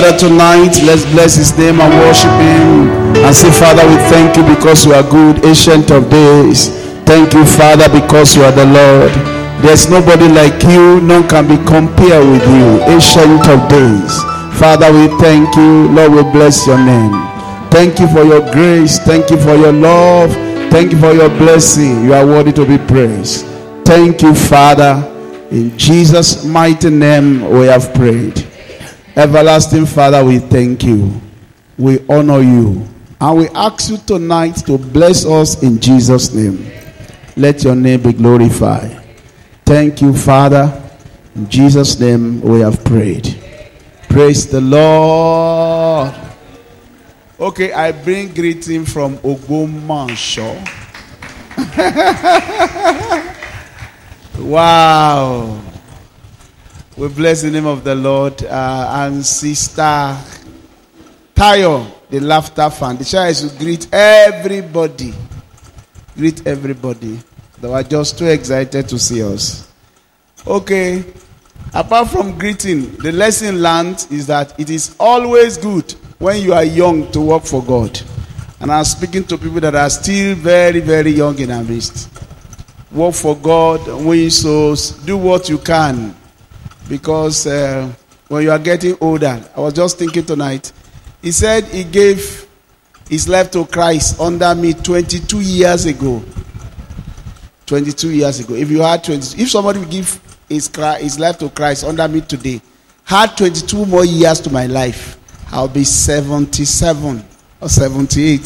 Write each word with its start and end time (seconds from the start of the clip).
together 0.00 0.18
tonight. 0.18 0.80
Let's 0.82 1.04
bless 1.12 1.36
His 1.36 1.56
name 1.58 1.80
and 1.80 1.92
worship 2.00 2.32
Him. 2.40 2.88
And 3.24 3.34
say, 3.34 3.50
Father, 3.50 3.86
we 3.86 3.96
thank 4.08 4.36
you 4.36 4.42
because 4.54 4.84
you 4.84 4.92
are 4.94 5.02
good, 5.02 5.44
ancient 5.44 5.90
of 5.90 6.08
days. 6.10 6.68
Thank 7.04 7.34
you, 7.34 7.44
Father, 7.44 7.88
because 7.88 8.34
you 8.36 8.42
are 8.42 8.52
the 8.52 8.64
Lord. 8.64 9.12
There's 9.62 9.90
nobody 9.90 10.28
like 10.28 10.62
you, 10.64 11.00
none 11.02 11.28
can 11.28 11.46
be 11.46 11.56
compared 11.68 12.24
with 12.24 12.46
you, 12.48 12.80
ancient 12.88 13.44
of 13.48 13.68
days. 13.68 14.22
Father, 14.58 14.90
we 14.92 15.08
thank 15.20 15.54
you. 15.56 15.88
Lord, 15.92 16.12
we 16.12 16.22
bless 16.32 16.66
your 16.66 16.78
name. 16.78 17.12
Thank 17.70 18.00
you 18.00 18.08
for 18.08 18.24
your 18.24 18.40
grace. 18.52 18.98
Thank 18.98 19.30
you 19.30 19.38
for 19.38 19.54
your 19.54 19.72
love. 19.72 20.32
Thank 20.72 20.92
you 20.92 20.98
for 20.98 21.12
your 21.12 21.28
blessing. 21.28 22.04
You 22.04 22.14
are 22.14 22.24
worthy 22.26 22.52
to 22.52 22.64
be 22.64 22.78
praised. 22.78 23.44
Thank 23.84 24.22
you, 24.22 24.34
Father. 24.34 25.06
In 25.50 25.76
Jesus' 25.76 26.44
mighty 26.44 26.90
name, 26.90 27.50
we 27.50 27.66
have 27.66 27.92
prayed. 27.94 28.49
Everlasting 29.20 29.84
Father, 29.84 30.24
we 30.24 30.38
thank 30.38 30.82
you. 30.82 31.20
We 31.76 31.98
honor 32.08 32.40
you. 32.40 32.88
And 33.20 33.36
we 33.38 33.48
ask 33.50 33.90
you 33.90 33.98
tonight 33.98 34.56
to 34.64 34.78
bless 34.78 35.26
us 35.26 35.62
in 35.62 35.78
Jesus' 35.78 36.32
name. 36.32 36.72
Let 37.36 37.62
your 37.62 37.74
name 37.74 38.00
be 38.00 38.14
glorified. 38.14 38.98
Thank 39.66 40.00
you, 40.00 40.16
Father. 40.16 40.72
In 41.36 41.50
Jesus' 41.50 42.00
name, 42.00 42.40
we 42.40 42.60
have 42.60 42.82
prayed. 42.82 43.36
Praise 44.08 44.50
the 44.50 44.62
Lord. 44.62 46.14
Okay, 47.38 47.74
I 47.74 47.92
bring 47.92 48.32
greeting 48.32 48.86
from 48.86 49.18
Ogbomoso. 49.18 50.56
wow. 54.38 55.69
We 57.00 57.08
bless 57.08 57.40
the 57.40 57.50
name 57.50 57.64
of 57.64 57.82
the 57.82 57.94
Lord. 57.94 58.44
Uh, 58.44 59.06
and 59.06 59.24
Sister 59.24 60.18
Tayo, 61.34 61.90
the 62.10 62.20
laughter 62.20 62.68
fan. 62.68 62.98
The 62.98 63.06
child 63.06 63.30
is 63.30 63.50
to 63.50 63.58
greet 63.58 63.88
everybody. 63.90 65.14
Greet 66.14 66.46
everybody. 66.46 67.18
They 67.58 67.68
were 67.68 67.82
just 67.84 68.18
too 68.18 68.26
excited 68.26 68.86
to 68.90 68.98
see 68.98 69.22
us. 69.22 69.72
Okay. 70.46 71.02
Apart 71.72 72.10
from 72.10 72.36
greeting, 72.38 72.94
the 72.96 73.12
lesson 73.12 73.62
learned 73.62 74.06
is 74.10 74.26
that 74.26 74.60
it 74.60 74.68
is 74.68 74.94
always 75.00 75.56
good 75.56 75.90
when 76.18 76.42
you 76.42 76.52
are 76.52 76.64
young 76.64 77.10
to 77.12 77.20
work 77.22 77.44
for 77.44 77.64
God. 77.64 77.98
And 78.60 78.70
I'm 78.70 78.84
speaking 78.84 79.24
to 79.24 79.38
people 79.38 79.60
that 79.60 79.74
are 79.74 79.88
still 79.88 80.34
very, 80.34 80.80
very 80.80 81.12
young 81.12 81.38
in 81.38 81.50
our 81.50 81.64
midst. 81.64 82.10
Work 82.92 83.14
for 83.14 83.38
God, 83.38 83.86
win 84.04 84.30
souls, 84.30 84.90
do 85.06 85.16
what 85.16 85.48
you 85.48 85.56
can. 85.56 86.19
Because 86.90 87.46
uh, 87.46 87.90
when 88.26 88.42
you 88.42 88.50
are 88.50 88.58
getting 88.58 88.96
older, 89.00 89.40
I 89.56 89.60
was 89.60 89.74
just 89.74 89.96
thinking 89.96 90.26
tonight, 90.26 90.72
he 91.22 91.30
said 91.30 91.64
he 91.66 91.84
gave 91.84 92.48
his 93.08 93.28
life 93.28 93.52
to 93.52 93.64
Christ 93.64 94.18
under 94.20 94.52
me 94.56 94.72
22 94.74 95.40
years 95.40 95.86
ago. 95.86 96.20
22 97.66 98.10
years 98.10 98.40
ago. 98.40 98.54
If 98.54 98.68
you 98.70 98.80
had 98.80 99.04
20, 99.04 99.40
if 99.40 99.50
somebody 99.50 99.78
will 99.78 99.86
give 99.86 100.20
his, 100.48 100.68
his 100.98 101.20
life 101.20 101.38
to 101.38 101.48
Christ 101.50 101.84
under 101.84 102.08
me 102.08 102.22
today, 102.22 102.60
had 103.04 103.36
22 103.36 103.86
more 103.86 104.04
years 104.04 104.40
to 104.40 104.50
my 104.50 104.66
life, 104.66 105.16
I'll 105.52 105.68
be 105.68 105.84
77 105.84 107.24
or 107.60 107.68
78. 107.68 108.40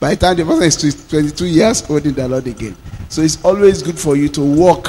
By 0.00 0.14
the 0.14 0.16
time 0.16 0.36
the 0.38 0.44
person 0.46 0.88
is 0.88 1.08
22 1.08 1.44
years 1.44 1.90
old 1.90 2.06
in 2.06 2.14
the 2.14 2.26
Lord 2.26 2.46
again. 2.46 2.74
So 3.10 3.20
it's 3.20 3.44
always 3.44 3.82
good 3.82 3.98
for 3.98 4.16
you 4.16 4.30
to 4.30 4.40
walk 4.40 4.88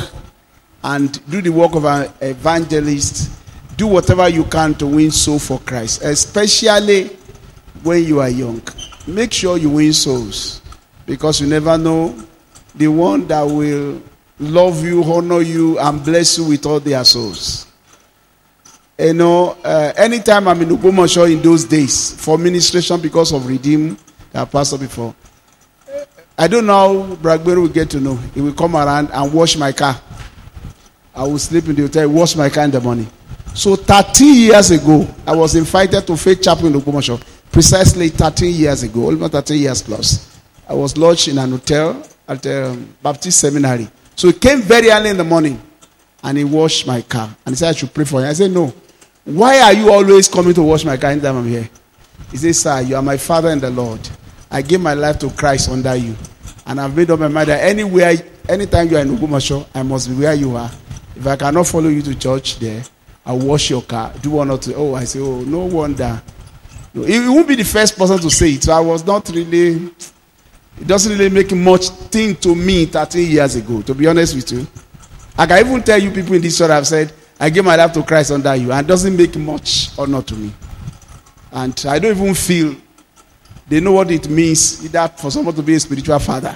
and 0.83 1.25
do 1.29 1.41
the 1.41 1.49
work 1.49 1.75
of 1.75 1.85
an 1.85 2.11
evangelist. 2.21 3.31
Do 3.77 3.88
whatever 3.88 4.29
you 4.29 4.44
can 4.45 4.73
to 4.75 4.85
win 4.88 5.11
soul 5.11 5.39
for 5.39 5.59
Christ, 5.59 6.03
especially 6.03 7.07
when 7.81 8.03
you 8.03 8.19
are 8.19 8.29
young. 8.29 8.61
Make 9.07 9.33
sure 9.33 9.57
you 9.57 9.69
win 9.69 9.94
souls 9.94 10.61
because 11.05 11.41
you 11.41 11.47
never 11.47 11.77
know 11.77 12.16
the 12.75 12.88
one 12.88 13.27
that 13.27 13.41
will 13.44 14.01
love 14.39 14.83
you, 14.83 15.03
honor 15.03 15.41
you, 15.41 15.79
and 15.79 16.03
bless 16.03 16.38
you 16.38 16.45
with 16.45 16.66
all 16.66 16.79
their 16.79 17.03
souls. 17.03 17.67
You 18.97 19.13
know, 19.13 19.57
uh, 19.63 19.91
anytime 19.97 20.47
I'm 20.47 20.61
in 20.61 20.69
Ogbomoso 20.69 21.31
in 21.31 21.41
those 21.41 21.65
days 21.65 22.13
for 22.23 22.38
ministration 22.38 23.01
because 23.01 23.31
of 23.33 23.45
Redeem, 23.47 23.97
that 24.31 24.51
pastor 24.51 24.77
before, 24.77 25.15
I 26.38 26.47
don't 26.47 26.65
know 26.65 27.17
Bragbero 27.21 27.61
will 27.63 27.67
get 27.69 27.89
to 27.91 28.00
know. 28.00 28.15
He 28.15 28.41
will 28.41 28.53
come 28.53 28.75
around 28.75 29.09
and 29.11 29.33
wash 29.33 29.55
my 29.57 29.71
car. 29.71 30.00
I 31.16 31.24
will 31.24 31.38
sleep 31.40 31.68
in 31.68 31.75
the 31.75 31.84
hotel, 31.84 32.09
wash 32.09 32.35
my 32.35 32.50
kind 32.50 32.74
of 32.75 32.84
money. 32.85 33.07
So 33.53 33.75
13 33.75 34.35
years 34.35 34.72
ago, 34.72 35.07
I 35.28 35.35
was 35.35 35.56
invited 35.56 36.07
to 36.07 36.18
Faith 36.18 36.41
Chapel 36.41 36.68
in 36.68 36.74
Ogbomoso. 36.74 37.22
Precisely 37.51 38.09
13 38.09 38.51
years 38.53 38.81
ago, 38.81 39.03
almost 39.06 39.31
13 39.31 39.62
years 39.62 39.84
plus. 39.84 40.40
I 40.68 40.74
was 40.74 40.97
lodged 40.97 41.28
in 41.28 41.38
an 41.38 41.51
hotel 41.51 42.03
at 42.28 42.46
um, 42.47 42.96
Baptist 43.03 43.40
Seminary. 43.40 43.88
So 44.16 44.28
he 44.28 44.34
came 44.34 44.62
very 44.62 44.90
early 44.90 45.09
in 45.12 45.18
the 45.18 45.24
morning 45.24 45.62
and 46.24 46.38
he 46.38 46.44
washed 46.44 46.88
my 46.88 47.01
car. 47.03 47.30
And 47.45 47.53
he 47.53 47.57
said, 47.57 47.69
I 47.69 47.72
should 47.74 47.94
pray 47.94 48.06
for 48.06 48.22
you. 48.22 48.28
I 48.28 48.34
said, 48.34 48.51
No. 48.51 48.74
Why 49.25 49.59
are 49.62 49.74
you 49.74 49.91
always 49.91 50.28
coming 50.28 50.53
to 50.56 50.63
wash 50.63 50.84
my 50.84 50.97
car 50.97 51.12
anytime 51.12 51.38
I'm 51.38 51.47
here? 51.47 51.69
He 52.31 52.38
said, 52.38 52.56
Sir, 52.56 52.81
you 52.81 52.95
are 52.95 53.01
my 53.03 53.18
father 53.18 53.50
in 53.50 53.59
the 53.59 53.69
Lord. 53.69 54.00
I 54.50 54.62
gave 54.62 54.81
my 54.81 54.94
life 54.95 55.19
to 55.19 55.30
Christ 55.30 55.69
under 55.69 55.95
you. 55.95 56.16
And 56.66 56.81
I've 56.81 56.95
made 56.95 57.12
up 57.12 57.19
my 57.19 57.28
mind 57.28 57.50
that 57.50 57.63
anywhere, 57.63 58.16
anytime 58.50 58.90
you 58.90 58.97
are 58.97 59.01
in 59.01 59.16
Ogbomoso, 59.16 59.68
I 59.75 59.84
must 59.84 60.09
be 60.09 60.16
where 60.16 60.34
you 60.34 60.56
are. 60.56 60.72
If 61.16 61.28
I 61.28 61.35
cannot 61.35 61.68
follow 61.68 61.90
you 61.90 62.01
to 62.03 62.16
church 62.16 62.59
there, 62.59 62.84
I'll 63.25 63.40
wash 63.40 63.69
your 63.69 63.81
car. 63.81 64.13
Do 64.22 64.31
one 64.31 64.50
or 64.50 64.57
two. 64.57 64.74
Oh, 64.75 64.96
I 64.96 65.03
say, 65.06 65.19
Oh, 65.19 65.41
no 65.41 65.59
wonder. 65.59 66.22
No, 66.94 67.03
he 67.03 67.19
won't 67.19 67.47
be 67.47 67.56
the 67.56 67.63
first 67.63 67.97
person 67.97 68.18
to 68.19 68.29
say 68.29 68.51
it. 68.53 68.63
So 68.63 68.74
I 68.74 68.79
was 68.79 69.06
not 69.06 69.28
really, 69.29 69.85
it 70.79 70.88
doesn't 70.88 71.12
really 71.12 71.29
make 71.29 71.51
much 71.53 71.90
thing 71.90 72.35
to 72.38 72.56
me 72.56 72.85
13 72.85 73.29
years 73.31 73.56
ago, 73.56 73.81
to 73.84 73.94
be 73.94 74.07
honest 74.07 74.35
with 74.35 74.51
you. 74.51 74.68
I 75.38 75.46
can 75.47 75.66
even 75.66 75.81
tell 75.81 76.00
you 76.00 76.12
people 76.12 76.33
in 76.36 76.42
this 76.42 76.57
church 76.57 76.69
have 76.69 76.86
said, 76.86 77.12
I 77.39 77.50
gave 77.50 77.66
my 77.66 77.75
life 77.75 77.94
to 77.94 78.04
Christ 78.04 78.31
under 78.31 78.56
you, 78.56 78.71
and 78.71 78.88
doesn't 78.88 79.16
make 79.16 79.36
much 79.38 79.98
honor 79.98 80.21
to 80.21 80.36
me. 80.36 80.54
And 81.51 81.83
I 81.88 81.98
don't 82.00 82.16
even 82.18 82.33
feel 82.36 82.75
they 83.68 83.80
know 83.80 83.94
what 83.94 84.12
it 84.12 84.30
means 84.30 84.86
either 84.86 85.07
for 85.18 85.31
someone 85.31 85.56
to 85.56 85.63
be 85.63 85.75
a 85.75 85.80
spiritual 85.80 86.19
father. 86.19 86.56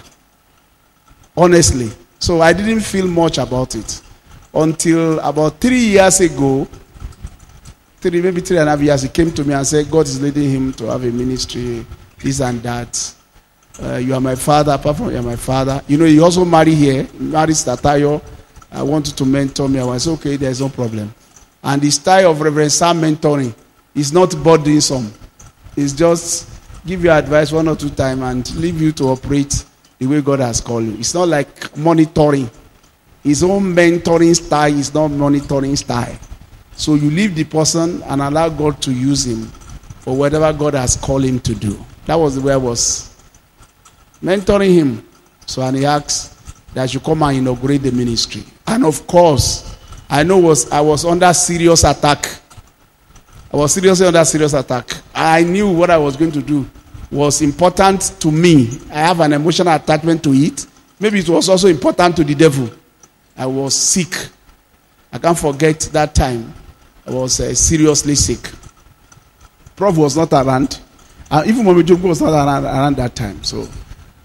Honestly. 1.36 1.89
So 2.19 2.42
I 2.42 2.51
didn't 2.51 2.80
feel 2.81 3.07
much 3.07 3.38
about 3.38 3.75
it 3.75 4.01
until 4.57 5.19
about 5.19 5.59
three 5.62 5.80
years 5.95 6.19
ago. 6.19 6.68
Three, 8.00 8.21
maybe 8.21 8.42
three 8.42 8.57
and 8.57 8.68
a 8.68 8.71
half 8.71 8.81
years, 8.81 9.01
he 9.04 9.09
came 9.09 9.31
to 9.31 9.44
me 9.44 9.54
and 9.54 9.65
said, 9.65 9.89
God 9.89 10.06
is 10.06 10.21
leading 10.21 10.50
him 10.50 10.74
to 10.74 10.86
have 10.86 11.04
a 11.04 11.12
ministry, 11.12 11.86
this 12.19 12.42
and 12.42 12.62
that. 12.63 13.13
Uh, 13.81 13.95
you 13.98 14.13
are 14.13 14.21
my 14.21 14.36
father, 14.36 14.71
apart 14.71 14.98
from 14.98 15.12
you 15.12 15.18
are 15.18 15.24
my 15.24 15.36
father. 15.36 15.81
You 15.88 15.98
know, 15.98 16.06
he 16.06 16.19
also 16.19 16.44
married 16.45 16.74
here, 16.75 17.07
married 17.19 17.56
Statayo. 17.56 18.21
I 18.71 18.83
wanted 18.83 19.15
to 19.18 19.25
mentor 19.25 19.69
me. 19.69 19.80
I 19.80 19.83
was 19.86 20.07
okay, 20.07 20.36
there's 20.36 20.62
no 20.62 20.69
problem. 20.69 21.13
And 21.63 21.81
the 21.81 21.89
style 21.92 22.31
of 22.31 22.42
Reverend 22.42 22.71
Sam 22.71 23.01
mentoring 23.01 23.53
is 23.94 24.12
not 24.13 24.31
burdensome. 24.44 25.12
It's 25.75 25.94
just 25.94 26.50
give 26.86 27.03
you 27.03 27.12
advice 27.12 27.51
one 27.51 27.68
or 27.68 27.75
two 27.75 27.89
times 27.89 28.21
and 28.21 28.56
leave 28.56 28.81
you 28.81 28.92
to 28.94 29.06
operate 29.10 29.63
the 30.00 30.07
way 30.07 30.21
God 30.21 30.39
has 30.39 30.62
called 30.62 30.86
you. 30.86 30.95
It's 30.98 31.13
not 31.13 31.27
like 31.27 31.75
monitoring. 31.77 32.50
His 33.27 33.44
own 33.44 33.75
mentoring 33.75 34.33
style 34.33 34.74
is 34.74 34.94
not 34.94 35.09
monitoring 35.09 35.75
style. 35.75 36.18
So 36.77 36.95
you 36.95 37.09
leave 37.09 37.35
the 37.35 37.44
person 37.44 38.01
and 38.03 38.21
allow 38.21 38.47
God 38.47 38.81
to 38.83 38.94
use 38.94 39.25
him 39.25 39.47
for 40.00 40.15
whatever 40.15 40.53
God 40.53 40.75
has 40.75 40.95
called 40.95 41.25
him 41.25 41.41
to 41.41 41.53
do. 41.53 41.77
That 42.06 42.15
was 42.15 42.35
the 42.35 42.41
way 42.41 42.53
I 42.53 42.56
was 42.56 43.13
mentoring 44.24 44.74
him. 44.74 45.06
So 45.45 45.62
and 45.62 45.75
he 45.75 45.85
asked 45.85 46.74
that 46.74 46.83
I 46.83 46.85
should 46.85 47.03
come 47.03 47.21
and 47.21 47.39
inaugurate 47.39 47.83
the 47.83 47.91
ministry. 47.91 48.45
And 48.65 48.85
of 48.85 49.06
course, 49.06 49.75
I 50.09 50.24
know 50.24 50.38
was 50.38 50.71
I 50.71 50.79
was 50.79 51.03
under 51.03 51.33
serious 51.33 51.83
attack. 51.83 52.29
I 53.51 53.57
was 53.57 53.74
seriously 53.74 54.07
under 54.07 54.24
serious 54.24 54.53
attack. 54.53 54.89
I 55.13 55.44
knew 55.44 55.69
what 55.69 55.89
I 55.89 55.97
was 55.97 56.15
going 56.15 56.31
to 56.31 56.41
do 56.41 56.65
was 57.12 57.41
important 57.41 58.15
to 58.21 58.31
me. 58.31 58.79
I 58.89 59.00
have 59.00 59.19
an 59.19 59.33
emotional 59.33 59.75
attachment 59.75 60.24
to 60.24 60.31
it. 60.31 60.65
Maybe 60.97 61.19
it 61.19 61.27
was 61.27 61.50
also 61.50 61.68
important 61.68 62.15
to 62.15 62.24
the 62.24 62.33
devil. 62.33 62.69
I 63.38 63.45
was 63.45 63.75
sick. 63.75 64.13
I 65.12 65.19
can't 65.19 65.38
forget 65.38 65.80
that 65.94 66.16
time. 66.16 66.54
I 67.06 67.12
was 67.12 67.39
uh, 67.39 67.54
seriously 67.54 68.16
sick. 68.16 68.51
Prof 69.75 69.95
was 69.98 70.18
not 70.18 70.34
around. 70.34 70.80
Uh, 71.30 71.44
even 71.45 71.63
Mommy 71.63 71.84
Jumbo 71.84 72.07
was 72.07 72.22
not 72.22 72.34
around, 72.34 72.66
around 72.66 72.95
that 72.98 73.16
time. 73.16 73.44
So 73.44 73.68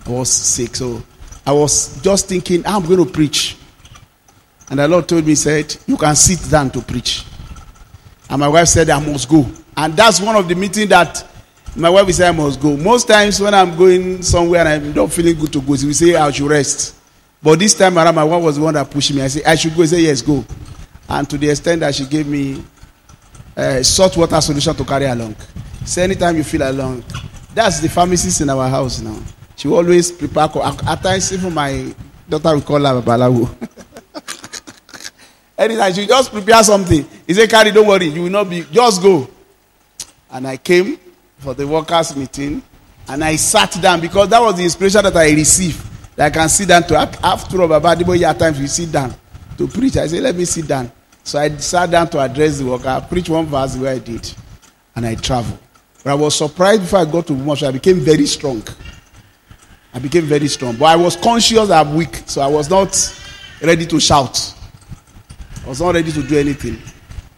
I 0.06 0.10
was 0.10 0.30
sick. 0.30 0.74
So 0.76 1.02
I 1.46 1.52
was 1.52 2.00
just 2.00 2.28
thinking, 2.28 2.64
I'm 2.66 2.84
going 2.86 3.04
to 3.04 3.10
preach. 3.10 3.56
And 4.70 4.78
the 4.78 4.88
Lord 4.88 5.08
told 5.08 5.26
me, 5.26 5.34
said, 5.34 5.76
You 5.86 5.96
can 5.96 6.16
sit 6.16 6.50
down 6.50 6.70
to 6.70 6.80
preach. 6.80 7.24
And 8.30 8.40
my 8.40 8.48
wife 8.48 8.68
said, 8.68 8.88
I 8.88 8.98
must 9.04 9.28
go. 9.28 9.46
And 9.76 9.94
that's 9.94 10.20
one 10.20 10.36
of 10.36 10.48
the 10.48 10.54
meetings 10.54 10.88
that 10.88 11.28
my 11.76 11.90
wife 11.90 12.10
said, 12.10 12.28
I 12.28 12.32
must 12.32 12.60
go. 12.60 12.76
Most 12.76 13.08
times 13.08 13.40
when 13.40 13.52
I'm 13.52 13.76
going 13.76 14.22
somewhere 14.22 14.66
and 14.66 14.86
I'm 14.86 14.92
not 14.94 15.12
feeling 15.12 15.38
good 15.38 15.52
to 15.52 15.60
go, 15.60 15.76
she 15.76 15.86
will 15.86 15.94
say, 15.94 16.14
I 16.14 16.30
should 16.30 16.50
rest. 16.50 16.94
But 17.42 17.58
this 17.58 17.74
time 17.74 17.98
around, 17.98 18.14
my 18.14 18.24
wife 18.24 18.42
was 18.42 18.56
the 18.56 18.62
one 18.62 18.74
that 18.74 18.90
pushed 18.90 19.12
me. 19.12 19.22
I 19.22 19.28
said, 19.28 19.42
I 19.44 19.56
should 19.56 19.74
go. 19.74 19.82
She 19.82 19.88
said, 19.88 20.00
Yes, 20.00 20.22
go. 20.22 20.44
And 21.08 21.28
to 21.28 21.36
the 21.36 21.50
extent 21.50 21.80
that 21.80 21.94
she 21.94 22.06
gave 22.06 22.26
me 22.26 22.62
uh, 23.56 23.82
salt 23.82 24.16
water 24.16 24.40
solution 24.40 24.74
to 24.76 24.84
carry 24.84 25.06
along. 25.06 25.34
So 25.84 26.02
anytime 26.02 26.36
you 26.36 26.44
feel 26.44 26.70
along, 26.70 27.04
that's 27.54 27.80
the 27.80 27.88
pharmacist 27.88 28.40
in 28.40 28.50
our 28.50 28.68
house 28.68 29.00
now. 29.00 29.18
She 29.56 29.68
always 29.68 30.12
prepare. 30.12 30.48
At 30.62 31.02
times, 31.02 31.32
even 31.32 31.52
my 31.52 31.94
daughter 32.28 32.54
will 32.54 32.62
call 32.62 32.80
her 32.80 33.02
Balawu. 33.02 33.48
Anytime 35.58 35.92
she 35.92 36.06
just 36.06 36.30
prepare 36.32 36.62
something, 36.62 37.06
he 37.26 37.34
say, 37.34 37.46
"Carry, 37.46 37.70
don't 37.70 37.86
worry, 37.86 38.06
you 38.06 38.22
will 38.22 38.30
not 38.30 38.48
be. 38.48 38.62
Just 38.72 39.02
go." 39.02 39.28
And 40.30 40.48
I 40.48 40.56
came 40.56 40.98
for 41.38 41.52
the 41.54 41.66
workers' 41.66 42.16
meeting, 42.16 42.62
and 43.08 43.22
I 43.22 43.36
sat 43.36 43.78
down 43.82 44.00
because 44.00 44.28
that 44.30 44.40
was 44.40 44.56
the 44.56 44.64
inspiration 44.64 45.02
that 45.02 45.16
I 45.16 45.30
received. 45.32 45.91
I 46.18 46.30
can 46.30 46.48
sit 46.48 46.68
down 46.68 46.82
to 46.84 46.96
after 47.22 47.62
all, 47.62 47.68
Baba 47.68 47.96
Adeboye 47.96 48.22
at 48.22 48.38
times 48.38 48.58
we 48.58 48.66
sit 48.66 48.92
down 48.92 49.14
to 49.56 49.66
preach. 49.66 49.96
I 49.96 50.06
say, 50.06 50.20
"Let 50.20 50.36
me 50.36 50.44
sit 50.44 50.66
down." 50.68 50.90
So 51.24 51.38
I 51.38 51.56
sat 51.56 51.90
down 51.90 52.08
to 52.10 52.20
address 52.20 52.58
the 52.58 52.66
worker. 52.66 52.88
I 52.88 53.00
preached 53.00 53.30
one 53.30 53.46
verse 53.46 53.76
where 53.76 53.94
I 53.94 53.98
did, 53.98 54.30
and 54.94 55.06
I 55.06 55.14
traveled. 55.14 55.58
But 56.04 56.10
I 56.10 56.14
was 56.14 56.34
surprised 56.34 56.82
before 56.82 56.98
I 56.98 57.04
got 57.04 57.26
to 57.28 57.32
Bumashu. 57.32 57.66
I 57.66 57.70
became 57.70 58.00
very 58.00 58.26
strong. 58.26 58.62
I 59.94 59.98
became 59.98 60.24
very 60.24 60.48
strong. 60.48 60.76
But 60.76 60.86
I 60.86 60.96
was 60.96 61.16
conscious 61.16 61.70
I'm 61.70 61.94
weak, 61.94 62.22
so 62.26 62.40
I 62.40 62.46
was 62.48 62.68
not 62.68 62.92
ready 63.62 63.86
to 63.86 64.00
shout. 64.00 64.54
I 65.64 65.68
was 65.68 65.80
not 65.80 65.94
ready 65.94 66.10
to 66.12 66.22
do 66.22 66.36
anything. 66.38 66.82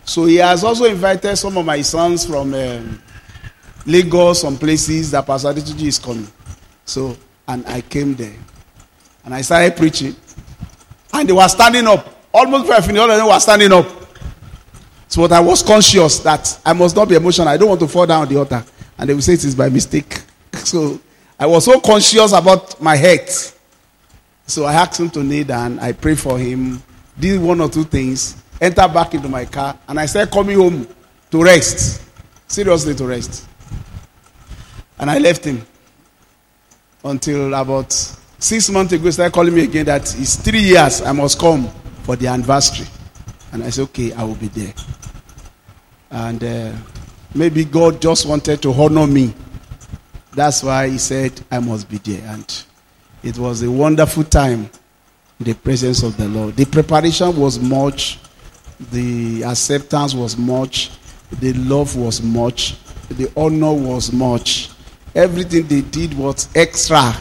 So 0.05 0.25
he 0.27 0.37
has 0.37 0.65
also 0.65 0.85
invited 0.85 1.37
some 1.37 1.57
of 1.59 1.65
my 1.65 1.81
sons 1.83 2.27
from 2.27 2.55
um, 2.55 3.03
Lagos, 3.87 4.41
some 4.41 4.57
places 4.57 5.11
that 5.11 5.27
Pastor 5.27 5.49
Adetunji 5.49 5.87
is 5.87 5.99
coming. 5.99 6.29
So, 6.85 7.17
and 7.49 7.67
I 7.67 7.81
came 7.83 8.15
there. 8.15 8.35
And 9.25 9.35
I 9.35 9.41
started 9.43 9.77
preaching. 9.77 10.15
And 11.13 11.29
they 11.29 11.33
were 11.33 11.49
standing 11.49 11.87
up. 11.87 12.09
Almost 12.33 12.65
before 12.65 12.77
I 12.77 12.81
finished, 12.81 13.01
all 13.01 13.11
of 13.11 13.17
them 13.17 13.27
were 13.29 13.41
standing 13.41 13.73
up. 13.73 13.87
So 15.09 15.23
but 15.23 15.33
I 15.33 15.41
was 15.41 15.63
conscious 15.63 16.19
that 16.21 16.59
I 16.65 16.73
must 16.73 16.97
not 16.97 17.09
be 17.09 17.15
emotional. 17.15 17.49
I 17.49 17.57
don't 17.57 17.69
want 17.69 17.81
to 17.81 17.89
fall 17.89 18.07
down 18.07 18.29
the 18.29 18.37
altar. 18.37 18.65
And 18.99 19.09
they 19.09 19.15
will 19.15 19.23
say 19.23 19.35
it 19.35 19.45
is 19.45 19.55
by 19.55 19.69
mistake. 19.69 20.21
So 20.55 20.99
I 21.39 21.47
was 21.47 21.65
so 21.65 21.79
conscious 21.81 22.33
about 22.33 22.81
my 22.81 22.97
health. 22.97 23.59
So 24.47 24.65
I 24.65 24.75
asked 24.75 25.01
him 25.01 25.11
to 25.11 25.23
kneel 25.23 25.45
down. 25.45 25.79
I 25.79 25.93
prayed 25.93 26.19
for 26.19 26.39
him, 26.39 26.83
did 27.19 27.41
one 27.41 27.61
or 27.61 27.69
two 27.69 27.85
things, 27.85 28.43
enter 28.61 28.87
back 28.89 29.15
into 29.15 29.29
my 29.29 29.45
car, 29.45 29.79
and 29.89 29.99
I 29.99 30.07
started 30.07 30.33
coming 30.33 30.57
home 30.57 30.89
to 31.31 31.43
rest. 31.43 32.03
Seriously, 32.47 32.95
to 32.95 33.07
rest. 33.07 33.47
And 34.99 35.11
I 35.11 35.19
left 35.19 35.45
him 35.45 35.67
until 37.05 37.53
about 37.55 37.93
six 38.45 38.69
months 38.69 38.93
ago. 38.93 39.05
He 39.05 39.13
started 39.13 39.33
calling 39.33 39.55
me 39.55 39.65
again 39.65 39.87
that 39.87 40.03
it's 40.21 40.37
three 40.37 40.61
years 40.61 41.01
I 41.01 41.13
must 41.13 41.39
come 41.39 41.67
for 42.03 42.15
the 42.15 42.27
anniversary. 42.27 42.87
And 43.53 43.65
I 43.65 43.71
said, 43.71 43.83
okay, 43.85 44.13
I 44.13 44.23
will 44.25 44.35
be 44.35 44.49
there. 44.49 44.75
And 46.11 46.45
uh, 46.45 46.73
maybe 47.35 47.65
God 47.65 48.03
just 48.03 48.27
wanted 48.27 48.61
to 48.63 48.73
honor 48.73 49.07
me. 49.07 49.33
That's 50.33 50.63
why 50.63 50.89
He 50.91 50.99
said, 50.99 51.41
I 51.51 51.59
must 51.61 51.89
be 51.89 51.97
there. 51.99 52.23
And 52.29 52.65
it 53.23 53.39
was 53.39 53.63
a 53.63 53.71
wonderful 53.71 54.25
time 54.25 54.69
in 55.41 55.47
the 55.47 55.55
presence 55.55 56.03
of 56.03 56.17
the 56.19 56.29
Lord. 56.29 56.55
The 56.57 56.67
preparation 56.67 57.35
was 57.37 57.59
much, 57.59 58.19
the 58.93 59.43
acceptance 59.45 60.15
was 60.15 60.37
much, 60.37 60.91
the 61.41 61.55
love 61.55 61.97
was 61.97 62.21
much, 62.21 62.77
the 63.09 63.33
honor 63.37 63.73
was 63.73 64.13
much. 64.13 64.71
Everything 65.15 65.67
they 65.67 65.81
did 65.81 66.13
was 66.13 66.49
extra. 66.55 67.15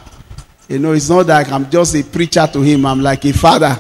You 0.74 0.80
know, 0.80 0.94
it's 0.94 1.08
not 1.08 1.28
like 1.28 1.52
I'm 1.52 1.70
just 1.70 1.94
a 1.94 2.02
preacher 2.02 2.48
to 2.52 2.60
him, 2.60 2.88
I'm 2.88 3.00
like 3.00 3.24
a 3.26 3.32
father 3.32 3.80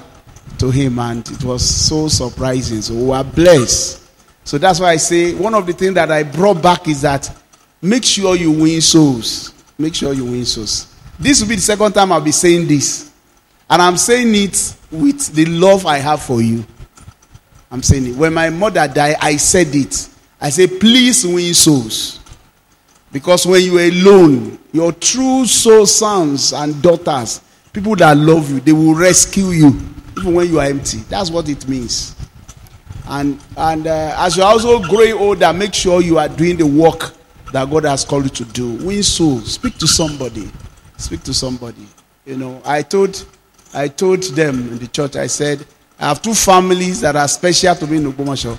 to 0.60 0.70
him, 0.70 1.00
and 1.00 1.28
it 1.28 1.44
was 1.44 1.68
so 1.68 2.08
surprising. 2.08 2.84
So 2.84 2.94
we 2.94 3.12
are 3.12 3.24
blessed. 3.24 4.00
So 4.44 4.60
that's 4.60 4.80
why 4.80 4.92
I 4.92 4.98
say 4.98 5.34
one 5.34 5.56
of 5.56 5.66
the 5.66 5.74
things 5.74 5.96
that 5.96 6.12
I 6.12 6.22
brought 6.22 6.62
back 6.62 6.88
is 6.88 7.02
that 7.02 7.36
make 7.82 8.04
sure 8.04 8.36
you 8.36 8.52
win 8.52 8.80
souls. 8.80 9.56
Make 9.76 9.96
sure 9.96 10.14
you 10.14 10.24
win 10.24 10.46
souls. 10.46 10.96
This 11.18 11.42
will 11.42 11.50
be 11.50 11.56
the 11.56 11.62
second 11.62 11.94
time 11.94 12.12
I'll 12.12 12.22
be 12.22 12.32
saying 12.32 12.68
this. 12.68 13.12
And 13.68 13.82
I'm 13.82 13.98
saying 13.98 14.36
it 14.36 14.76
with 14.92 15.34
the 15.34 15.46
love 15.46 15.88
I 15.88 15.98
have 15.98 16.22
for 16.22 16.44
you. 16.44 16.64
I'm 17.72 17.82
saying 17.82 18.06
it. 18.06 18.16
When 18.16 18.36
my 18.36 18.52
mother 18.52 18.88
died, 18.88 19.16
I 19.20 19.38
said 19.38 19.74
it. 19.74 20.10
I 20.40 20.52
said, 20.52 20.80
please 20.80 21.26
win 21.26 21.56
souls. 21.56 22.20
Because 23.12 23.48
when 23.48 23.64
you're 23.64 23.82
alone, 23.82 24.60
your 24.74 24.92
true 24.92 25.46
soul 25.46 25.86
sons 25.86 26.52
and 26.52 26.82
daughters, 26.82 27.40
people 27.72 27.96
that 27.96 28.18
love 28.18 28.50
you, 28.50 28.60
they 28.60 28.74
will 28.74 28.96
rescue 28.96 29.46
you 29.52 29.80
even 30.18 30.34
when 30.34 30.48
you 30.50 30.60
are 30.60 30.66
empty. 30.66 30.98
That's 31.10 31.30
what 31.30 31.48
it 31.48 31.68
means. 31.70 32.16
And, 33.08 33.40
and 33.56 33.88
uh, 33.88 34.16
as 34.18 34.36
you're 34.36 34.46
also 34.46 34.82
growing 34.82 35.14
older, 35.14 35.54
make 35.54 35.74
sure 35.74 36.02
you 36.02 36.18
are 36.18 36.28
doing 36.30 36.58
the 36.58 36.66
work 36.66 37.14
that 37.52 37.70
God 37.70 37.84
has 37.86 38.04
called 38.04 38.24
you 38.24 38.30
to 38.30 38.46
do. 38.46 38.74
Win 38.86 39.04
souls. 39.04 39.54
Speak 39.54 39.78
to 39.78 39.88
somebody. 39.88 40.52
Speak 40.98 41.22
to 41.24 41.34
somebody. 41.34 41.86
You 42.26 42.38
know, 42.38 42.62
I 42.66 42.82
told, 42.82 43.26
I 43.74 43.88
told 43.90 44.24
them 44.24 44.70
in 44.70 44.80
the 44.80 44.88
church, 44.88 45.16
I 45.16 45.28
said, 45.28 45.66
I 46.00 46.08
have 46.08 46.22
two 46.22 46.34
families 46.34 47.02
that 47.02 47.16
are 47.16 47.28
special 47.28 47.76
to 47.76 47.86
me 47.88 47.98
in 47.98 48.12
Ogbomoso. 48.12 48.58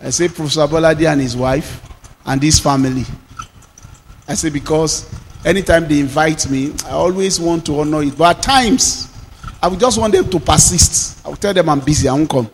I 0.00 0.10
say 0.10 0.28
Professor 0.28 0.66
Bolade 0.66 1.06
and 1.06 1.20
his 1.20 1.36
wife 1.36 1.80
and 2.26 2.40
this 2.40 2.58
family. 2.58 3.04
I 4.26 4.34
say 4.34 4.50
because 4.50 5.08
anytime 5.44 5.88
they 5.88 6.00
invite 6.00 6.48
me, 6.50 6.72
I 6.86 6.90
always 6.90 7.40
want 7.40 7.66
to 7.66 7.80
honor 7.80 8.02
it. 8.02 8.16
But 8.16 8.38
at 8.38 8.42
times, 8.42 9.08
I 9.62 9.68
would 9.68 9.80
just 9.80 9.98
want 9.98 10.12
them 10.12 10.28
to 10.28 10.40
persist. 10.40 11.24
I 11.24 11.28
will 11.28 11.36
tell 11.36 11.54
them 11.54 11.68
I'm 11.68 11.80
busy, 11.80 12.08
I 12.08 12.14
won't 12.14 12.28
come. 12.30 12.50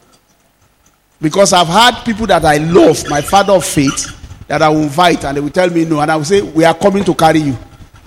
Because 1.21 1.53
I've 1.53 1.67
had 1.67 2.05
people 2.05 2.27
that 2.27 2.45
I 2.45 2.59
love, 2.59 3.09
my 3.09 3.21
father 3.21 3.55
of 3.55 3.65
faith, 3.65 4.15
that 4.47 4.63
I 4.63 4.69
will 4.69 4.83
invite 4.83 5.25
and 5.25 5.37
they 5.37 5.41
will 5.41 5.51
tell 5.51 5.69
me 5.71 5.85
no. 5.85 6.01
And 6.01 6.11
I 6.11 6.17
will 6.17 6.25
say, 6.25 6.43
We 6.43 6.65
are 6.65 6.75
coming 6.75 7.05
to 7.05 7.15
carry 7.15 7.41
you. 7.41 7.57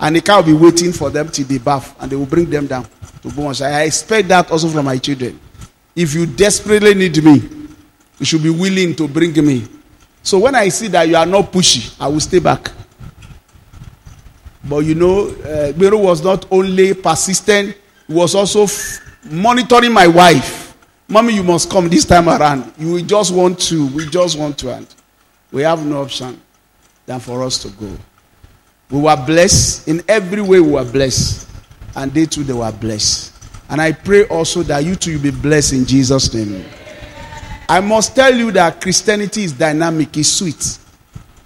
And 0.00 0.16
the 0.16 0.20
car 0.20 0.38
will 0.42 0.46
be 0.46 0.52
waiting 0.54 0.92
for 0.92 1.10
them 1.10 1.28
till 1.28 1.46
they 1.46 1.58
bath 1.58 1.94
and 2.00 2.10
they 2.10 2.16
will 2.16 2.26
bring 2.26 2.50
them 2.50 2.66
down 2.66 2.84
to 3.22 3.28
Bomash. 3.28 3.64
I 3.64 3.82
expect 3.82 4.28
that 4.28 4.50
also 4.50 4.68
from 4.68 4.86
my 4.86 4.98
children. 4.98 5.38
If 5.94 6.14
you 6.14 6.26
desperately 6.26 6.94
need 6.94 7.22
me, 7.22 7.40
you 8.18 8.26
should 8.26 8.42
be 8.42 8.50
willing 8.50 8.96
to 8.96 9.06
bring 9.06 9.32
me. 9.46 9.66
So 10.22 10.38
when 10.38 10.54
I 10.54 10.68
see 10.68 10.88
that 10.88 11.06
you 11.08 11.16
are 11.16 11.26
not 11.26 11.52
pushy, 11.52 11.94
I 12.00 12.08
will 12.08 12.20
stay 12.20 12.38
back. 12.40 12.70
But 14.64 14.78
you 14.78 14.94
know, 14.94 15.28
uh, 15.28 15.72
was 15.76 16.22
not 16.22 16.46
only 16.50 16.94
persistent, 16.94 17.76
he 18.06 18.14
was 18.14 18.34
also 18.34 18.64
f- 18.64 19.00
monitoring 19.24 19.92
my 19.92 20.06
wife. 20.06 20.76
Mommy, 21.08 21.34
you 21.34 21.42
must 21.42 21.68
come 21.70 21.88
this 21.88 22.04
time 22.04 22.28
around. 22.28 22.72
You 22.78 23.02
just 23.02 23.34
want 23.34 23.58
to. 23.60 23.86
We 23.88 24.06
just 24.06 24.38
want 24.38 24.56
to. 24.58 24.74
And 24.74 24.86
we 25.50 25.62
have 25.62 25.84
no 25.84 26.02
option 26.02 26.40
than 27.06 27.20
for 27.20 27.42
us 27.42 27.60
to 27.62 27.68
go. 27.70 27.90
We 28.90 29.00
were 29.00 29.16
blessed. 29.16 29.88
In 29.88 30.02
every 30.08 30.40
way, 30.42 30.60
we 30.60 30.72
were 30.72 30.84
blessed. 30.84 31.48
And 31.96 32.12
they 32.12 32.26
too, 32.26 32.44
they 32.44 32.52
were 32.52 32.72
blessed. 32.72 33.32
And 33.68 33.80
I 33.80 33.92
pray 33.92 34.26
also 34.26 34.62
that 34.64 34.84
you 34.84 34.96
too 34.96 35.14
will 35.14 35.22
be 35.22 35.30
blessed 35.30 35.72
in 35.72 35.84
Jesus' 35.84 36.32
name. 36.32 36.64
I 37.68 37.80
must 37.80 38.14
tell 38.14 38.34
you 38.34 38.50
that 38.52 38.80
Christianity 38.80 39.44
is 39.44 39.52
dynamic, 39.52 40.16
it's 40.16 40.28
sweet. 40.28 40.78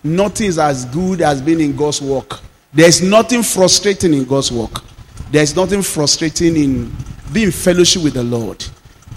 Nothing 0.02 0.48
is 0.48 0.58
as 0.58 0.84
good 0.86 1.20
as 1.20 1.40
being 1.40 1.60
in 1.60 1.76
God's 1.76 2.02
work. 2.02 2.40
There's 2.72 3.02
nothing 3.02 3.42
frustrating 3.42 4.12
in 4.14 4.24
God's 4.24 4.52
work. 4.52 4.82
There's 5.30 5.56
nothing 5.56 5.82
frustrating 5.82 6.56
in 6.56 6.96
being 7.32 7.50
fellowship 7.50 8.02
with 8.02 8.14
the 8.14 8.22
Lord. 8.22 8.64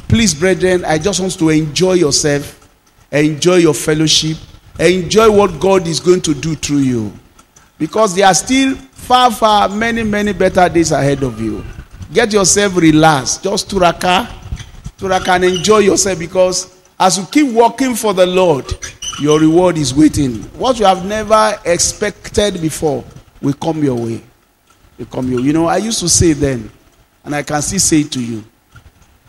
Please, 0.07 0.33
brethren, 0.33 0.83
I 0.85 0.97
just 0.97 1.19
want 1.19 1.37
to 1.37 1.49
enjoy 1.49 1.93
yourself, 1.93 2.67
enjoy 3.11 3.57
your 3.57 3.73
fellowship, 3.73 4.37
enjoy 4.79 5.29
what 5.31 5.59
God 5.59 5.87
is 5.87 5.99
going 5.99 6.21
to 6.21 6.33
do 6.33 6.55
through 6.55 6.79
you. 6.79 7.13
Because 7.77 8.15
there 8.15 8.25
are 8.25 8.33
still 8.33 8.75
far, 8.75 9.31
far, 9.31 9.69
many, 9.69 10.03
many 10.03 10.33
better 10.33 10.67
days 10.67 10.91
ahead 10.91 11.23
of 11.23 11.39
you. 11.39 11.63
Get 12.11 12.33
yourself 12.33 12.75
relaxed. 12.75 13.43
Just 13.43 13.69
turaka, 13.69 14.27
turaka 14.97 15.35
and 15.35 15.45
enjoy 15.45 15.79
yourself 15.79 16.17
because 16.19 16.75
as 16.99 17.17
you 17.17 17.25
keep 17.25 17.53
working 17.53 17.93
for 17.95 18.13
the 18.13 18.25
Lord, 18.25 18.65
your 19.21 19.39
reward 19.39 19.77
is 19.77 19.93
waiting. 19.93 20.41
What 20.57 20.79
you 20.79 20.85
have 20.85 21.05
never 21.05 21.57
expected 21.65 22.61
before 22.61 23.03
will 23.41 23.53
come 23.53 23.83
your 23.83 23.95
way. 23.95 24.21
Will 24.97 25.05
come 25.05 25.31
your 25.31 25.39
You 25.41 25.53
know, 25.53 25.67
I 25.67 25.77
used 25.77 25.99
to 25.99 26.09
say 26.09 26.33
then, 26.33 26.69
and 27.23 27.35
I 27.35 27.43
can 27.43 27.61
still 27.61 27.79
say 27.79 28.03
to 28.03 28.21
you. 28.23 28.43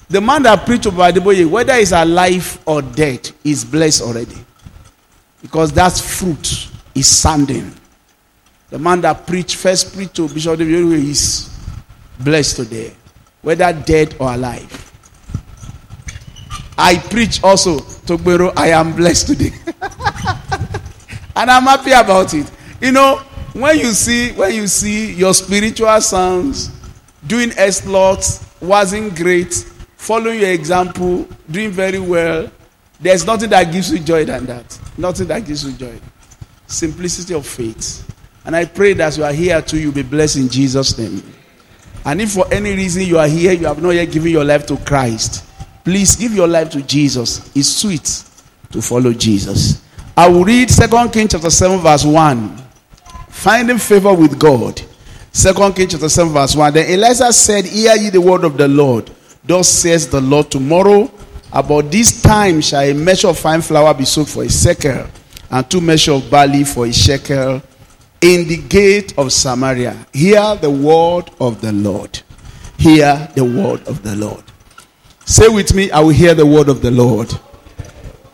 The 0.09 0.21
man 0.21 0.43
that 0.43 0.67
preached 0.67 0.87
about 0.87 1.15
the 1.15 1.21
boy, 1.21 1.47
whether 1.47 1.75
he's 1.77 1.93
alive 1.93 2.59
or 2.67 2.83
dead, 2.83 3.31
is 3.45 3.65
blessed 3.65 4.03
already. 4.03 4.37
Because 5.41 5.73
that 5.73 5.93
fruit 5.93 6.69
is 6.95 7.07
sounding. 7.07 7.73
The 8.71 8.79
man 8.79 9.01
that 9.03 9.27
preached, 9.27 9.57
first 9.57 9.95
preached 9.95 10.15
to 10.17 10.29
Bishop 10.29 10.59
David 10.59 10.93
is 11.05 11.49
blessed 12.19 12.57
today, 12.57 12.93
whether 13.43 13.73
dead 13.73 14.17
or 14.19 14.33
alive. 14.35 14.87
I 16.77 16.97
preach 16.97 17.43
also 17.45 17.79
to 17.79 18.17
Gbero, 18.17 18.53
I 18.57 18.69
am 18.69 18.97
blessed 18.97 19.29
today. 19.29 19.53
and 21.37 21.51
I'm 21.51 21.65
happy 21.65 21.93
about 21.93 22.33
it. 22.33 22.51
You 22.81 22.93
know, 22.93 23.23
when 23.53 23.79
you 23.79 23.93
see 23.93 24.33
when 24.33 24.55
you 24.55 24.67
see 24.67 25.13
your 25.15 25.35
spiritual 25.35 26.01
sons 26.01 26.71
doing 27.27 27.53
exploits, 27.57 28.47
wasn't 28.61 29.17
great, 29.17 29.53
following 29.97 30.41
your 30.41 30.51
example, 30.51 31.29
doing 31.51 31.71
very 31.71 31.99
well, 31.99 32.51
There's 33.01 33.25
nothing 33.25 33.49
that 33.51 33.73
gives 33.73 33.91
you 33.91 33.99
joy 33.99 34.27
than 34.27 34.45
that. 34.47 34.79
Nothing 34.99 35.27
that 35.29 35.47
gives 35.47 35.65
you 35.65 35.73
joy. 35.73 35.99
Simplicity 36.67 37.35
of 37.35 37.47
faith. 37.47 38.07
And 38.45 38.55
I 38.55 38.67
pray 38.67 38.93
that 38.93 39.17
you 39.17 39.25
are 39.25 39.33
here 39.33 39.61
too, 39.63 39.81
you'll 39.81 39.93
be 39.93 40.03
blessed 40.03 40.37
in 40.37 40.49
Jesus' 40.49 40.99
name. 40.99 41.23
And 42.05 42.21
if 42.21 42.33
for 42.33 42.53
any 42.53 42.75
reason 42.75 43.03
you 43.03 43.19
are 43.19 43.27
here, 43.27 43.53
you 43.53 43.67
have 43.67 43.83
not 43.83 43.91
yet 43.91 44.11
given 44.11 44.31
your 44.31 44.45
life 44.45 44.67
to 44.67 44.77
Christ, 44.79 45.45
please 45.85 46.17
give 46.17 46.33
your 46.33 46.49
life 46.49 46.71
to 46.71 46.83
Jesus. 46.83 47.55
It's 47.57 47.69
sweet 47.69 48.25
to 48.73 48.83
follow 48.83 49.13
Jesus. 49.13 49.83
I 50.17 50.29
will 50.29 50.45
read 50.45 50.69
2 50.69 51.09
Kings 51.11 51.33
chapter 51.33 51.51
7, 51.51 51.79
verse 51.81 52.05
1. 52.05 52.63
Finding 53.41 53.79
favor 53.79 54.13
with 54.13 54.39
God. 54.39 54.83
2 55.33 55.55
Kings 55.73 55.93
chapter 55.93 56.11
7, 56.11 56.31
verse 56.31 56.55
1. 56.55 56.75
Then 56.75 56.91
Elisha 56.91 57.33
said, 57.33 57.65
Hear 57.65 57.97
ye 57.97 58.11
the 58.11 58.21
word 58.21 58.45
of 58.45 58.59
the 58.59 58.69
Lord. 58.69 59.11
Thus 59.43 59.67
says 59.67 60.11
the 60.11 60.21
Lord, 60.21 60.51
tomorrow 60.51 61.11
about 61.51 61.91
this 61.91 62.21
time 62.21 62.61
shall 62.61 62.83
a 62.83 62.93
measure 62.93 63.29
of 63.29 63.39
fine 63.39 63.63
flour 63.63 63.95
be 63.95 64.05
sold 64.05 64.29
for 64.29 64.43
a 64.43 64.51
shekel, 64.51 65.07
and 65.51 65.71
two 65.71 65.81
measures 65.81 66.23
of 66.23 66.31
barley 66.31 66.65
for 66.65 66.85
a 66.85 66.93
shekel 66.93 67.63
in 68.21 68.47
the 68.47 68.59
gate 68.69 69.17
of 69.17 69.33
Samaria. 69.33 69.97
Hear 70.13 70.57
the 70.57 70.71
word 70.71 71.31
of 71.41 71.63
the 71.63 71.73
Lord. 71.73 72.21
Hear 72.77 73.27
the 73.35 73.45
word 73.45 73.89
of 73.89 74.03
the 74.03 74.17
Lord. 74.17 74.45
Say 75.25 75.49
with 75.49 75.73
me, 75.73 75.91
I 75.91 76.01
will 76.01 76.11
hear 76.11 76.35
the 76.35 76.45
word 76.45 76.69
of 76.69 76.83
the 76.83 76.91
Lord. 76.91 77.33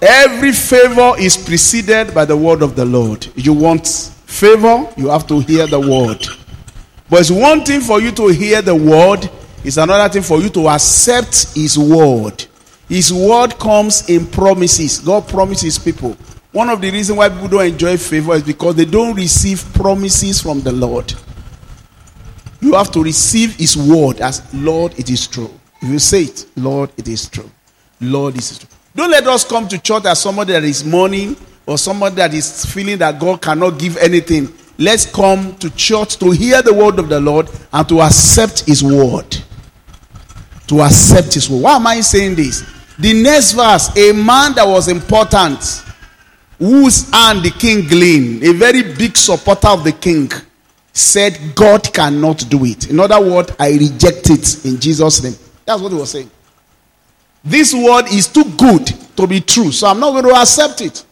Every 0.02 0.50
favor 0.50 1.12
is 1.16 1.36
preceded 1.36 2.12
by 2.12 2.24
the 2.24 2.36
word 2.36 2.60
of 2.60 2.74
the 2.74 2.84
Lord. 2.84 3.28
You 3.36 3.52
want 3.52 4.15
favor, 4.26 4.92
you 4.96 5.08
have 5.08 5.26
to 5.28 5.40
hear 5.40 5.66
the 5.66 5.80
word. 5.80 6.26
But 7.08 7.20
it's 7.20 7.30
one 7.30 7.64
thing 7.64 7.80
for 7.80 8.00
you 8.00 8.10
to 8.12 8.28
hear 8.28 8.60
the 8.60 8.74
word, 8.74 9.30
it's 9.64 9.76
another 9.78 10.12
thing 10.12 10.22
for 10.22 10.40
you 10.40 10.48
to 10.50 10.68
accept 10.68 11.54
his 11.54 11.78
word. 11.78 12.44
His 12.88 13.12
word 13.12 13.58
comes 13.58 14.08
in 14.08 14.26
promises. 14.26 15.00
God 15.00 15.26
promises 15.26 15.78
people. 15.78 16.16
One 16.52 16.68
of 16.68 16.80
the 16.80 16.90
reasons 16.90 17.18
why 17.18 17.28
people 17.28 17.48
don't 17.48 17.66
enjoy 17.66 17.96
favor 17.96 18.34
is 18.34 18.42
because 18.42 18.76
they 18.76 18.84
don't 18.84 19.14
receive 19.14 19.64
promises 19.74 20.40
from 20.40 20.60
the 20.60 20.72
Lord. 20.72 21.12
You 22.60 22.74
have 22.74 22.90
to 22.92 23.02
receive 23.02 23.56
His 23.56 23.76
word 23.76 24.20
as 24.20 24.42
Lord, 24.54 24.98
it 24.98 25.10
is 25.10 25.26
true. 25.26 25.50
If 25.82 25.88
you 25.88 25.98
say 25.98 26.22
it, 26.22 26.46
Lord, 26.56 26.90
it 26.96 27.08
is 27.08 27.28
true. 27.28 27.50
Lord, 28.00 28.34
it 28.34 28.38
is 28.40 28.58
true. 28.58 28.68
Don't 28.94 29.10
let 29.10 29.26
us 29.26 29.44
come 29.44 29.68
to 29.68 29.78
church 29.78 30.06
as 30.06 30.20
somebody 30.20 30.52
that 30.52 30.64
is 30.64 30.84
mourning 30.84 31.36
or 31.66 31.76
somebody 31.76 32.14
that 32.16 32.32
is 32.32 32.64
feeling 32.66 32.98
that 32.98 33.18
God 33.18 33.42
cannot 33.42 33.78
give 33.78 33.96
anything. 33.96 34.48
Let's 34.78 35.06
come 35.06 35.56
to 35.56 35.70
church 35.70 36.16
to 36.18 36.30
hear 36.30 36.62
the 36.62 36.72
word 36.72 36.98
of 36.98 37.08
the 37.08 37.20
Lord 37.20 37.50
and 37.72 37.88
to 37.88 38.00
accept 38.00 38.66
His 38.66 38.82
word. 38.82 39.36
To 40.68 40.80
accept 40.82 41.34
His 41.34 41.50
word. 41.50 41.62
Why 41.62 41.76
am 41.76 41.86
I 41.86 42.00
saying 42.00 42.36
this? 42.36 42.64
The 42.98 43.22
next 43.22 43.52
verse, 43.52 43.94
a 43.96 44.12
man 44.12 44.54
that 44.54 44.66
was 44.66 44.88
important, 44.88 45.82
whose 46.58 47.10
hand 47.10 47.42
the 47.42 47.50
king 47.50 47.86
gleaned, 47.86 48.42
a 48.42 48.52
very 48.52 48.82
big 48.94 49.16
supporter 49.16 49.68
of 49.68 49.84
the 49.84 49.92
king, 49.92 50.30
said, 50.92 51.38
God 51.54 51.92
cannot 51.92 52.48
do 52.48 52.64
it. 52.64 52.88
In 52.88 53.00
other 53.00 53.20
words, 53.20 53.52
I 53.58 53.70
reject 53.72 54.30
it 54.30 54.64
in 54.64 54.80
Jesus' 54.80 55.22
name. 55.22 55.34
That's 55.64 55.82
what 55.82 55.92
he 55.92 55.98
was 55.98 56.10
saying. 56.10 56.30
This 57.44 57.74
word 57.74 58.06
is 58.06 58.28
too 58.28 58.44
good 58.56 58.86
to 59.16 59.26
be 59.26 59.40
true, 59.40 59.70
so 59.72 59.86
I'm 59.88 60.00
not 60.00 60.12
going 60.12 60.34
to 60.34 60.40
accept 60.40 60.80
it. 60.80 61.04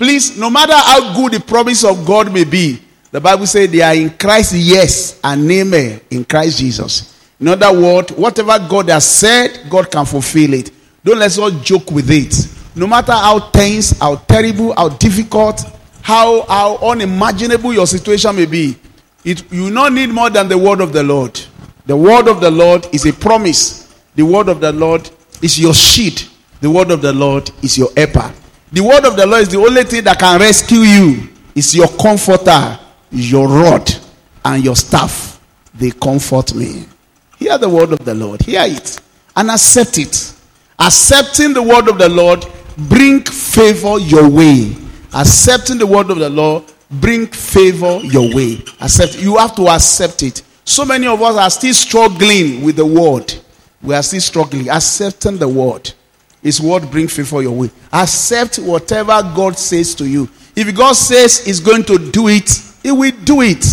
Please, 0.00 0.38
no 0.38 0.48
matter 0.48 0.72
how 0.72 1.14
good 1.14 1.32
the 1.32 1.40
promise 1.40 1.84
of 1.84 2.06
God 2.06 2.32
may 2.32 2.44
be, 2.44 2.80
the 3.10 3.20
Bible 3.20 3.46
says 3.46 3.70
they 3.70 3.82
are 3.82 3.94
in 3.94 4.08
Christ, 4.08 4.54
yes, 4.54 5.20
and 5.22 5.50
amen 5.52 6.00
in 6.10 6.24
Christ 6.24 6.58
Jesus. 6.58 7.20
In 7.38 7.48
other 7.48 7.70
words, 7.70 8.10
whatever 8.12 8.58
God 8.66 8.88
has 8.88 9.06
said, 9.06 9.68
God 9.68 9.90
can 9.90 10.06
fulfill 10.06 10.54
it. 10.54 10.70
Don't 11.04 11.18
let's 11.18 11.36
all 11.36 11.50
joke 11.50 11.90
with 11.90 12.10
it. 12.10 12.34
No 12.74 12.86
matter 12.86 13.12
how 13.12 13.50
tense, 13.50 13.98
how 13.98 14.16
terrible, 14.16 14.72
how 14.74 14.88
difficult, 14.88 15.66
how, 16.00 16.46
how 16.46 16.78
unimaginable 16.78 17.74
your 17.74 17.86
situation 17.86 18.34
may 18.36 18.46
be, 18.46 18.76
it, 19.22 19.52
you 19.52 19.70
not 19.70 19.92
need 19.92 20.08
more 20.08 20.30
than 20.30 20.48
the 20.48 20.56
word 20.56 20.80
of 20.80 20.94
the 20.94 21.02
Lord. 21.02 21.38
The 21.84 21.94
word 21.94 22.26
of 22.26 22.40
the 22.40 22.50
Lord 22.50 22.88
is 22.92 23.04
a 23.04 23.12
promise. 23.12 23.94
The 24.14 24.22
word 24.22 24.48
of 24.48 24.62
the 24.62 24.72
Lord 24.72 25.10
is 25.42 25.60
your 25.60 25.74
sheet. 25.74 26.30
The 26.62 26.70
word 26.70 26.90
of 26.90 27.02
the 27.02 27.12
Lord 27.12 27.50
is 27.62 27.76
your 27.76 27.90
helper. 27.94 28.32
The 28.72 28.82
word 28.82 29.04
of 29.04 29.16
the 29.16 29.26
Lord 29.26 29.42
is 29.42 29.48
the 29.48 29.58
only 29.58 29.82
thing 29.84 30.04
that 30.04 30.18
can 30.18 30.40
rescue 30.40 30.78
you. 30.78 31.28
It's 31.54 31.74
your 31.74 31.88
comforter, 31.88 32.78
your 33.10 33.48
rod, 33.48 33.90
and 34.44 34.64
your 34.64 34.76
staff. 34.76 35.40
They 35.74 35.90
comfort 35.90 36.54
me. 36.54 36.86
Hear 37.38 37.58
the 37.58 37.68
word 37.68 37.92
of 37.92 38.04
the 38.04 38.14
Lord. 38.14 38.42
Hear 38.42 38.62
it 38.64 39.00
and 39.36 39.50
accept 39.50 39.98
it. 39.98 40.34
Accepting 40.78 41.52
the 41.52 41.62
word 41.62 41.88
of 41.88 41.98
the 41.98 42.08
Lord 42.08 42.46
bring 42.76 43.22
favor 43.22 43.98
your 43.98 44.28
way. 44.28 44.76
Accepting 45.14 45.78
the 45.78 45.86
word 45.86 46.10
of 46.10 46.18
the 46.18 46.30
Lord 46.30 46.64
bring 46.90 47.26
favor 47.26 47.98
your 48.04 48.34
way. 48.34 48.62
Accept. 48.80 49.20
You 49.20 49.36
have 49.36 49.54
to 49.56 49.68
accept 49.68 50.22
it. 50.22 50.42
So 50.64 50.84
many 50.84 51.06
of 51.06 51.20
us 51.22 51.36
are 51.36 51.50
still 51.50 51.74
struggling 51.74 52.62
with 52.62 52.76
the 52.76 52.86
word. 52.86 53.34
We 53.82 53.94
are 53.94 54.02
still 54.02 54.20
struggling. 54.20 54.68
Accepting 54.68 55.38
the 55.38 55.48
word. 55.48 55.92
His 56.42 56.60
word 56.60 56.90
bring 56.90 57.08
favor 57.08 57.42
your 57.42 57.52
way. 57.52 57.70
Accept 57.92 58.58
whatever 58.58 59.20
God 59.34 59.58
says 59.58 59.94
to 59.96 60.08
you. 60.08 60.28
If 60.56 60.74
God 60.74 60.94
says 60.94 61.44
He's 61.44 61.60
going 61.60 61.84
to 61.84 62.10
do 62.10 62.28
it, 62.28 62.50
He 62.82 62.90
will 62.90 63.12
do 63.24 63.42
it. 63.42 63.64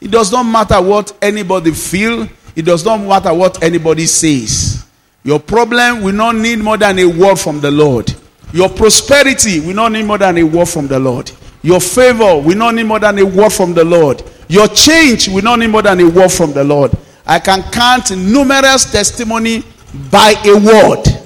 It 0.00 0.10
does 0.10 0.32
not 0.32 0.44
matter 0.44 0.80
what 0.80 1.16
anybody 1.22 1.72
feel. 1.72 2.28
It 2.54 2.62
does 2.62 2.84
not 2.84 2.98
matter 2.98 3.32
what 3.32 3.62
anybody 3.62 4.06
says. 4.06 4.84
Your 5.22 5.38
problem 5.38 6.02
will 6.02 6.14
not 6.14 6.36
need 6.36 6.58
more 6.58 6.76
than 6.76 6.98
a 6.98 7.06
word 7.06 7.36
from 7.36 7.60
the 7.60 7.70
Lord. 7.70 8.12
Your 8.52 8.68
prosperity 8.68 9.60
will 9.60 9.74
not 9.74 9.92
need 9.92 10.06
more 10.06 10.18
than 10.18 10.38
a 10.38 10.42
word 10.42 10.66
from 10.66 10.88
the 10.88 10.98
Lord. 10.98 11.30
Your 11.62 11.80
favor 11.80 12.40
will 12.40 12.56
not 12.56 12.74
need 12.74 12.84
more 12.84 12.98
than 12.98 13.18
a 13.18 13.24
word 13.24 13.50
from 13.50 13.74
the 13.74 13.84
Lord. 13.84 14.22
Your 14.48 14.68
change 14.68 15.28
will 15.28 15.42
not 15.42 15.58
need 15.58 15.68
more 15.68 15.82
than 15.82 16.00
a 16.00 16.08
word 16.08 16.30
from 16.30 16.52
the 16.52 16.64
Lord. 16.64 16.92
I 17.26 17.38
can 17.38 17.62
count 17.70 18.10
numerous 18.16 18.90
testimony 18.90 19.62
by 20.10 20.34
a 20.46 20.54
word 20.54 21.17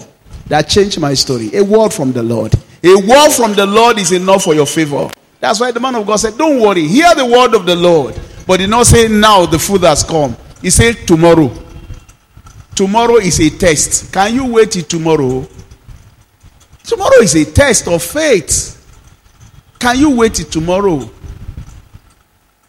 that 0.46 0.68
changed 0.68 1.00
my 1.00 1.14
story. 1.14 1.50
A 1.54 1.62
word 1.62 1.92
from 1.92 2.12
the 2.12 2.22
Lord. 2.22 2.54
A 2.82 2.94
word 2.96 3.30
from 3.30 3.54
the 3.54 3.66
Lord 3.66 3.98
is 3.98 4.12
enough 4.12 4.44
for 4.44 4.54
your 4.54 4.66
favor. 4.66 5.08
That's 5.40 5.60
why 5.60 5.70
the 5.70 5.80
man 5.80 5.94
of 5.94 6.06
God 6.06 6.16
said, 6.16 6.36
Don't 6.36 6.60
worry, 6.60 6.86
hear 6.86 7.14
the 7.14 7.26
word 7.26 7.54
of 7.54 7.66
the 7.66 7.76
Lord. 7.76 8.18
But 8.46 8.58
did 8.58 8.70
not 8.70 8.86
say, 8.86 9.08
Now 9.08 9.46
the 9.46 9.58
food 9.58 9.82
has 9.82 10.02
come. 10.02 10.36
He 10.60 10.70
said, 10.70 11.06
Tomorrow. 11.06 11.50
Tomorrow 12.74 13.16
is 13.16 13.40
a 13.40 13.50
test. 13.50 14.12
Can 14.12 14.34
you 14.34 14.46
wait 14.46 14.72
till 14.72 14.84
tomorrow? 14.84 15.46
Tomorrow 16.84 17.18
is 17.20 17.34
a 17.34 17.44
test 17.44 17.86
of 17.88 18.02
faith. 18.02 18.78
Can 19.78 19.98
you 19.98 20.16
wait 20.16 20.34
till 20.34 20.46
tomorrow? 20.46 21.08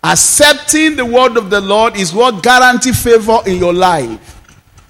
Accepting 0.03 0.97
the 0.97 1.05
word 1.05 1.37
of 1.37 1.49
the 1.49 1.61
Lord 1.61 1.95
is 1.95 2.13
what 2.13 2.43
guarantee 2.43 2.91
favor 2.91 3.39
in 3.45 3.57
your 3.57 3.73
life. 3.73 4.41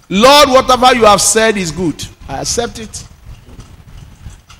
Lord, 0.08 0.48
whatever 0.48 0.94
you 0.94 1.04
have 1.04 1.20
said 1.20 1.56
is 1.56 1.70
good. 1.70 2.04
I 2.28 2.40
accept 2.40 2.78
it. 2.78 3.06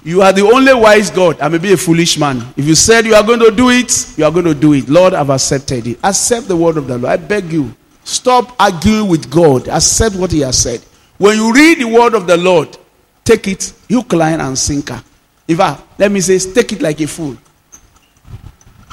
You 0.04 0.20
are 0.20 0.32
the 0.32 0.42
only 0.42 0.74
wise 0.74 1.10
God. 1.10 1.40
I 1.40 1.48
may 1.48 1.56
be 1.58 1.72
a 1.72 1.76
foolish 1.78 2.18
man. 2.18 2.52
If 2.56 2.66
you 2.66 2.74
said 2.74 3.06
you 3.06 3.14
are 3.14 3.22
going 3.22 3.40
to 3.40 3.50
do 3.50 3.70
it, 3.70 4.18
you 4.18 4.24
are 4.26 4.30
going 4.30 4.44
to 4.44 4.54
do 4.54 4.74
it. 4.74 4.88
Lord, 4.88 5.14
I've 5.14 5.30
accepted 5.30 5.86
it. 5.86 5.98
Accept 6.04 6.46
the 6.46 6.56
word 6.56 6.76
of 6.76 6.86
the 6.86 6.98
Lord. 6.98 7.10
I 7.10 7.16
beg 7.16 7.50
you. 7.50 7.74
Stop 8.04 8.54
arguing 8.60 9.08
with 9.08 9.30
God. 9.30 9.66
Accept 9.68 10.14
what 10.16 10.30
He 10.30 10.40
has 10.40 10.58
said. 10.58 10.82
When 11.16 11.36
you 11.38 11.54
read 11.54 11.78
the 11.78 11.86
word 11.86 12.12
of 12.12 12.26
the 12.26 12.36
Lord, 12.36 12.76
take 13.24 13.48
it 13.48 13.72
hook, 13.88 14.12
line, 14.12 14.40
and 14.40 14.58
sinker. 14.58 15.02
In 15.48 15.56
fact, 15.56 15.82
let 15.98 16.12
me 16.12 16.20
say, 16.20 16.38
take 16.52 16.72
it 16.72 16.82
like 16.82 17.00
a 17.00 17.06
fool. 17.06 17.36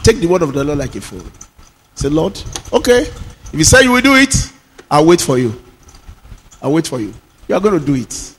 Take 0.04 0.18
the 0.18 0.28
word 0.28 0.44
of 0.44 0.54
the 0.54 0.63
Lord 0.63 0.78
like 0.78 0.96
a 0.96 1.01
fool. 1.01 1.24
Say, 1.96 2.08
Lord, 2.08 2.42
okay. 2.72 3.01
If 3.01 3.54
you 3.54 3.63
say 3.66 3.84
you 3.84 3.92
will 3.92 4.01
do 4.01 4.16
it, 4.16 4.34
I'll 4.90 5.06
wait 5.06 5.20
for 5.20 5.38
you. 5.38 5.62
I'll 6.62 6.72
wait 6.72 6.88
for 6.88 7.01
you. 7.01 7.13
You 7.50 7.56
are 7.56 7.60
going 7.60 7.78
to 7.78 7.86
do 7.86 7.96
it. 7.96 8.36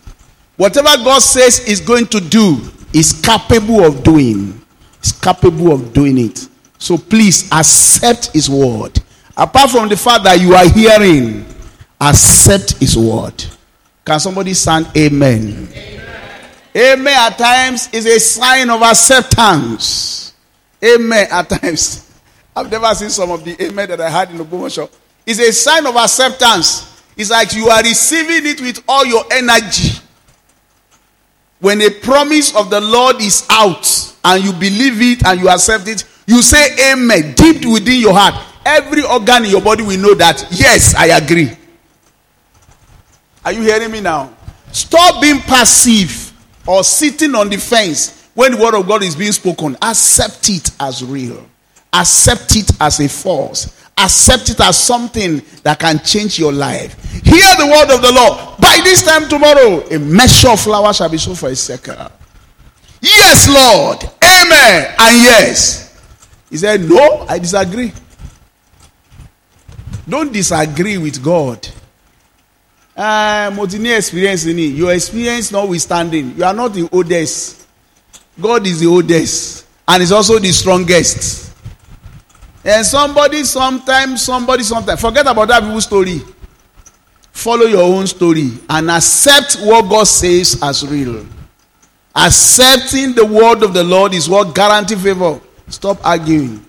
Whatever 0.57 1.03
God 1.03 1.21
says 1.21 1.67
is 1.67 1.81
going 1.81 2.07
to 2.09 2.21
do, 2.21 2.61
is 2.93 3.21
capable 3.21 3.85
of 3.85 4.03
doing. 4.03 4.61
Is 5.03 5.13
capable 5.13 5.73
of 5.73 5.93
doing 5.93 6.19
it. 6.19 6.49
So 6.79 6.99
please 6.99 7.51
accept 7.53 8.33
His 8.33 8.49
word. 8.51 9.01
Apart 9.37 9.71
from 9.71 9.89
the 9.89 9.97
fact 9.97 10.25
that 10.25 10.41
you 10.41 10.55
are 10.55 10.69
hearing, 10.69 11.47
accept 12.01 12.79
His 12.79 12.97
word. 12.97 13.45
Can 14.05 14.21
somebody 14.21 14.55
sound 14.55 14.89
amen? 14.97 15.69
Amen, 15.75 16.51
amen 16.77 17.17
at 17.19 17.39
times 17.39 17.89
is 17.93 18.07
a 18.07 18.19
sign 18.19 18.69
of 18.69 18.83
acceptance. 18.83 20.35
Amen 20.85 21.29
at 21.31 21.49
times. 21.49 22.11
I've 22.57 22.71
never 22.71 22.95
seen 22.95 23.11
some 23.11 23.31
of 23.31 23.45
the 23.45 23.61
amen 23.63 23.89
that 23.89 24.01
I 24.01 24.11
had 24.11 24.31
in 24.31 24.37
the 24.37 24.45
Bomo 24.45 24.73
shop. 24.73 24.91
It's 25.25 25.39
a 25.39 25.53
sign 25.53 25.87
of 25.87 25.95
acceptance. 25.97 27.03
It's 27.17 27.31
like 27.31 27.55
you 27.55 27.69
are 27.69 27.83
receiving 27.83 28.51
it 28.51 28.61
with 28.61 28.83
all 28.89 29.07
your 29.07 29.25
energy. 29.31 30.01
When 31.63 31.81
a 31.81 31.91
promise 31.91 32.55
of 32.57 32.71
the 32.71 32.81
Lord 32.81 33.21
is 33.23 33.47
out 33.49 33.87
and 34.25 34.43
you 34.45 34.53
believe 34.53 35.01
it 35.01 35.25
and 35.25 35.41
you 35.41 35.49
accept 35.49 35.87
it, 35.87 36.05
you 36.27 36.43
say 36.43 36.93
amen 36.93 37.35
deep 37.35 37.65
within 37.65 38.01
your 38.01 38.15
heart. 38.15 38.35
Every 38.67 39.05
organ 39.05 39.45
in 39.45 39.51
your 39.53 39.63
body 39.63 39.85
will 39.85 39.99
know 39.99 40.15
that, 40.15 40.45
yes, 40.51 40.97
I 40.97 41.07
agree. 41.17 41.57
Are 43.45 43.53
you 43.53 43.63
hearing 43.63 43.93
me 43.93 44.01
now? 44.01 44.35
Stop 44.73 45.23
being 45.23 45.39
passive. 45.39 46.33
or 46.67 46.85
sitting 46.85 47.35
on 47.35 47.49
the 47.49 47.57
fence 47.57 48.29
when 48.35 48.53
the 48.53 48.59
word 48.59 48.75
of 48.75 48.87
God 48.87 49.03
is 49.03 49.15
being 49.15 49.33
spoken, 49.33 49.77
accept 49.83 50.49
it 50.49 50.71
as 50.81 51.05
real. 51.05 51.47
Accept 51.93 52.57
it 52.57 52.71
as 52.81 52.99
a 53.01 53.09
force. 53.09 53.82
Accept 53.99 54.51
it 54.51 54.61
as 54.61 54.77
something 54.79 55.43
that 55.63 55.79
can 55.79 55.99
change 56.01 56.39
your 56.39 56.53
life. 56.53 57.03
Hear 57.25 57.55
the 57.57 57.67
word 57.67 57.95
of 57.95 58.03
the 58.03 58.13
Lord. 58.13 58.59
By 58.59 58.81
this 58.83 59.03
time 59.03 59.29
tomorrow, 59.29 59.87
a 59.89 59.99
measure 59.99 60.51
of 60.51 60.61
flour 60.61 60.93
shall 60.93 61.09
be 61.09 61.19
sold 61.19 61.39
for 61.39 61.49
a 61.49 61.57
shekel. 61.57 62.11
Yes, 63.01 63.49
Lord. 63.49 64.03
Amen. 64.23 64.95
And 64.99 65.23
yes. 65.23 65.83
He 66.49 66.57
said, 66.57 66.83
No, 66.83 67.27
I 67.29 67.39
disagree. 67.39 67.93
Don't 70.09 70.33
disagree 70.33 70.99
with 70.99 71.23
God. 71.23 71.67
Uh, 72.97 73.51
experience 73.59 74.45
in 74.47 74.59
it. 74.59 74.75
Your 74.75 74.93
experience 74.93 75.51
notwithstanding, 75.51 76.37
you 76.37 76.45
are 76.45 76.53
not 76.53 76.75
the 76.75 76.89
oldest. 76.93 77.67
God 78.41 78.67
is 78.67 78.81
the 78.81 78.87
oldest, 78.87 79.67
and 79.87 80.03
is 80.03 80.13
also 80.13 80.39
the 80.39 80.53
strongest. 80.53 81.52
And 82.65 82.87
somebody, 82.87 83.45
sometimes, 83.45 84.23
somebody, 84.23 84.63
sometimes. 84.63 85.01
Forget 85.01 85.27
about 85.27 85.49
that 85.49 85.63
people's 85.63 85.85
story. 85.85 86.21
Follow 87.33 87.67
your 87.67 87.83
own 87.83 88.07
story 88.07 88.51
and 88.69 88.91
accept 88.91 89.57
what 89.63 89.89
God 89.89 90.05
says 90.05 90.59
as 90.63 90.87
real. 90.87 91.27
Accepting 92.15 93.15
the 93.15 93.25
word 93.25 93.63
of 93.63 93.73
the 93.73 93.83
Lord 93.83 94.15
is 94.15 94.29
what 94.29 94.55
guarantees 94.55 95.03
favor. 95.03 95.41
Stop 95.69 96.05
arguing. 96.05 96.65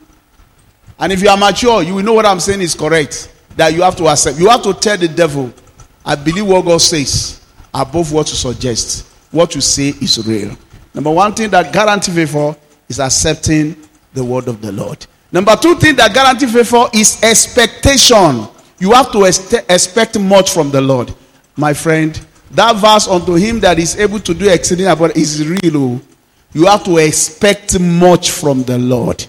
And 0.97 1.11
if 1.11 1.21
you 1.21 1.29
are 1.29 1.37
mature, 1.37 1.83
you 1.83 1.95
will 1.95 2.03
know 2.03 2.13
what 2.13 2.25
I'm 2.25 2.39
saying 2.39 2.61
is 2.61 2.75
correct. 2.75 3.29
That 3.55 3.73
you 3.73 3.81
have 3.81 3.95
to 3.97 4.07
accept. 4.07 4.39
You 4.39 4.49
have 4.49 4.63
to 4.63 4.73
tell 4.73 4.97
the 4.97 5.07
devil, 5.07 5.53
I 6.05 6.15
believe 6.15 6.47
what 6.47 6.65
God 6.65 6.81
says 6.81 7.45
above 7.73 8.11
what 8.11 8.29
you 8.29 8.35
suggest. 8.35 9.05
What 9.31 9.53
you 9.53 9.61
say 9.61 9.89
is 9.89 10.25
real. 10.25 10.55
Number 10.93 11.11
one 11.11 11.33
thing 11.33 11.49
that 11.51 11.73
guarantees 11.73 12.15
favor 12.15 12.55
is 12.87 12.99
accepting 12.99 13.75
the 14.13 14.23
word 14.23 14.47
of 14.47 14.61
the 14.61 14.71
Lord. 14.71 15.05
Number 15.33 15.55
two 15.55 15.73
thing 15.73 15.95
that 15.95 16.13
guarantee 16.13 16.45
favor 16.45 16.85
is 16.93 17.21
expectation. 17.23 18.47
You 18.77 18.91
have 18.91 19.11
to 19.13 19.23
expect 19.23 20.19
much 20.19 20.51
from 20.51 20.69
the 20.69 20.79
Lord. 20.79 21.11
My 21.55 21.73
friend, 21.73 22.13
that 22.51 22.75
verse 22.75 23.07
unto 23.07 23.33
him 23.33 23.59
that 23.61 23.79
is 23.79 23.99
able 23.99 24.19
to 24.19 24.33
do 24.35 24.47
exceeding 24.47 24.85
abundant 24.85 25.17
is 25.17 25.47
real. 25.47 25.75
Oh. 25.75 26.01
You 26.53 26.67
have 26.67 26.83
to 26.83 26.97
expect 26.97 27.79
much 27.79 28.29
from 28.29 28.61
the 28.61 28.77
Lord. 28.77 29.25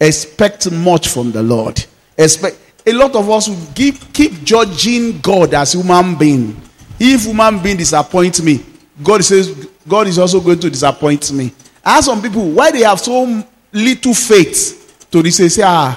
Expect 0.00 0.72
much 0.72 1.06
from 1.06 1.30
the 1.30 1.42
Lord. 1.42 1.84
Expect 2.18 2.58
a 2.84 2.92
lot 2.92 3.14
of 3.14 3.30
us 3.30 3.48
keep, 3.74 4.12
keep 4.12 4.42
judging 4.42 5.20
God 5.20 5.54
as 5.54 5.74
human 5.74 6.16
being. 6.18 6.60
If 6.98 7.26
human 7.26 7.62
being 7.62 7.76
disappoint 7.76 8.42
me, 8.42 8.64
God 9.04 9.24
says 9.24 9.68
God 9.86 10.08
is 10.08 10.18
also 10.18 10.40
going 10.40 10.58
to 10.58 10.68
disappoint 10.68 11.30
me. 11.32 11.52
Ask 11.84 12.06
some 12.06 12.20
people 12.20 12.50
why 12.50 12.72
they 12.72 12.82
have 12.82 12.98
so 12.98 13.44
little 13.72 14.14
faith 14.14 14.83
to 15.14 15.22
this 15.22 15.36
say, 15.36 15.48
say 15.48 15.62
ah 15.64 15.94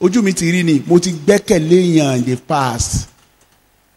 ojú 0.00 0.22
mi 0.22 0.32
ti 0.32 0.52
rí 0.52 0.62
ni 0.64 0.78
mo 0.86 0.98
ti 1.00 1.10
gbẹ́kẹ̀lé 1.10 1.78
èèyàn 1.82 2.18
in 2.18 2.24
the 2.24 2.36
past. 2.36 3.08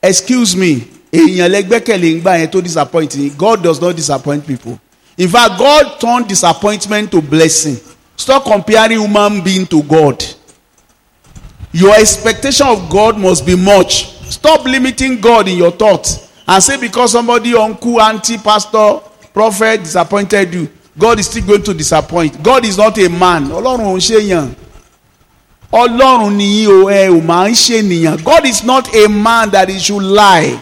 Excuse 0.01 0.55
me 0.57 0.81
èèyàn 1.13 1.49
lẹ 1.53 1.61
gbẹ́kẹ̀lé 1.69 2.07
ń 2.17 2.21
gbà 2.21 2.37
yẹn 2.41 2.49
tó 2.49 2.61
disappoint 2.61 3.13
God 3.37 3.61
does 3.61 3.79
not 3.79 3.95
disappoint 3.95 4.41
people. 4.47 4.79
In 5.17 5.29
fact 5.29 5.59
God 5.59 5.99
turn 5.99 6.23
disappointment 6.27 7.11
to 7.11 7.21
blessing. 7.21 7.77
Stop 8.17 8.45
comparing 8.45 8.99
human 8.99 9.41
being 9.43 9.67
to 9.67 9.83
God. 9.83 10.23
Your 11.71 11.93
expectation 11.99 12.65
of 12.67 12.89
God 12.89 13.19
must 13.19 13.45
be 13.45 13.55
much. 13.55 14.17
Stop 14.31 14.65
limiting 14.65 15.21
God 15.21 15.47
in 15.47 15.57
your 15.57 15.71
thoughts 15.71 16.31
and 16.47 16.63
say 16.63 16.79
because 16.79 17.11
somebody, 17.11 17.53
uncle, 17.55 18.01
auntie, 18.01 18.37
pastor, 18.39 18.99
prophet 19.33 19.81
disappointed 19.83 20.53
you, 20.53 20.67
God 20.97 21.19
is 21.19 21.25
still 21.27 21.45
going 21.45 21.63
to 21.63 21.73
disappoint. 21.73 22.41
God 22.41 22.65
is 22.65 22.77
not 22.77 22.97
a 22.97 23.09
man. 23.09 23.47
Ọlọ́run 23.49 23.85
ò 23.85 23.95
ń 23.95 23.99
ṣe 23.99 24.19
yàn. 24.27 24.55
Ọlọ́run 25.71 26.35
nìyí 26.37 26.67
o 26.67 26.89
ẹ 26.89 27.09
ò 27.09 27.21
máa 27.25 27.49
ń 27.49 27.53
ṣe 27.53 27.81
nìyàn. 27.83 28.23
God 28.23 28.45
is 28.45 28.63
not 28.63 28.93
a 28.95 29.07
man 29.09 29.49
that 29.51 29.67
he 29.69 29.77
should 29.79 30.03
lie. 30.03 30.57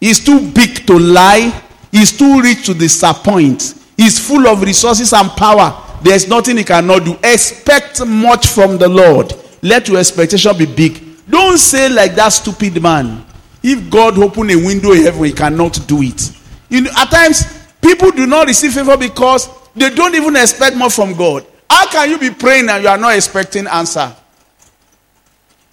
He's 0.00 0.20
too 0.22 0.40
big 0.40 0.86
to 0.86 0.98
lie. 0.98 1.52
He's 1.90 2.12
too 2.12 2.40
rich 2.42 2.66
to 2.66 2.74
disappoint. 2.74 3.74
He's 3.96 4.18
full 4.18 4.46
of 4.46 4.60
resources 4.62 5.12
and 5.12 5.30
power. 5.30 5.72
There's 6.02 6.28
nothing 6.28 6.58
he 6.58 6.64
cannot 6.64 7.04
do. 7.04 7.16
Expect 7.22 8.04
much 8.04 8.48
from 8.48 8.76
the 8.76 8.88
Lord. 8.88 9.32
Let 9.62 9.88
your 9.88 9.98
expectation 9.98 10.56
be 10.58 10.66
big. 10.66 11.00
Don't 11.30 11.56
say 11.56 11.88
like 11.88 12.14
that 12.16 12.28
stupid 12.30 12.82
man. 12.82 13.24
If 13.62 13.88
God 13.88 14.18
open 14.18 14.50
a 14.50 14.56
window 14.56 14.92
in 14.92 15.04
heaven, 15.04 15.24
he 15.24 15.32
cannot 15.32 15.80
do 15.86 16.02
it. 16.02 16.30
You 16.68 16.82
know, 16.82 16.90
at 16.98 17.10
times, 17.10 17.44
people 17.84 18.10
do 18.10 18.26
not 18.26 18.46
receive 18.46 18.72
favor 18.72 18.96
because 18.96 19.48
they 19.76 19.90
don't 19.90 20.14
even 20.14 20.34
expect 20.36 20.76
more 20.76 20.90
from 20.90 21.12
God. 21.14 21.46
How 21.68 21.86
can 21.88 22.10
you 22.10 22.18
be 22.18 22.30
praying 22.30 22.68
and 22.68 22.82
you 22.82 22.88
are 22.88 22.98
not 22.98 23.14
expecting 23.14 23.66
answer? 23.66 24.14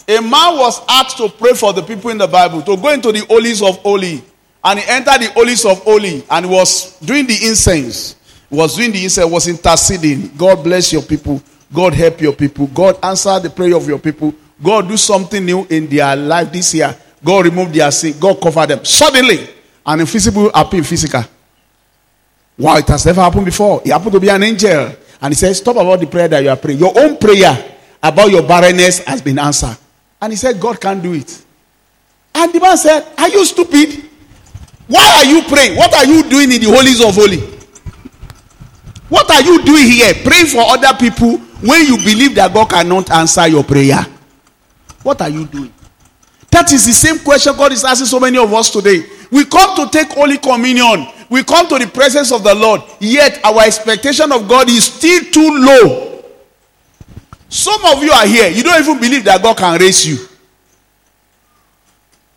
A 0.08 0.20
man 0.20 0.58
was 0.58 0.82
asked 0.90 1.18
to 1.18 1.30
pray 1.30 1.54
for 1.54 1.72
the 1.74 1.82
people 1.82 2.12
in 2.12 2.18
the 2.18 2.28
Bible 2.28 2.62
to 2.64 2.76
go 2.76 2.90
into 2.92 3.12
the 3.12 3.26
holies 3.26 3.62
of 3.62 3.78
holy. 3.78 4.22
And 4.64 4.80
he 4.80 4.90
entered 4.90 5.22
the 5.22 5.32
holies 5.34 5.66
of 5.66 5.82
holy 5.84 6.24
and 6.30 6.50
was 6.50 7.00
doing 7.00 7.26
the 7.26 7.48
incense. 7.48 8.16
Was 8.50 8.76
doing 8.76 8.92
the 8.92 9.04
incense, 9.04 9.32
was 9.32 9.48
interceding. 9.48 10.36
God 10.36 10.64
bless 10.64 10.92
your 10.92 11.02
people. 11.02 11.42
God 11.74 11.94
help 11.94 12.20
your 12.20 12.34
people. 12.34 12.68
God 12.68 12.98
answer 13.04 13.40
the 13.40 13.50
prayer 13.50 13.76
of 13.76 13.88
your 13.88 14.00
people. 14.00 14.34
God 14.62 14.88
do 14.88 14.98
something 14.98 15.44
new 15.46 15.66
in 15.70 15.88
their 15.88 16.16
life 16.16 16.52
this 16.52 16.74
year. 16.74 16.96
God 17.24 17.46
remove 17.46 17.74
their 17.74 17.90
sin. 17.92 18.16
God 18.20 18.42
cover 18.42 18.66
them. 18.66 18.84
Suddenly, 18.84 19.48
an 19.86 20.02
invisible 20.02 20.52
appear 20.54 20.84
physical. 20.84 21.24
Wow, 22.62 22.78
it 22.78 22.88
has 22.90 23.08
never 23.08 23.22
happened 23.22 23.46
before. 23.46 23.82
It 23.84 23.92
happened 23.92 24.12
to 24.12 24.20
be 24.20 24.30
an 24.30 24.44
angel. 24.44 24.96
And 25.20 25.34
he 25.34 25.36
said, 25.36 25.56
Stop 25.56 25.78
about 25.78 26.00
the 26.00 26.06
prayer 26.06 26.28
that 26.28 26.44
you 26.44 26.50
are 26.50 26.56
praying. 26.56 26.78
Your 26.78 26.94
own 26.96 27.18
prayer 27.18 27.80
about 28.04 28.30
your 28.30 28.44
barrenness 28.44 29.00
has 29.00 29.20
been 29.20 29.40
answered. 29.40 29.76
And 30.22 30.32
he 30.32 30.38
said, 30.38 30.60
God 30.60 30.80
can't 30.80 31.02
do 31.02 31.14
it. 31.14 31.44
And 32.36 32.54
the 32.54 32.60
man 32.60 32.78
said, 32.78 33.08
Are 33.18 33.30
you 33.30 33.44
stupid? 33.46 34.06
Why 34.88 35.10
are 35.18 35.26
you 35.26 35.42
praying? 35.42 35.76
What 35.76 35.92
are 35.96 36.06
you 36.06 36.22
doing 36.30 36.52
in 36.52 36.62
the 36.62 36.68
holies 36.68 37.04
of 37.04 37.16
holy? 37.16 37.40
What 39.10 39.32
are 39.32 39.42
you 39.42 39.64
doing 39.64 39.88
here? 39.88 40.14
Praying 40.24 40.46
for 40.46 40.62
other 40.62 40.96
people 41.00 41.40
when 41.66 41.84
you 41.88 41.98
believe 41.98 42.36
that 42.36 42.54
God 42.54 42.70
cannot 42.70 43.10
answer 43.10 43.48
your 43.48 43.64
prayer. 43.64 44.06
What 45.02 45.20
are 45.22 45.30
you 45.30 45.48
doing? 45.48 45.74
That 46.52 46.72
is 46.72 46.86
the 46.86 46.94
same 46.94 47.18
question 47.20 47.56
God 47.56 47.72
is 47.72 47.84
asking 47.84 48.06
so 48.06 48.20
many 48.20 48.38
of 48.38 48.54
us 48.54 48.70
today. 48.70 49.04
We 49.32 49.46
come 49.46 49.76
to 49.78 49.90
take 49.90 50.12
Holy 50.12 50.38
Communion. 50.38 51.08
We 51.32 51.46
come 51.46 51.66
to 51.70 51.80
the 51.80 51.88
presence 51.88 52.30
of 52.34 52.44
the 52.44 52.54
Lord. 52.54 52.82
Yet 53.00 53.40
our 53.46 53.62
expectation 53.62 54.34
of 54.34 54.50
God 54.50 54.70
is 54.70 54.84
still 54.84 55.24
too 55.32 55.50
low. 55.50 56.24
Some 57.48 57.86
of 57.86 58.04
you 58.04 58.12
are 58.12 58.28
here. 58.28 58.50
You 58.50 58.62
don't 58.64 58.82
even 58.84 59.00
believe 59.00 59.24
that 59.24 59.42
God 59.42 59.56
can 59.56 59.80
raise 59.80 60.06
you. 60.06 60.18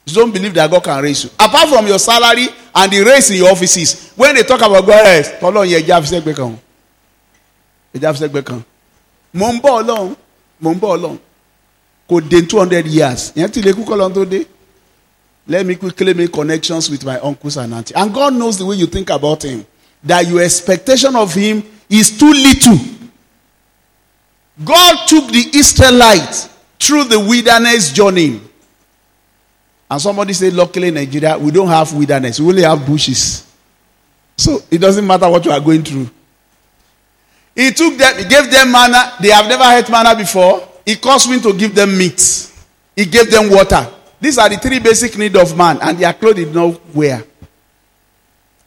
You 0.07 0.15
don't 0.15 0.33
believe 0.33 0.55
that 0.55 0.71
God 0.71 0.85
can 0.85 1.03
raise 1.03 1.25
you. 1.25 1.31
Apart 1.41 1.71
from 1.71 1.89
your 1.89 1.99
salary 1.99 2.47
and 2.73 2.93
the 2.93 3.01
raise 3.03 3.31
in 3.33 3.39
your 3.39 3.51
offices, 3.51 4.13
when 4.15 4.37
they 4.37 4.45
talk 4.45 4.61
about 4.61 4.87
God, 4.87 5.05
eh, 5.07 5.17
yes, 5.17 5.31
tọ́lọ́ 5.41 5.67
yẹ 5.67 5.81
ẹja 5.83 6.01
fi 6.03 6.09
sẹ́gbẹ́ 6.15 6.35
kan. 6.37 6.57
Ọlọ́run. 9.35 10.15
Ọlọ́run. 10.63 12.49
Two 12.49 12.59
hundred 12.61 12.87
years. 12.87 13.33
Yẹn 13.35 13.51
ti 13.51 13.61
lè 13.61 13.73
kú 13.73 13.83
kọ́ 13.85 13.97
lọ́n. 13.97 14.47
Let 15.47 15.67
me 15.67 15.75
quickly 15.77 16.15
make 16.15 16.33
connections 16.33 16.89
with 16.89 17.05
my 17.05 17.19
uncles 17.21 17.57
and 17.57 17.75
aunties. 17.75 17.97
And 17.97 18.13
God 18.15 18.35
knows 18.35 18.59
the 18.59 18.65
way 18.65 18.77
you 18.77 18.87
think 18.87 19.11
about 19.11 19.45
him. 19.45 19.67
That 20.03 20.27
your 20.27 20.43
expectation 20.43 21.15
of 21.17 21.35
him 21.35 21.63
is 21.89 22.19
too 22.19 22.33
little. 22.33 22.79
God 24.65 25.07
took 25.07 25.29
the 25.29 25.51
Israelites 25.55 26.49
through 26.79 27.05
the 27.05 27.19
wilderness 27.21 27.93
journey. 27.93 28.41
And 29.91 30.01
somebody 30.01 30.33
said, 30.33 30.55
luckily 30.55 30.89
in 30.89 30.95
Nigeria, 30.95 31.37
we 31.39 31.51
don't 31.51 31.69
have 31.69 31.93
wilderness. 31.93 32.41
We 32.41 32.49
only 32.49 32.63
have 32.63 32.87
bushes. 32.87 33.51
So 34.37 34.61
it 34.71 34.79
doesn't 34.79 35.07
matter 35.07 35.29
what 35.29 35.45
you 35.45 35.51
are 35.51 35.61
going 35.61 35.83
through. 35.83 36.09
He 37.55 37.71
took 37.71 37.97
them, 37.97 38.17
he 38.19 38.25
gave 38.25 38.51
them 38.51 38.73
manna. 38.73 39.13
They 39.21 39.29
have 39.31 39.47
never 39.47 39.63
had 39.65 39.89
manna 39.91 40.17
before. 40.17 40.67
He 40.85 40.97
caused 40.97 41.31
me 41.31 41.41
to 41.41 41.53
give 41.57 41.75
them 41.75 41.97
meat. 41.97 42.51
He 42.97 43.05
gave 43.05 43.31
them 43.31 43.51
water. 43.51 43.87
These 44.25 44.39
are 44.39 44.49
the 44.49 44.57
three 44.57 44.79
basic 44.79 45.19
needs 45.19 45.37
of 45.37 45.55
man, 45.55 45.79
and 45.83 45.99
their 45.99 46.15
clothes 46.15 46.37
did 46.37 46.55
not 46.55 46.81
wear. 46.95 47.23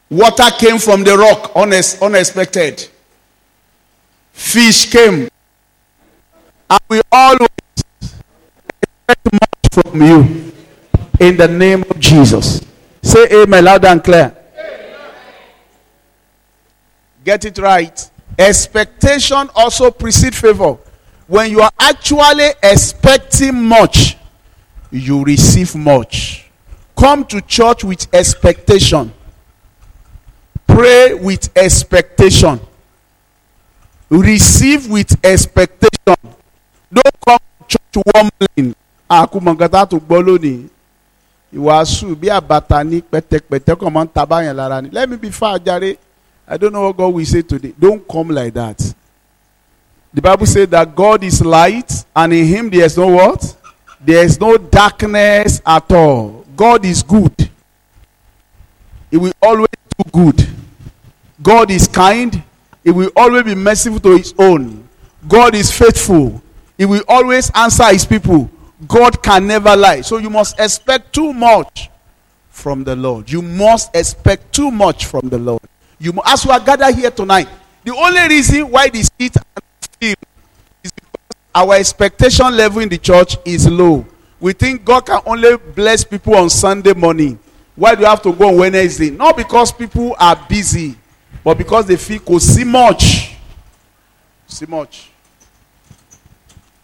Water 0.07 0.51
came 0.55 0.77
from 0.77 1.03
the 1.03 1.17
rock, 1.17 1.51
unexpected. 1.55 2.87
Fish 4.33 4.91
came. 4.91 5.27
And 6.69 6.79
we 6.87 7.01
always 7.11 7.49
expect 8.83 9.33
much 9.33 9.83
from 9.83 9.99
you. 9.99 10.53
In 11.19 11.35
the 11.37 11.47
name 11.47 11.83
of 11.89 11.99
Jesus. 11.99 12.63
Say 13.01 13.41
amen 13.41 13.65
loud 13.65 13.83
and 13.85 14.03
clear. 14.03 14.37
Get 17.23 17.45
it 17.45 17.57
right. 17.57 18.11
Expectation 18.37 19.49
also 19.55 19.89
precedes 19.89 20.39
favor. 20.39 20.77
When 21.25 21.49
you 21.49 21.61
are 21.61 21.71
actually 21.79 22.49
expecting 22.61 23.63
much, 23.63 24.17
you 24.91 25.23
receive 25.23 25.75
much. 25.75 26.49
Come 26.97 27.25
to 27.25 27.41
church 27.41 27.83
with 27.83 28.07
expectation. 28.13 29.13
pray 30.77 31.13
with 31.15 31.49
expectation. 31.57 32.59
Receive 34.09 34.87
with 34.89 35.17
expectation. 35.25 36.15
Don't 36.93 37.15
come 37.25 37.39
to 37.67 37.77
church 37.77 38.03
wobbling. 38.13 38.75
Àkùmọ̀ 39.09 39.53
nǹkan 39.55 39.69
tá 39.71 39.81
a 39.81 39.85
tún 39.89 39.99
gbọ́ 40.07 40.19
lónìí. 40.27 40.67
Ìwàásù 41.55 42.07
bí 42.19 42.27
àbàtà 42.37 42.77
ní 42.89 42.97
pẹ̀tẹ̀pẹ̀tẹ̀ 43.11 43.75
kàn 43.79 43.93
máa 43.93 44.05
ń. 44.05 44.93
Let 44.93 45.09
me 45.09 45.15
be 45.17 45.29
far 45.31 45.57
jare. 45.59 45.97
I 46.47 46.57
don't 46.57 46.71
know 46.71 46.83
what 46.87 46.97
God 46.97 47.13
will 47.13 47.25
say 47.25 47.41
today. 47.41 47.73
Don't 47.79 48.07
come 48.07 48.29
like 48.29 48.53
that. 48.53 48.77
The 50.13 50.21
Bible 50.21 50.45
says 50.45 50.67
that 50.69 50.95
God 50.95 51.23
is 51.23 51.41
light 51.43 51.91
and 52.15 52.33
in 52.33 52.45
him 52.45 52.69
there 52.69 52.85
is 52.85 52.97
no 52.97 53.07
what? 53.07 53.56
There 53.99 54.23
is 54.23 54.39
no 54.39 54.57
darkness 54.57 55.61
at 55.65 55.91
all. 55.91 56.45
God 56.55 56.85
is 56.85 57.03
good. 57.03 57.49
He 59.09 59.17
will 59.17 59.33
always 59.41 59.69
do 59.97 60.09
good. 60.11 60.47
God 61.41 61.71
is 61.71 61.87
kind. 61.87 62.43
He 62.83 62.91
will 62.91 63.11
always 63.15 63.43
be 63.43 63.55
merciful 63.55 63.99
to 64.01 64.17
his 64.17 64.33
own. 64.37 64.87
God 65.27 65.55
is 65.55 65.71
faithful. 65.71 66.41
He 66.77 66.85
will 66.85 67.03
always 67.07 67.51
answer 67.55 67.85
his 67.85 68.05
people. 68.05 68.49
God 68.87 69.21
can 69.23 69.47
never 69.47 69.75
lie. 69.75 70.01
So 70.01 70.17
you 70.17 70.29
must 70.29 70.59
expect 70.59 71.13
too 71.13 71.33
much 71.33 71.89
from 72.49 72.83
the 72.83 72.95
Lord. 72.95 73.31
You 73.31 73.41
must 73.41 73.95
expect 73.95 74.53
too 74.53 74.71
much 74.71 75.05
from 75.05 75.29
the 75.29 75.37
Lord. 75.37 75.61
You 75.99 76.13
as 76.25 76.45
we 76.45 76.51
are 76.51 76.59
gathered 76.59 76.95
here 76.95 77.11
tonight, 77.11 77.47
the 77.83 77.95
only 77.95 78.27
reason 78.27 78.69
why 78.69 78.89
the 78.89 79.03
seat 79.03 79.35
and 79.35 79.63
feel 79.99 80.15
is 80.83 80.91
because 80.91 81.37
our 81.57 81.73
expectation 81.73 82.55
level 82.55 82.83
in 82.83 82.89
the 82.89 82.99
church 82.99 83.35
is 83.43 83.67
low. 83.67 84.05
We 84.39 84.53
think 84.53 84.85
God 84.85 85.07
can 85.07 85.19
only 85.25 85.57
bless 85.57 86.03
people 86.03 86.35
on 86.35 86.51
Sunday 86.51 86.93
morning. 86.93 87.39
Why 87.75 87.95
do 87.95 88.01
you 88.01 88.07
have 88.07 88.21
to 88.21 88.31
go 88.31 88.49
on 88.49 88.57
Wednesday? 88.57 89.09
Not 89.09 89.35
because 89.35 89.71
people 89.71 90.15
are 90.19 90.35
busy, 90.47 90.95
but 91.43 91.57
because 91.57 91.87
they 91.87 91.95
feel 91.95 92.19
could 92.19 92.43
see 92.43 92.63
much. 92.63 93.35
See 94.45 94.67
much. 94.67 95.09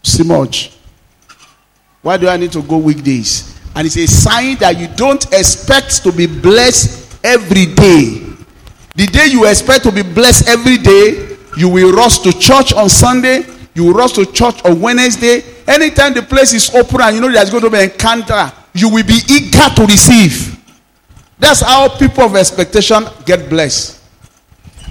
See 0.02 0.24
much. 0.24 0.76
Why 2.02 2.16
do 2.16 2.28
I 2.28 2.36
need 2.36 2.50
to 2.52 2.62
go 2.62 2.78
weekdays? 2.78 3.56
And 3.76 3.86
it's 3.86 3.96
a 3.96 4.08
sign 4.08 4.56
that 4.56 4.76
you 4.76 4.88
don't 4.96 5.24
expect 5.32 6.02
to 6.02 6.10
be 6.10 6.26
blessed 6.26 7.24
every 7.24 7.66
day. 7.66 8.26
The 8.96 9.06
day 9.06 9.26
you 9.30 9.46
expect 9.46 9.84
to 9.84 9.92
be 9.92 10.02
blessed 10.02 10.48
every 10.48 10.78
day, 10.78 11.36
you 11.56 11.68
will 11.68 11.92
rush 11.92 12.18
to 12.18 12.32
church 12.32 12.72
on 12.72 12.88
Sunday, 12.88 13.53
you 13.74 13.92
rush 13.92 14.12
to 14.12 14.24
church 14.26 14.64
on 14.64 14.80
Wednesday. 14.80 15.42
Anytime 15.66 16.14
the 16.14 16.22
place 16.22 16.52
is 16.52 16.74
open 16.74 17.00
and 17.00 17.16
you 17.16 17.20
know 17.20 17.30
there's 17.30 17.50
going 17.50 17.64
to 17.64 17.70
be 17.70 17.78
an 17.78 17.90
encounter, 17.90 18.52
you 18.72 18.88
will 18.88 19.04
be 19.04 19.18
eager 19.28 19.68
to 19.74 19.86
receive. 19.86 20.60
That's 21.38 21.60
how 21.60 21.88
people 21.98 22.24
of 22.24 22.36
expectation 22.36 23.04
get 23.26 23.48
blessed. 23.50 24.00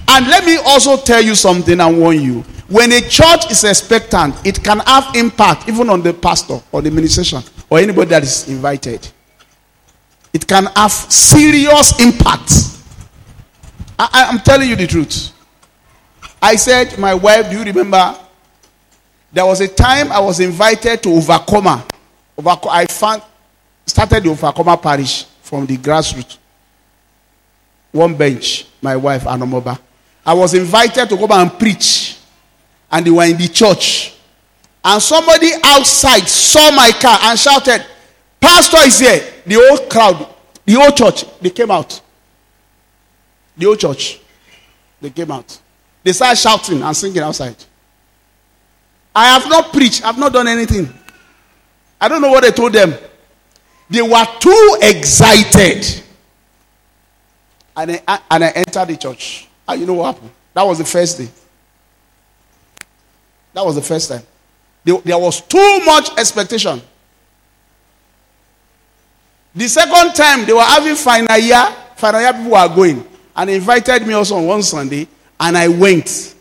And 0.08 0.26
let 0.28 0.44
me 0.44 0.56
also 0.66 0.96
tell 0.96 1.22
you 1.22 1.34
something 1.34 1.80
and 1.80 1.98
warn 1.98 2.20
you. 2.20 2.42
When 2.68 2.92
a 2.92 3.00
church 3.00 3.50
is 3.50 3.64
expectant, 3.64 4.34
it 4.46 4.62
can 4.62 4.80
have 4.80 5.14
impact 5.16 5.68
even 5.68 5.88
on 5.88 6.02
the 6.02 6.12
pastor 6.12 6.60
or 6.72 6.82
the 6.82 6.88
administration 6.88 7.42
or 7.70 7.78
anybody 7.78 8.10
that 8.10 8.22
is 8.22 8.48
invited. 8.48 9.08
It 10.32 10.46
can 10.46 10.66
have 10.76 10.92
serious 10.92 12.00
impact. 12.00 12.52
I, 13.98 14.26
I'm 14.30 14.40
telling 14.40 14.68
you 14.68 14.76
the 14.76 14.86
truth. 14.86 15.32
I 16.42 16.56
said, 16.56 16.98
my 16.98 17.14
wife, 17.14 17.50
do 17.50 17.58
you 17.58 17.64
remember? 17.64 18.18
There 19.34 19.44
was 19.44 19.60
a 19.60 19.66
time 19.66 20.12
I 20.12 20.20
was 20.20 20.38
invited 20.38 21.02
to 21.02 21.10
Overcomer. 21.10 21.82
Overco- 22.38 22.70
I 22.70 22.86
found, 22.86 23.20
started 23.84 24.22
the 24.22 24.30
Overcomer 24.30 24.76
parish 24.76 25.24
from 25.42 25.66
the 25.66 25.76
grassroots. 25.76 26.38
One 27.90 28.14
bench, 28.14 28.68
my 28.80 28.94
wife, 28.94 29.24
Anomoba. 29.24 29.76
I 30.24 30.34
was 30.34 30.54
invited 30.54 31.08
to 31.08 31.16
come 31.16 31.32
and 31.32 31.58
preach. 31.58 32.16
And 32.92 33.04
they 33.04 33.10
were 33.10 33.24
in 33.24 33.36
the 33.36 33.48
church. 33.48 34.14
And 34.84 35.02
somebody 35.02 35.50
outside 35.64 36.28
saw 36.28 36.70
my 36.70 36.92
car 36.92 37.18
and 37.22 37.36
shouted, 37.36 37.84
Pastor 38.40 38.86
is 38.86 39.00
here. 39.00 39.20
The 39.44 39.54
whole 39.54 39.88
crowd, 39.88 40.28
the 40.64 40.74
whole 40.74 40.92
church, 40.92 41.24
they 41.40 41.50
came 41.50 41.72
out. 41.72 42.00
The 43.56 43.66
whole 43.66 43.76
church, 43.76 44.20
they 45.00 45.10
came 45.10 45.32
out. 45.32 45.58
They 46.04 46.12
started 46.12 46.36
shouting 46.38 46.82
and 46.82 46.96
singing 46.96 47.18
outside. 47.22 47.56
I 49.14 49.26
have 49.26 49.48
not 49.48 49.72
preached, 49.72 50.04
I've 50.04 50.18
not 50.18 50.32
done 50.32 50.48
anything. 50.48 50.92
I 52.00 52.08
don't 52.08 52.20
know 52.20 52.30
what 52.30 52.44
I 52.44 52.50
told 52.50 52.72
them. 52.72 52.94
They 53.88 54.02
were 54.02 54.26
too 54.40 54.78
excited. 54.82 56.02
And 57.76 58.02
I, 58.06 58.20
and 58.30 58.44
I 58.44 58.48
entered 58.50 58.86
the 58.88 58.96
church. 58.96 59.48
And 59.68 59.80
you 59.80 59.86
know 59.86 59.94
what 59.94 60.14
happened? 60.14 60.30
That 60.52 60.62
was 60.62 60.78
the 60.78 60.84
first 60.84 61.18
day. 61.18 61.28
That 63.52 63.64
was 63.64 63.76
the 63.76 63.82
first 63.82 64.10
time. 64.10 64.22
There, 64.84 64.98
there 64.98 65.18
was 65.18 65.40
too 65.40 65.80
much 65.84 66.10
expectation. 66.18 66.82
The 69.54 69.68
second 69.68 70.14
time 70.14 70.44
they 70.44 70.52
were 70.52 70.60
having 70.60 70.96
final 70.96 71.38
year, 71.38 71.64
final 71.96 72.20
year 72.20 72.32
people 72.32 72.50
were 72.50 72.68
going. 72.74 73.06
And 73.36 73.50
invited 73.50 74.06
me 74.06 74.14
also 74.14 74.36
on 74.36 74.46
one 74.46 74.62
Sunday, 74.62 75.08
and 75.38 75.56
I 75.56 75.68
went. 75.68 76.33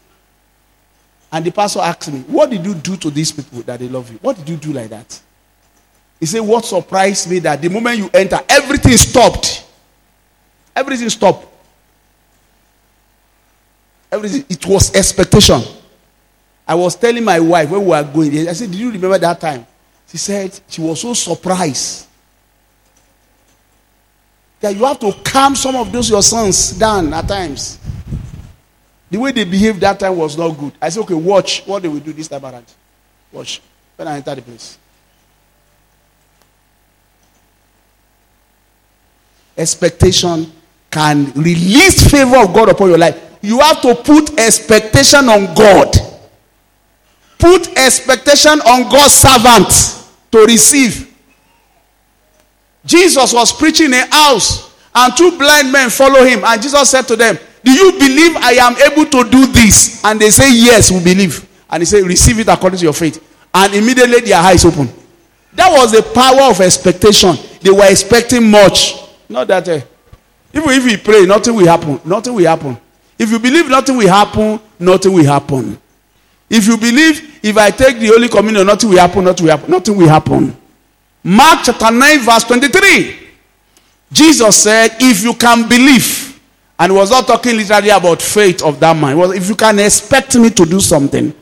And 1.34 1.44
the 1.44 1.52
pastor 1.52 1.80
asked 1.80 2.14
me, 2.14 2.20
What 2.28 2.52
did 2.52 2.64
you 2.64 2.76
do 2.76 2.96
to 2.96 3.10
these 3.10 3.32
people 3.32 3.64
that 3.64 3.80
they 3.80 3.90
love 3.90 4.10
you? 4.12 4.20
What 4.22 4.38
did 4.38 4.48
you 4.48 4.56
do 4.56 4.72
like 4.72 4.90
that? 4.90 5.20
He 6.20 6.28
said, 6.28 6.42
What 6.42 6.64
surprised 6.64 7.28
me 7.28 7.40
that 7.40 7.60
the 7.60 7.70
moment 7.70 7.98
you 7.98 8.10
enter, 8.14 8.40
everything 8.48 8.96
stopped. 8.98 9.66
Everything 10.76 11.10
stopped. 11.10 11.48
Everything, 14.12 14.46
it 14.48 14.64
was 14.68 14.96
expectation. 14.96 15.60
I 16.68 16.76
was 16.76 16.96
telling 16.96 17.24
my 17.24 17.40
wife 17.40 17.68
when 17.68 17.82
we 17.82 17.88
were 17.88 18.04
going, 18.04 18.48
I 18.48 18.54
said, 18.54 18.70
Did 18.70 18.80
you 18.80 18.92
remember 18.92 19.18
that 19.18 19.42
time? 19.42 19.66
She 20.08 20.18
said 20.18 20.60
she 20.68 20.82
was 20.82 21.02
so 21.02 21.16
surprised 21.16 22.06
that 24.60 24.76
you 24.76 24.86
have 24.86 25.00
to 25.00 25.12
calm 25.26 25.56
some 25.56 25.76
of 25.78 25.92
those 25.92 26.12
your 26.12 26.22
sons 26.22 26.78
down 26.78 27.12
at 27.12 27.28
times. 27.28 27.80
The 29.14 29.20
way 29.20 29.32
they 29.32 29.44
behaved 29.44 29.80
that 29.82 30.00
time 30.00 30.18
was 30.18 30.36
not 30.36 30.58
good. 30.58 30.74
I 30.82 30.90
said, 30.90 31.02
Okay, 31.02 31.14
watch 31.14 31.62
what 31.68 31.84
they 31.84 31.88
will 31.88 32.00
do 32.00 32.12
this 32.14 32.28
time 32.28 32.44
around. 32.44 32.66
Watch. 33.32 33.62
When 33.96 34.08
I 34.08 34.16
enter 34.16 34.34
the 34.34 34.42
place. 34.42 34.76
Expectation 39.56 40.52
can 40.90 41.32
release 41.34 42.10
favor 42.10 42.38
of 42.38 42.56
God 42.56 42.70
upon 42.70 42.90
your 42.90 42.98
life. 42.98 43.38
You 43.40 43.60
have 43.60 43.84
to 43.84 43.94
put 43.94 44.40
expectation 44.40 45.30
on 45.30 45.54
God. 45.54 45.96
Put 47.38 47.78
expectation 47.78 48.62
on 48.62 48.90
God's 48.90 49.14
servant 49.14 50.10
to 50.32 50.40
receive. 50.40 51.16
Jesus 52.84 53.32
was 53.32 53.54
preaching 53.54 53.94
in 53.94 53.94
a 53.94 54.16
house, 54.16 54.76
and 54.96 55.16
two 55.16 55.38
blind 55.38 55.72
men 55.72 55.92
follow 55.92 56.26
him. 56.26 56.44
And 56.44 56.60
Jesus 56.60 56.90
said 56.90 57.04
to 57.04 57.16
them, 57.16 57.38
Do 57.64 57.72
you 57.72 57.92
believe 57.94 58.36
I 58.38 58.54
am 58.60 58.76
able 58.92 59.06
to 59.10 59.30
do 59.30 59.48
this? 59.48 60.04
And 60.04 60.20
they 60.20 60.30
say, 60.30 60.52
Yes, 60.54 60.92
we 60.92 61.04
believe. 61.04 61.48
And 61.70 61.82
he 61.82 61.86
said, 61.86 62.04
Receive 62.04 62.40
it 62.40 62.48
according 62.48 62.80
to 62.80 62.84
your 62.84 62.94
faith. 62.94 63.24
And 63.54 63.74
immediately 63.74 64.22
their 64.22 64.40
eyes 64.40 64.66
open. 64.66 64.90
That 65.54 65.72
was 65.72 65.92
the 65.92 66.02
power 66.02 66.50
of 66.52 66.60
expectation. 66.62 67.36
They 67.62 67.70
were 67.72 67.90
expecting 67.90 68.50
much. 68.50 68.96
Not 69.30 69.48
that 69.48 69.68
eh, 69.68 69.82
even 70.54 70.70
if 70.70 70.86
we 70.86 70.98
pray, 70.98 71.26
nothing 71.26 71.56
will 71.56 71.66
happen. 71.68 72.00
Nothing 72.06 72.34
will 72.34 72.46
happen. 72.46 72.78
If 73.18 73.32
you 73.32 73.40
believe 73.40 73.70
nothing 73.70 73.98
will 73.98 74.08
happen, 74.10 74.60
nothing 74.80 75.14
will 75.14 75.26
happen. 75.26 75.78
If 76.50 76.68
you 76.68 76.78
believe 76.78 77.40
if 77.42 77.58
I 77.58 77.72
take 77.72 77.98
the 78.00 78.08
Holy 78.08 78.28
Communion, 78.28 78.66
nothing 78.68 78.90
will 78.90 79.00
happen, 79.00 79.24
nothing 79.24 79.46
will 79.46 79.58
happen, 79.58 79.72
nothing 79.72 79.98
will 79.98 80.08
happen. 80.10 80.56
Mark 81.24 81.60
chapter 81.64 81.90
9, 81.90 82.20
verse 82.20 82.44
23. 82.44 83.20
Jesus 84.12 84.62
said, 84.64 84.92
If 85.00 85.24
you 85.24 85.34
can 85.34 85.68
believe, 85.68 86.23
and 86.80 86.92
he 86.92 86.98
was 86.98 87.12
not 87.12 87.28
talking 87.28 87.56
literally 87.56 87.90
about 87.90 88.22
faith 88.22 88.64
of 88.64 88.80
that 88.80 88.96
man. 88.96 89.18
Was, 89.18 89.36
if 89.36 89.48
you 89.48 89.56
can 89.56 89.80
expect 89.80 90.36
me 90.36 90.50
to 90.50 90.66
do 90.66 90.80
something, 90.80 91.34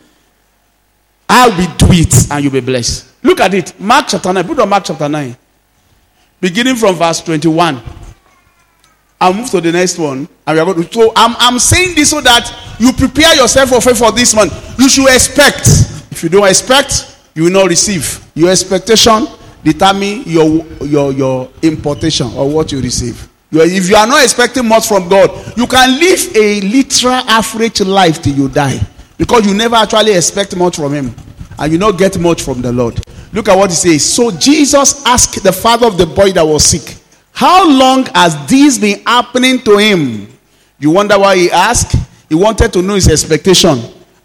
I 1.27 1.47
will 1.47 1.75
do 1.77 1.87
it 1.91 2.31
and 2.31 2.43
you'll 2.43 2.53
be 2.53 2.59
blessed. 2.59 3.23
Look 3.23 3.39
at 3.39 3.53
it. 3.53 3.79
Mark 3.79 4.07
chapter 4.09 4.33
9. 4.33 4.45
Put 4.45 4.59
on 4.59 4.69
Mark 4.69 4.83
chapter 4.85 5.07
9. 5.07 5.35
Beginning 6.41 6.75
from 6.75 6.95
verse 6.95 7.21
21. 7.21 7.81
I'll 9.21 9.33
move 9.33 9.49
to 9.51 9.61
the 9.61 9.71
next 9.71 9.97
one. 9.97 10.27
And 10.47 10.55
we 10.55 10.59
are 10.59 10.65
going 10.65 10.83
to. 10.83 10.93
So 10.93 11.13
I'm, 11.15 11.35
I'm 11.37 11.59
saying 11.59 11.95
this 11.95 12.09
so 12.09 12.19
that 12.21 12.75
you 12.79 12.91
prepare 12.91 13.35
yourself 13.35 13.69
for 13.69 13.79
faith 13.79 13.99
for 13.99 14.11
this 14.11 14.35
month. 14.35 14.79
You 14.79 14.89
should 14.89 15.07
expect. 15.13 15.67
If 16.11 16.23
you 16.23 16.29
don't 16.29 16.47
expect, 16.47 17.17
you 17.35 17.43
will 17.43 17.51
not 17.51 17.69
receive. 17.69 18.25
Your 18.35 18.49
expectation 18.49 19.27
determine 19.63 20.23
your 20.25 20.65
your 20.83 21.11
your 21.13 21.49
importation 21.61 22.27
or 22.35 22.49
what 22.49 22.71
you 22.71 22.81
receive. 22.81 23.30
If 23.51 23.89
you 23.89 23.95
are 23.95 24.07
not 24.07 24.23
expecting 24.23 24.67
much 24.67 24.87
from 24.87 25.09
God, 25.09 25.57
you 25.57 25.67
can 25.67 25.99
live 25.99 26.35
a 26.35 26.61
literal 26.61 27.13
average 27.13 27.81
life 27.81 28.21
till 28.21 28.35
you 28.35 28.47
die 28.47 28.79
because 29.17 29.45
you 29.45 29.53
never 29.53 29.75
actually 29.75 30.13
expect 30.13 30.55
much 30.55 30.77
from 30.77 30.93
Him 30.93 31.13
and 31.59 31.71
you 31.71 31.77
not 31.77 31.97
get 31.97 32.17
much 32.17 32.41
from 32.41 32.61
the 32.61 32.71
Lord. 32.71 32.99
Look 33.33 33.49
at 33.49 33.57
what 33.57 33.69
He 33.69 33.75
says. 33.75 34.05
So 34.05 34.31
Jesus 34.31 35.05
asked 35.05 35.43
the 35.43 35.51
father 35.51 35.87
of 35.87 35.97
the 35.97 36.05
boy 36.05 36.31
that 36.31 36.43
was 36.43 36.63
sick, 36.63 36.97
"How 37.33 37.67
long 37.69 38.05
has 38.15 38.35
this 38.47 38.77
been 38.77 39.01
happening 39.05 39.59
to 39.63 39.77
him?" 39.77 40.27
You 40.79 40.89
wonder 40.89 41.19
why 41.19 41.35
he 41.37 41.51
asked? 41.51 41.95
He 42.27 42.35
wanted 42.35 42.73
to 42.73 42.81
know 42.81 42.95
his 42.95 43.07
expectation. 43.07 43.79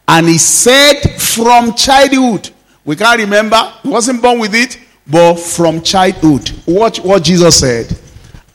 And 0.09 0.29
he 0.29 0.39
said, 0.39 1.21
from 1.21 1.75
childhood. 1.75 2.49
We 2.85 2.97
can't 2.97 3.21
remember. 3.21 3.61
He 3.83 3.89
wasn't 3.89 4.23
born 4.23 4.39
with 4.39 4.55
it, 4.55 4.79
but 5.07 5.35
from 5.35 5.83
childhood. 5.83 6.51
Watch 6.67 7.01
what 7.01 7.25
Jesus 7.25 7.59
said. 7.61 7.95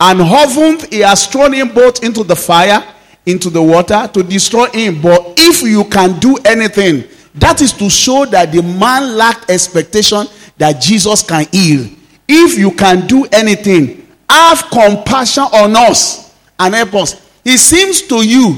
And 0.04 0.20
often 0.20 0.80
he 0.90 1.02
has 1.02 1.28
thrown 1.28 1.54
him 1.54 1.70
both 1.70 2.04
into 2.04 2.24
the 2.24 2.36
fire, 2.36 2.84
into 3.28 3.52
the 3.52 3.62
water 3.62 4.10
to 4.12 4.24
destroy 4.24 4.66
him. 4.72 5.00
But 5.00 5.36
if 5.38 5.62
you 5.62 5.84
can 5.86 6.20
do 6.20 6.38
anything, 6.44 7.04
that 7.36 7.62
is 7.62 7.72
to 7.74 7.88
show 7.88 8.26
that 8.26 8.52
the 8.52 8.64
man 8.64 9.16
lacked 9.16 9.52
expectation 9.52 10.26
that 10.58 10.82
Jesus 10.82 11.22
can 11.22 11.46
heal. 11.52 11.88
If 12.28 12.58
you 12.58 12.72
can 12.72 13.06
do 13.06 13.28
anything, 13.32 14.08
have 14.28 14.64
compassion 14.72 15.44
on 15.44 15.76
us 15.76 16.34
and 16.58 16.74
help 16.74 16.96
us. 16.96 17.30
It 17.46 17.60
seems 17.60 18.02
to 18.04 18.28
you 18.28 18.58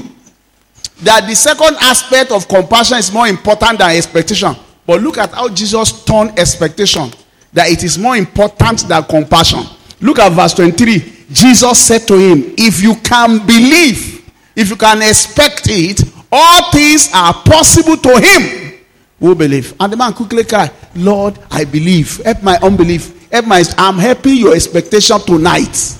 that 1.02 1.26
the 1.28 1.34
second 1.34 1.76
aspect 1.82 2.32
of 2.32 2.48
compassion 2.48 2.96
is 2.96 3.12
more 3.12 3.28
important 3.28 3.80
than 3.80 3.90
expectation. 3.90 4.56
But 4.86 5.02
look 5.02 5.18
at 5.18 5.32
how 5.32 5.50
Jesus 5.50 6.04
turned 6.04 6.38
expectation, 6.38 7.10
that 7.52 7.70
it 7.70 7.84
is 7.84 7.98
more 7.98 8.16
important 8.16 8.88
than 8.88 9.02
compassion. 9.04 9.60
Look 10.00 10.18
at 10.18 10.32
verse 10.32 10.54
23. 10.54 11.13
Jesus 11.30 11.78
said 11.78 12.06
to 12.08 12.18
him, 12.18 12.54
If 12.56 12.82
you 12.82 12.94
can 12.96 13.44
believe, 13.46 14.30
if 14.54 14.70
you 14.70 14.76
can 14.76 15.02
expect 15.02 15.62
it, 15.66 16.02
all 16.30 16.70
things 16.70 17.10
are 17.14 17.32
possible 17.32 17.96
to 17.96 18.20
him 18.20 18.74
who 19.18 19.34
believe. 19.34 19.74
And 19.80 19.92
the 19.92 19.96
man 19.96 20.12
quickly 20.12 20.44
cried, 20.44 20.70
Lord, 20.94 21.38
I 21.50 21.64
believe. 21.64 22.18
Help 22.24 22.42
my 22.42 22.56
unbelief. 22.62 23.30
Help 23.30 23.46
my 23.46 23.64
I'm 23.78 23.98
helping 23.98 24.36
your 24.36 24.54
expectation 24.54 25.18
tonight. 25.20 25.98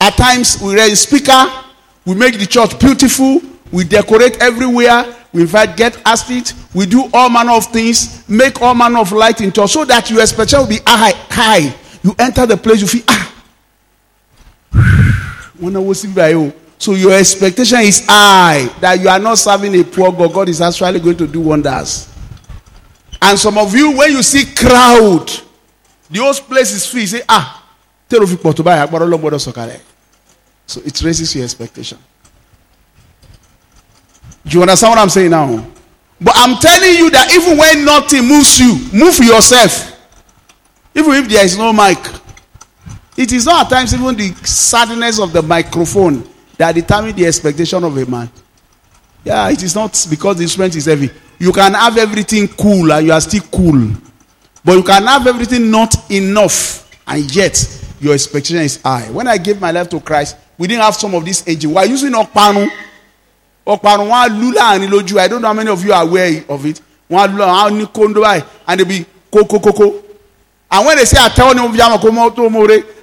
At 0.00 0.16
times 0.16 0.60
we 0.62 0.74
raise 0.74 1.00
speaker, 1.00 1.44
we 2.06 2.14
make 2.14 2.38
the 2.38 2.46
church 2.46 2.78
beautiful, 2.78 3.42
we 3.70 3.84
decorate 3.84 4.38
everywhere, 4.42 5.14
we 5.32 5.42
invite 5.42 5.76
get 5.76 6.00
athletes, 6.06 6.54
we 6.74 6.86
do 6.86 7.08
all 7.12 7.28
manner 7.28 7.52
of 7.52 7.66
things, 7.66 8.26
make 8.28 8.60
all 8.62 8.74
manner 8.74 8.98
of 8.98 9.12
light 9.12 9.40
in 9.42 9.52
church 9.52 9.72
so 9.72 9.84
that 9.84 10.10
your 10.10 10.20
expectation 10.20 10.60
will 10.60 10.68
be 10.68 10.78
high. 10.86 11.12
high. 11.28 11.74
You 12.02 12.14
enter 12.18 12.46
the 12.46 12.56
place, 12.56 12.80
you 12.80 12.86
feel 12.86 13.04
ah. 13.08 13.19
So 16.78 16.92
your 16.94 17.12
expectation 17.12 17.80
is 17.80 18.04
high 18.08 18.64
that 18.80 18.98
you 19.00 19.08
are 19.08 19.18
not 19.18 19.36
serving 19.36 19.74
a 19.78 19.84
poor 19.84 20.10
God. 20.12 20.32
God 20.32 20.48
is 20.48 20.60
actually 20.60 20.98
going 21.00 21.16
to 21.18 21.26
do 21.26 21.40
wonders. 21.40 22.08
And 23.20 23.38
some 23.38 23.58
of 23.58 23.74
you, 23.74 23.96
when 23.96 24.12
you 24.12 24.22
see 24.22 24.46
crowd, 24.54 25.30
the 26.10 26.20
whole 26.20 26.32
place 26.34 26.72
is 26.72 26.86
free. 26.86 27.06
Say, 27.06 27.22
ah, 27.28 27.66
you 28.10 28.26
say, 28.26 28.38
ah, 28.66 29.80
so 30.66 30.80
it 30.84 31.02
raises 31.02 31.34
your 31.34 31.44
expectation. 31.44 31.98
Do 34.46 34.56
you 34.56 34.62
understand 34.62 34.90
what 34.92 34.98
I'm 34.98 35.08
saying 35.10 35.30
now? 35.30 35.66
But 36.20 36.34
I'm 36.36 36.58
telling 36.58 36.94
you 36.96 37.10
that 37.10 37.30
even 37.32 37.58
when 37.58 37.84
nothing 37.84 38.26
moves 38.26 38.58
you, 38.58 38.78
move 38.92 39.18
yourself. 39.18 39.98
Even 40.94 41.12
if 41.14 41.28
there 41.28 41.44
is 41.44 41.56
no 41.58 41.72
mic. 41.72 41.98
It 43.16 43.32
is 43.32 43.46
not 43.46 43.66
at 43.66 43.70
times 43.70 43.94
even 43.94 44.16
the 44.16 44.32
sadness 44.46 45.18
of 45.18 45.32
the 45.32 45.42
microphone 45.42 46.28
that 46.56 46.74
determines 46.74 47.14
the 47.14 47.26
expectation 47.26 47.82
of 47.84 47.96
a 47.96 48.06
man. 48.06 48.30
Yeah, 49.24 49.48
it 49.50 49.62
is 49.62 49.74
not 49.74 50.06
because 50.08 50.36
the 50.36 50.42
instrument 50.42 50.74
is 50.76 50.86
heavy. 50.86 51.10
You 51.38 51.52
can 51.52 51.74
have 51.74 51.96
everything 51.98 52.48
cool 52.48 52.92
and 52.92 53.06
you 53.06 53.12
are 53.12 53.20
still 53.20 53.42
cool. 53.52 53.90
But 54.64 54.72
you 54.72 54.82
can 54.82 55.04
have 55.06 55.26
everything 55.26 55.70
not 55.70 56.10
enough 56.10 56.90
and 57.06 57.34
yet 57.34 57.82
your 58.00 58.14
expectation 58.14 58.58
is 58.58 58.80
high. 58.80 59.10
When 59.10 59.26
I 59.26 59.38
gave 59.38 59.60
my 59.60 59.70
life 59.70 59.88
to 59.90 60.00
Christ, 60.00 60.36
we 60.58 60.68
didn't 60.68 60.82
have 60.82 60.94
some 60.94 61.14
of 61.14 61.24
this 61.24 61.46
engine. 61.46 61.70
We 61.70 61.76
are 61.76 61.86
using 61.86 62.12
Okpanu. 62.12 62.68
Okpanu, 63.66 64.08
one 64.08 64.40
lula 64.40 64.74
and 64.74 64.84
loju. 64.84 65.18
I 65.18 65.28
don't 65.28 65.42
know 65.42 65.48
how 65.48 65.54
many 65.54 65.70
of 65.70 65.84
you 65.84 65.92
are 65.92 66.02
aware 66.02 66.44
of 66.48 66.64
it. 66.66 66.80
One 67.08 67.32
lula, 67.32 67.46
one 67.70 67.86
kondo 67.88 68.22
and 68.24 68.80
they 68.80 68.84
be 68.84 69.06
koko 69.30 69.58
koko. 69.58 70.04
And 70.70 70.86
when 70.86 70.96
they 70.96 71.04
say 71.04 71.18
I 71.20 71.28
tell 71.28 71.54
you, 71.54 71.62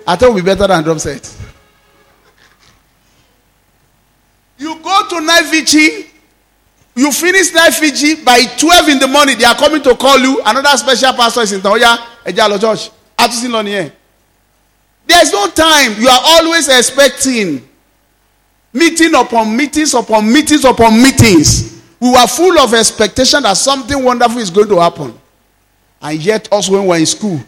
I 0.07 0.15
tell 0.15 0.29
you 0.29 0.35
be 0.35 0.41
better 0.41 0.65
than 0.67 0.83
drum 0.83 0.99
set. 0.99 1.35
You 4.57 4.79
go 4.81 5.07
to 5.09 5.43
vigil, 5.51 6.05
you 6.95 7.11
finish 7.11 7.49
vigil 7.79 8.23
by 8.23 8.43
12 8.57 8.89
in 8.89 8.99
the 8.99 9.07
morning, 9.07 9.37
they 9.37 9.43
are 9.45 9.53
coming 9.55 9.83
to 9.83 9.95
call 9.95 10.17
you. 10.19 10.41
Another 10.45 10.75
special 10.77 11.13
pastor 11.13 11.41
is 11.41 11.51
in 11.51 11.61
Toya, 11.61 11.97
Ejalo 12.25 12.59
Church. 12.59 12.89
There's 15.05 15.31
no 15.31 15.47
time. 15.49 15.99
You 15.99 16.07
are 16.09 16.21
always 16.23 16.67
expecting 16.69 17.67
meeting 18.73 19.13
upon 19.15 19.55
meetings 19.55 19.93
upon 19.93 20.31
meetings 20.31 20.63
upon 20.65 21.01
meetings. 21.01 21.81
We 21.99 22.11
were 22.11 22.27
full 22.27 22.57
of 22.59 22.73
expectation 22.73 23.43
that 23.43 23.57
something 23.57 24.03
wonderful 24.03 24.37
is 24.39 24.49
going 24.49 24.67
to 24.69 24.79
happen. 24.79 25.19
And 26.01 26.19
yet, 26.19 26.47
also 26.51 26.73
when 26.73 26.85
we're 26.85 26.99
in 26.99 27.05
school, 27.07 27.39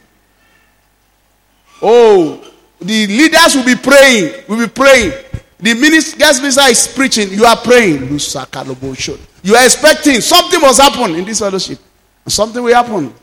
oh, 1.81 2.48
the 2.81 3.07
leaders 3.07 3.55
will 3.55 3.65
be 3.65 3.75
praying, 3.75 4.43
will 4.47 4.65
be 4.65 4.71
praying. 4.71 5.11
The 5.59 5.73
minister, 5.73 6.17
guest 6.17 6.41
minister 6.41 6.61
is 6.69 6.87
preaching. 6.87 7.31
You 7.31 7.45
are 7.45 7.57
praying. 7.57 8.07
You 8.07 9.55
are 9.55 9.65
expecting 9.65 10.21
something 10.21 10.61
must 10.61 10.81
happen 10.81 11.15
in 11.15 11.25
this 11.25 11.39
fellowship. 11.39 11.79
Something 12.27 12.63
will 12.63 12.73
happen. 12.73 13.13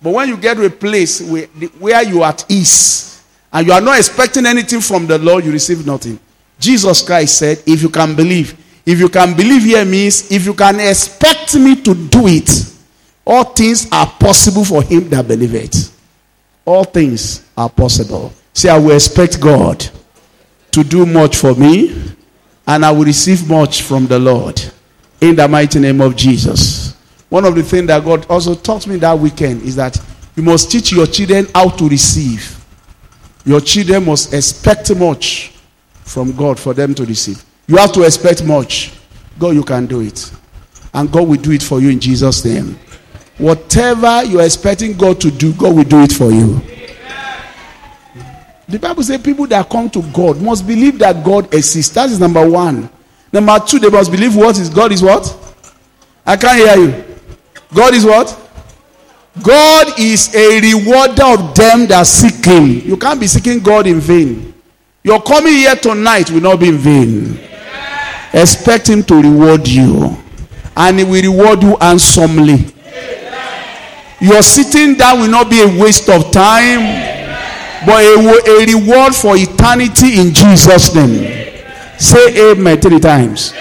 But 0.00 0.12
when 0.12 0.28
you 0.28 0.36
get 0.36 0.54
to 0.54 0.64
a 0.64 0.70
place 0.70 1.20
where, 1.20 1.46
where 1.78 2.02
you 2.04 2.22
are 2.22 2.30
at 2.30 2.44
ease 2.48 3.24
and 3.52 3.66
you 3.66 3.72
are 3.72 3.80
not 3.80 3.98
expecting 3.98 4.46
anything 4.46 4.80
from 4.80 5.06
the 5.06 5.18
Lord, 5.18 5.44
you 5.44 5.50
receive 5.50 5.84
nothing. 5.84 6.20
Jesus 6.58 7.02
Christ 7.02 7.38
said, 7.38 7.62
If 7.66 7.82
you 7.82 7.88
can 7.88 8.14
believe, 8.14 8.56
if 8.84 9.00
you 9.00 9.08
can 9.08 9.36
believe 9.36 9.62
here 9.62 9.84
means 9.84 10.30
if 10.30 10.44
you 10.44 10.54
can 10.54 10.78
expect 10.78 11.56
me 11.56 11.82
to 11.82 11.94
do 11.94 12.28
it, 12.28 12.72
all 13.26 13.42
things 13.44 13.88
are 13.90 14.06
possible 14.06 14.64
for 14.64 14.82
him 14.82 15.08
that 15.08 15.26
believe 15.26 15.54
it. 15.56 15.90
All 16.66 16.84
things 16.84 17.48
are 17.56 17.70
possible. 17.70 18.32
Say, 18.52 18.68
I 18.68 18.78
will 18.78 18.94
expect 18.94 19.40
God 19.40 19.86
to 20.72 20.84
do 20.84 21.06
much 21.06 21.36
for 21.36 21.54
me, 21.54 22.14
and 22.66 22.84
I 22.84 22.90
will 22.90 23.04
receive 23.04 23.48
much 23.48 23.82
from 23.82 24.06
the 24.06 24.18
Lord. 24.18 24.60
In 25.20 25.36
the 25.36 25.48
mighty 25.48 25.78
name 25.78 26.02
of 26.02 26.14
Jesus. 26.14 26.94
One 27.30 27.44
of 27.44 27.54
the 27.54 27.62
things 27.62 27.86
that 27.86 28.04
God 28.04 28.26
also 28.28 28.54
taught 28.54 28.86
me 28.86 28.96
that 28.96 29.18
weekend 29.18 29.62
is 29.62 29.76
that 29.76 29.98
you 30.34 30.42
must 30.42 30.70
teach 30.70 30.92
your 30.92 31.06
children 31.06 31.46
how 31.54 31.70
to 31.70 31.88
receive. 31.88 32.62
Your 33.44 33.60
children 33.60 34.04
must 34.04 34.34
expect 34.34 34.94
much 34.94 35.52
from 36.04 36.36
God 36.36 36.58
for 36.58 36.74
them 36.74 36.94
to 36.94 37.04
receive. 37.04 37.42
You 37.66 37.76
have 37.78 37.92
to 37.92 38.02
expect 38.02 38.44
much. 38.44 38.92
God, 39.38 39.54
you 39.54 39.62
can 39.64 39.86
do 39.86 40.00
it. 40.00 40.30
And 40.92 41.10
God 41.10 41.28
will 41.28 41.36
do 41.36 41.52
it 41.52 41.62
for 41.62 41.80
you 41.80 41.90
in 41.90 42.00
Jesus' 42.00 42.44
name. 42.44 42.78
Whatever 43.38 44.24
you're 44.24 44.42
expecting 44.42 44.96
God 44.96 45.20
to 45.20 45.30
do, 45.30 45.52
God 45.52 45.76
will 45.76 45.84
do 45.84 46.02
it 46.02 46.12
for 46.12 46.30
you. 46.30 46.60
The 48.68 48.78
Bible 48.78 49.02
says 49.02 49.20
people 49.20 49.46
that 49.48 49.68
come 49.68 49.88
to 49.90 50.02
God 50.12 50.40
must 50.40 50.66
believe 50.66 50.98
that 50.98 51.24
God 51.24 51.52
exists. 51.54 51.94
That 51.94 52.10
is 52.10 52.18
number 52.18 52.48
one. 52.48 52.90
Number 53.32 53.58
two, 53.60 53.78
they 53.78 53.90
must 53.90 54.10
believe 54.10 54.34
what 54.34 54.58
is 54.58 54.68
God 54.68 54.90
is 54.90 55.02
what? 55.02 55.36
I 56.24 56.36
can't 56.36 56.58
hear 56.58 56.76
you. 56.76 57.04
God 57.74 57.94
is 57.94 58.04
what? 58.04 58.36
God 59.42 59.98
is 59.98 60.34
a 60.34 60.60
rewarder 60.60 61.24
of 61.24 61.54
them 61.54 61.86
that 61.86 62.06
seek 62.06 62.44
Him. 62.44 62.88
You 62.88 62.96
can't 62.96 63.20
be 63.20 63.26
seeking 63.26 63.60
God 63.60 63.86
in 63.86 64.00
vain. 64.00 64.54
Your 65.04 65.22
coming 65.22 65.52
here 65.52 65.76
tonight 65.76 66.30
will 66.30 66.40
not 66.40 66.58
be 66.58 66.68
in 66.68 66.78
vain. 66.78 67.38
Expect 68.32 68.88
Him 68.88 69.04
to 69.04 69.14
reward 69.14 69.68
you, 69.68 70.16
and 70.76 70.98
He 70.98 71.04
will 71.04 71.22
reward 71.22 71.62
you 71.62 71.76
handsomely. 71.80 72.72
Your 74.26 74.42
sitting 74.42 74.96
down 74.96 75.20
will 75.20 75.30
not 75.30 75.48
be 75.48 75.62
a 75.62 75.66
waste 75.80 76.08
of 76.08 76.30
time 76.30 77.14
but 77.86 78.02
a, 78.02 78.18
a 78.18 78.66
reward 78.66 79.14
for 79.14 79.36
eternity 79.36 80.18
in 80.20 80.34
Jesus' 80.34 80.92
name. 80.94 81.54
Say 81.98 82.52
amen 82.52 82.80
three 82.80 82.98
times. 82.98 83.54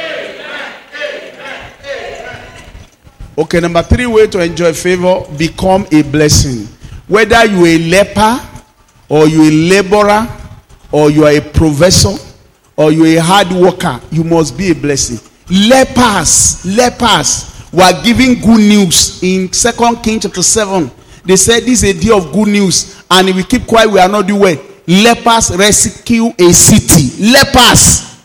Okay, 3.37 3.59
number 3.59 3.83
three 3.83 4.07
way 4.07 4.27
to 4.27 4.41
enjoy 4.41 4.73
favor 4.73 5.23
become 5.37 5.85
a 5.91 6.01
blessing. 6.01 6.67
Whether 7.07 7.45
you're 7.45 7.67
a 7.67 7.77
leper, 7.77 8.39
or 9.09 9.27
you're 9.27 9.45
a 9.45 9.51
laborer, 9.51 10.27
or 10.91 11.11
you 11.11 11.25
are 11.25 11.31
a 11.31 11.41
professor, 11.41 12.17
or 12.77 12.91
you're 12.91 13.19
a 13.19 13.21
hard 13.21 13.51
worker, 13.51 14.01
you 14.09 14.23
must 14.23 14.57
be 14.57 14.71
a 14.71 14.75
blessing. 14.75 15.19
Lepers, 15.49 16.65
lepers 16.65 17.54
were 17.75 18.03
giving 18.03 18.39
good 18.39 18.59
news 18.59 19.21
in 19.21 19.51
Second 19.51 19.97
King 20.03 20.19
chapter 20.19 20.41
7 20.41 20.89
they 21.25 21.35
said 21.35 21.63
this 21.63 21.81
is 21.81 21.95
a 21.95 21.99
day 21.99 22.11
of 22.13 22.31
good 22.31 22.47
news, 22.47 23.03
and 23.09 23.27
if 23.27 23.35
we 23.35 23.43
keep 23.43 23.65
quiet, 23.65 23.89
we 23.89 23.99
are 23.99 24.07
not 24.07 24.27
doing 24.27 24.39
well. 24.39 24.57
Lepers 24.87 25.55
rescue 25.57 26.27
a 26.37 26.53
city. 26.53 27.31
Lepers. 27.31 28.23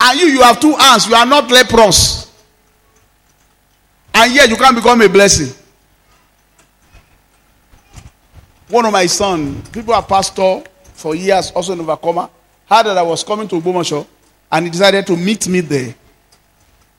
And 0.00 0.20
you, 0.20 0.26
you 0.26 0.42
have 0.42 0.58
two 0.60 0.74
hands. 0.74 1.06
You 1.06 1.14
are 1.14 1.24
not 1.24 1.48
leprous. 1.48 2.32
And 4.12 4.34
yet 4.34 4.48
you 4.50 4.56
can't 4.56 4.74
become 4.74 5.00
a 5.00 5.08
blessing. 5.08 5.54
One 8.68 8.84
of 8.86 8.92
my 8.92 9.06
son, 9.06 9.62
people 9.72 9.94
are 9.94 10.02
pastor 10.02 10.64
for 10.94 11.14
years, 11.14 11.52
also 11.52 11.72
in 11.74 11.80
overcomer. 11.80 12.28
heard 12.66 12.86
that 12.86 12.98
I 12.98 13.02
was 13.02 13.22
coming 13.22 13.46
to 13.46 13.60
Ogbomoso, 13.60 14.04
and 14.50 14.64
he 14.64 14.70
decided 14.72 15.06
to 15.06 15.16
meet 15.16 15.46
me 15.46 15.60
there. 15.60 15.94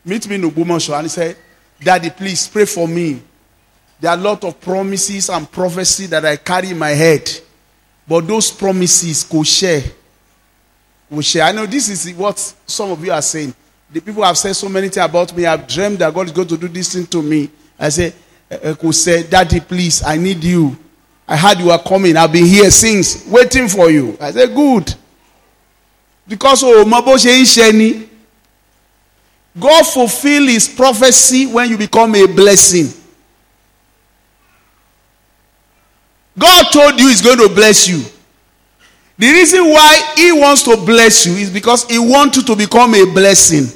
Meet 0.06 0.30
me 0.30 0.36
in 0.36 0.42
Ogbomoso, 0.44 0.94
and 0.94 1.04
he 1.04 1.10
said, 1.10 1.36
Daddy, 1.82 2.10
please 2.10 2.48
pray 2.48 2.66
for 2.66 2.88
me. 2.88 3.22
There 4.00 4.12
are 4.12 4.18
a 4.18 4.22
lot 4.22 4.44
of 4.44 4.60
promises 4.60 5.30
and 5.30 5.50
prophecy 5.52 6.06
that 6.08 6.26
I 6.26 6.36
carry 6.38 6.72
in 6.72 6.80
my 6.80 6.90
head. 6.90 7.30
But 8.08 8.28
those 8.28 8.52
promises 8.52 9.24
could 9.24 9.48
share. 9.48 9.84
Will 11.10 11.22
share. 11.22 11.44
I 11.44 11.52
know 11.52 11.66
this 11.66 11.90
is 11.90 12.14
what 12.16 12.38
some 12.66 12.92
of 12.92 13.04
you 13.04 13.12
are 13.12 13.22
saying. 13.22 13.54
The 13.92 14.02
people 14.02 14.24
have 14.24 14.38
said 14.38 14.54
so 14.54 14.68
many 14.68 14.90
things 14.90 15.06
about 15.06 15.36
me. 15.36 15.46
I've 15.46 15.68
dreamed 15.68 16.00
that 16.00 16.14
God 16.14 16.26
is 16.28 16.32
going 16.32 16.48
to 16.48 16.58
do 16.58 16.68
this 16.68 16.94
thing 16.94 17.06
to 17.08 17.22
me. 17.22 17.50
I 17.80 17.90
say, 17.90 18.14
could 18.50 18.94
say, 18.94 19.24
Daddy, 19.24 19.60
please, 19.60 20.04
I 20.04 20.18
need 20.18 20.44
you. 20.44 20.78
I 21.28 21.38
heard 21.38 21.60
you 21.60 21.72
are 21.72 21.82
coming. 21.82 22.16
I've 22.18 22.32
been 22.32 22.46
here 22.46 22.70
since, 22.70 23.26
waiting 23.28 23.68
for 23.68 23.90
you. 23.90 24.18
I 24.20 24.32
said, 24.32 24.54
Good. 24.54 24.94
Because 26.28 26.64
oh, 26.64 26.84
Sheni. 26.86 28.10
God 29.58 29.84
fulfill 29.84 30.48
his 30.48 30.68
prophecy 30.68 31.46
when 31.46 31.70
you 31.70 31.78
become 31.78 32.14
a 32.16 32.26
blessing. 32.28 32.88
God 36.38 36.66
told 36.72 37.00
you 37.00 37.08
he's 37.08 37.22
going 37.22 37.38
to 37.38 37.48
bless 37.54 37.88
you. 37.88 38.04
The 39.18 39.32
reason 39.32 39.70
why 39.70 40.14
he 40.18 40.34
wants 40.34 40.64
to 40.64 40.76
bless 40.76 41.26
you 41.26 41.34
is 41.34 41.50
because 41.50 41.86
he 41.86 41.98
wants 41.98 42.36
you 42.36 42.44
to 42.44 42.56
become 42.56 42.94
a 42.94 43.06
blessing. 43.06 43.68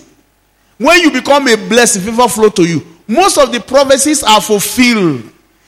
When 0.78 1.00
you 1.00 1.12
become 1.12 1.48
a 1.48 1.56
blessing, 1.56 2.02
favor 2.02 2.28
flow 2.28 2.50
to 2.50 2.64
you. 2.64 2.86
Most 3.08 3.38
of 3.38 3.52
the 3.52 3.62
prophecies 3.62 4.22
are 4.22 4.42
fulfilled 4.42 5.24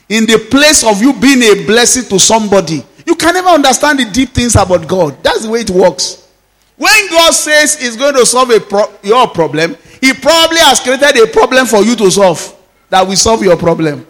in 0.08 0.26
the 0.26 0.46
place 0.50 0.84
of 0.84 1.00
you 1.00 1.14
being 1.14 1.42
a 1.42 1.66
blessing 1.66 2.04
to 2.04 2.18
somebody. 2.18 2.84
You 3.06 3.14
can 3.14 3.34
never 3.34 3.48
understand 3.48 3.98
the 3.98 4.04
deep 4.04 4.30
things 4.30 4.54
about 4.56 4.86
God. 4.86 5.22
That's 5.22 5.44
the 5.44 5.50
way 5.50 5.60
it 5.60 5.70
works. 5.70 6.28
When 6.76 7.08
God 7.10 7.32
says 7.32 7.80
He's 7.80 7.96
going 7.96 8.14
to 8.14 8.26
solve 8.26 8.50
pro- 8.68 8.92
your 9.02 9.26
problem, 9.28 9.76
He 10.02 10.12
probably 10.12 10.58
has 10.58 10.80
created 10.80 11.16
a 11.16 11.28
problem 11.28 11.64
for 11.64 11.82
you 11.84 11.94
to 11.94 12.10
solve 12.10 12.58
that 12.90 13.06
will 13.06 13.14
solve 13.16 13.42
your 13.44 13.56
problem. 13.56 14.04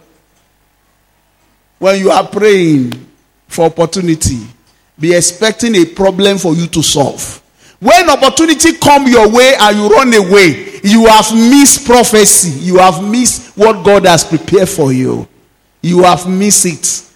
When 1.77 1.99
you 1.99 2.09
are 2.09 2.27
praying 2.27 2.93
for 3.47 3.65
opportunity, 3.65 4.39
be 4.99 5.15
expecting 5.15 5.75
a 5.75 5.85
problem 5.85 6.39
for 6.39 6.55
you 6.55 6.65
to 6.67 6.81
solve. 6.81 7.41
When 7.79 8.09
opportunity 8.09 8.73
come 8.77 9.07
your 9.07 9.29
way 9.29 9.53
and 9.59 9.77
you 9.77 9.87
run 9.87 10.13
away, 10.13 10.79
you 10.83 11.05
have 11.05 11.31
missed 11.33 11.85
prophecy. 11.85 12.59
You 12.65 12.77
have 12.79 13.03
missed 13.03 13.55
what 13.55 13.85
God 13.85 14.05
has 14.05 14.23
prepared 14.23 14.69
for 14.69 14.91
you. 14.91 15.27
You 15.81 16.01
have 16.03 16.27
missed 16.27 16.65
it. 16.65 17.11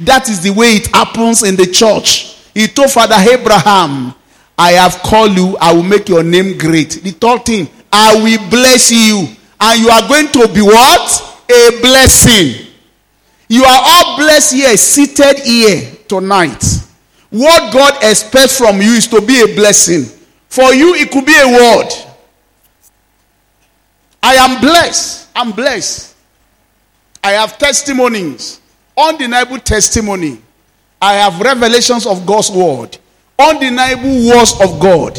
That 0.00 0.28
is 0.28 0.42
the 0.42 0.50
way 0.50 0.76
it 0.76 0.88
happens 0.88 1.44
in 1.44 1.54
the 1.56 1.66
church. 1.66 2.36
He 2.52 2.66
told 2.66 2.90
Father 2.90 3.16
Abraham, 3.30 4.14
I 4.56 4.72
have 4.72 4.94
called 5.02 5.36
you, 5.36 5.56
I 5.60 5.72
will 5.72 5.84
make 5.84 6.08
your 6.08 6.24
name 6.24 6.58
great. 6.58 6.94
He 6.94 7.12
told 7.12 7.46
him, 7.46 7.68
I 7.92 8.14
will 8.22 8.50
bless 8.50 8.90
you. 8.90 9.28
And 9.60 9.80
you 9.80 9.90
are 9.90 10.06
going 10.08 10.28
to 10.28 10.48
be 10.52 10.62
what? 10.62 11.44
A 11.50 11.80
blessing. 11.80 12.66
You 13.48 13.64
are 13.64 13.82
all 13.82 14.16
blessed 14.18 14.54
here, 14.54 14.76
seated 14.76 15.38
here 15.40 15.96
tonight. 16.06 16.62
What 17.30 17.72
God 17.72 17.94
expects 18.02 18.58
from 18.58 18.80
you 18.80 18.92
is 18.92 19.06
to 19.08 19.20
be 19.20 19.40
a 19.40 19.54
blessing. 19.54 20.04
For 20.48 20.74
you, 20.74 20.94
it 20.94 21.10
could 21.10 21.26
be 21.26 21.34
a 21.38 21.46
word. 21.46 21.88
I 24.22 24.34
am 24.34 24.60
blessed. 24.60 25.28
I'm 25.34 25.52
blessed. 25.52 26.16
I 27.22 27.32
have 27.32 27.58
testimonies, 27.58 28.60
undeniable 28.96 29.58
testimony. 29.58 30.40
I 31.00 31.14
have 31.14 31.40
revelations 31.40 32.06
of 32.06 32.26
God's 32.26 32.50
word, 32.50 32.98
undeniable 33.38 34.28
words 34.28 34.54
of 34.60 34.80
God. 34.80 35.18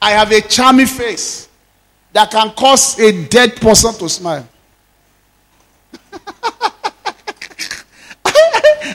I 0.00 0.12
have 0.12 0.32
a 0.32 0.40
charming 0.40 0.86
face 0.86 1.49
that 2.12 2.30
can 2.30 2.50
cause 2.50 2.98
a 2.98 3.26
dead 3.26 3.56
person 3.56 3.94
to 3.94 4.08
smile. 4.08 4.46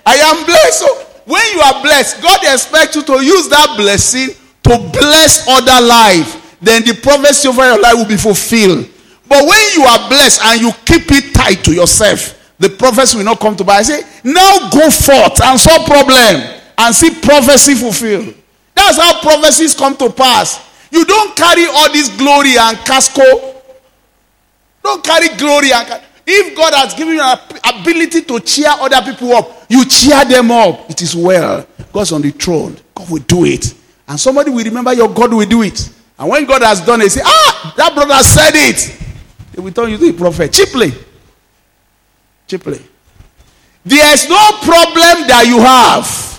I 0.05 0.15
am 0.15 0.45
blessed. 0.45 0.79
So 0.79 0.87
when 1.25 1.41
you 1.53 1.61
are 1.61 1.81
blessed, 1.81 2.21
God 2.21 2.39
expects 2.43 2.95
you 2.95 3.03
to 3.03 3.23
use 3.23 3.49
that 3.49 3.75
blessing 3.77 4.29
to 4.63 4.77
bless 4.91 5.47
other 5.47 5.85
life. 5.85 6.57
Then 6.61 6.83
the 6.83 6.93
prophecy 7.01 7.47
over 7.47 7.65
your 7.65 7.79
life 7.79 7.95
will 7.95 8.07
be 8.07 8.17
fulfilled. 8.17 8.89
But 9.27 9.43
when 9.43 9.61
you 9.75 9.83
are 9.83 10.09
blessed 10.09 10.41
and 10.43 10.61
you 10.61 10.71
keep 10.85 11.11
it 11.11 11.33
tight 11.33 11.63
to 11.65 11.73
yourself, 11.73 12.53
the 12.59 12.69
prophecy 12.69 13.17
will 13.17 13.25
not 13.25 13.39
come 13.39 13.55
to 13.55 13.65
pass. 13.65 13.89
I 13.89 13.99
say, 13.99 14.07
now 14.23 14.69
go 14.69 14.89
forth 14.89 15.41
and 15.43 15.59
solve 15.59 15.85
problem 15.85 16.61
and 16.77 16.95
see 16.95 17.09
prophecy 17.21 17.75
fulfilled. 17.75 18.33
That's 18.73 18.97
how 18.97 19.21
prophecies 19.21 19.73
come 19.73 19.95
to 19.97 20.09
pass. 20.11 20.64
You 20.91 21.05
don't 21.05 21.35
carry 21.35 21.65
all 21.65 21.91
this 21.91 22.09
glory 22.17 22.57
and 22.57 22.77
casco. 22.79 23.23
Don't 24.83 25.03
carry 25.03 25.29
glory 25.37 25.71
and 25.73 26.01
if 26.27 26.55
God 26.57 26.73
has 26.73 26.93
given 26.95 27.15
you 27.15 27.21
an 27.21 27.37
ability 27.81 28.21
to 28.23 28.39
cheer 28.39 28.69
other 28.69 29.01
people 29.11 29.31
up, 29.33 29.65
you 29.69 29.85
cheer 29.85 30.25
them 30.25 30.49
up. 30.49 30.89
It 30.89 31.01
is 31.01 31.15
well. 31.15 31.67
God's 31.93 32.11
on 32.11 32.21
the 32.21 32.31
throne. 32.31 32.75
God 32.95 33.09
will 33.09 33.21
do 33.21 33.45
it. 33.45 33.73
And 34.07 34.19
somebody 34.19 34.49
will 34.49 34.63
remember 34.63 34.93
your 34.93 35.09
God 35.13 35.33
will 35.33 35.45
do 35.45 35.61
it. 35.61 35.89
And 36.17 36.29
when 36.29 36.45
God 36.45 36.63
has 36.63 36.81
done 36.81 37.01
it, 37.01 37.11
say, 37.11 37.21
ah, 37.23 37.73
that 37.77 37.93
brother 37.93 38.23
said 38.23 38.53
it. 38.53 39.01
They 39.53 39.61
will 39.61 39.71
turn 39.71 39.91
you 39.91 39.97
to 39.97 40.09
a 40.09 40.13
prophet 40.13 40.51
cheaply. 40.51 40.93
Cheaply. 42.47 42.79
There 43.85 44.13
is 44.13 44.27
no 44.27 44.51
problem 44.63 45.27
that 45.27 45.45
you 45.45 45.59
have 45.59 46.34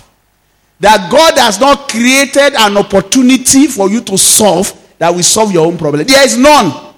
that 0.80 1.10
God 1.10 1.38
has 1.38 1.58
not 1.58 1.88
created 1.88 2.54
an 2.54 2.76
opportunity 2.76 3.66
for 3.66 3.88
you 3.88 4.00
to 4.02 4.18
solve 4.18 4.72
that 4.98 5.14
will 5.14 5.22
solve 5.22 5.52
your 5.52 5.66
own 5.66 5.76
problem. 5.76 6.06
There 6.06 6.24
is 6.24 6.36
none. 6.36 6.94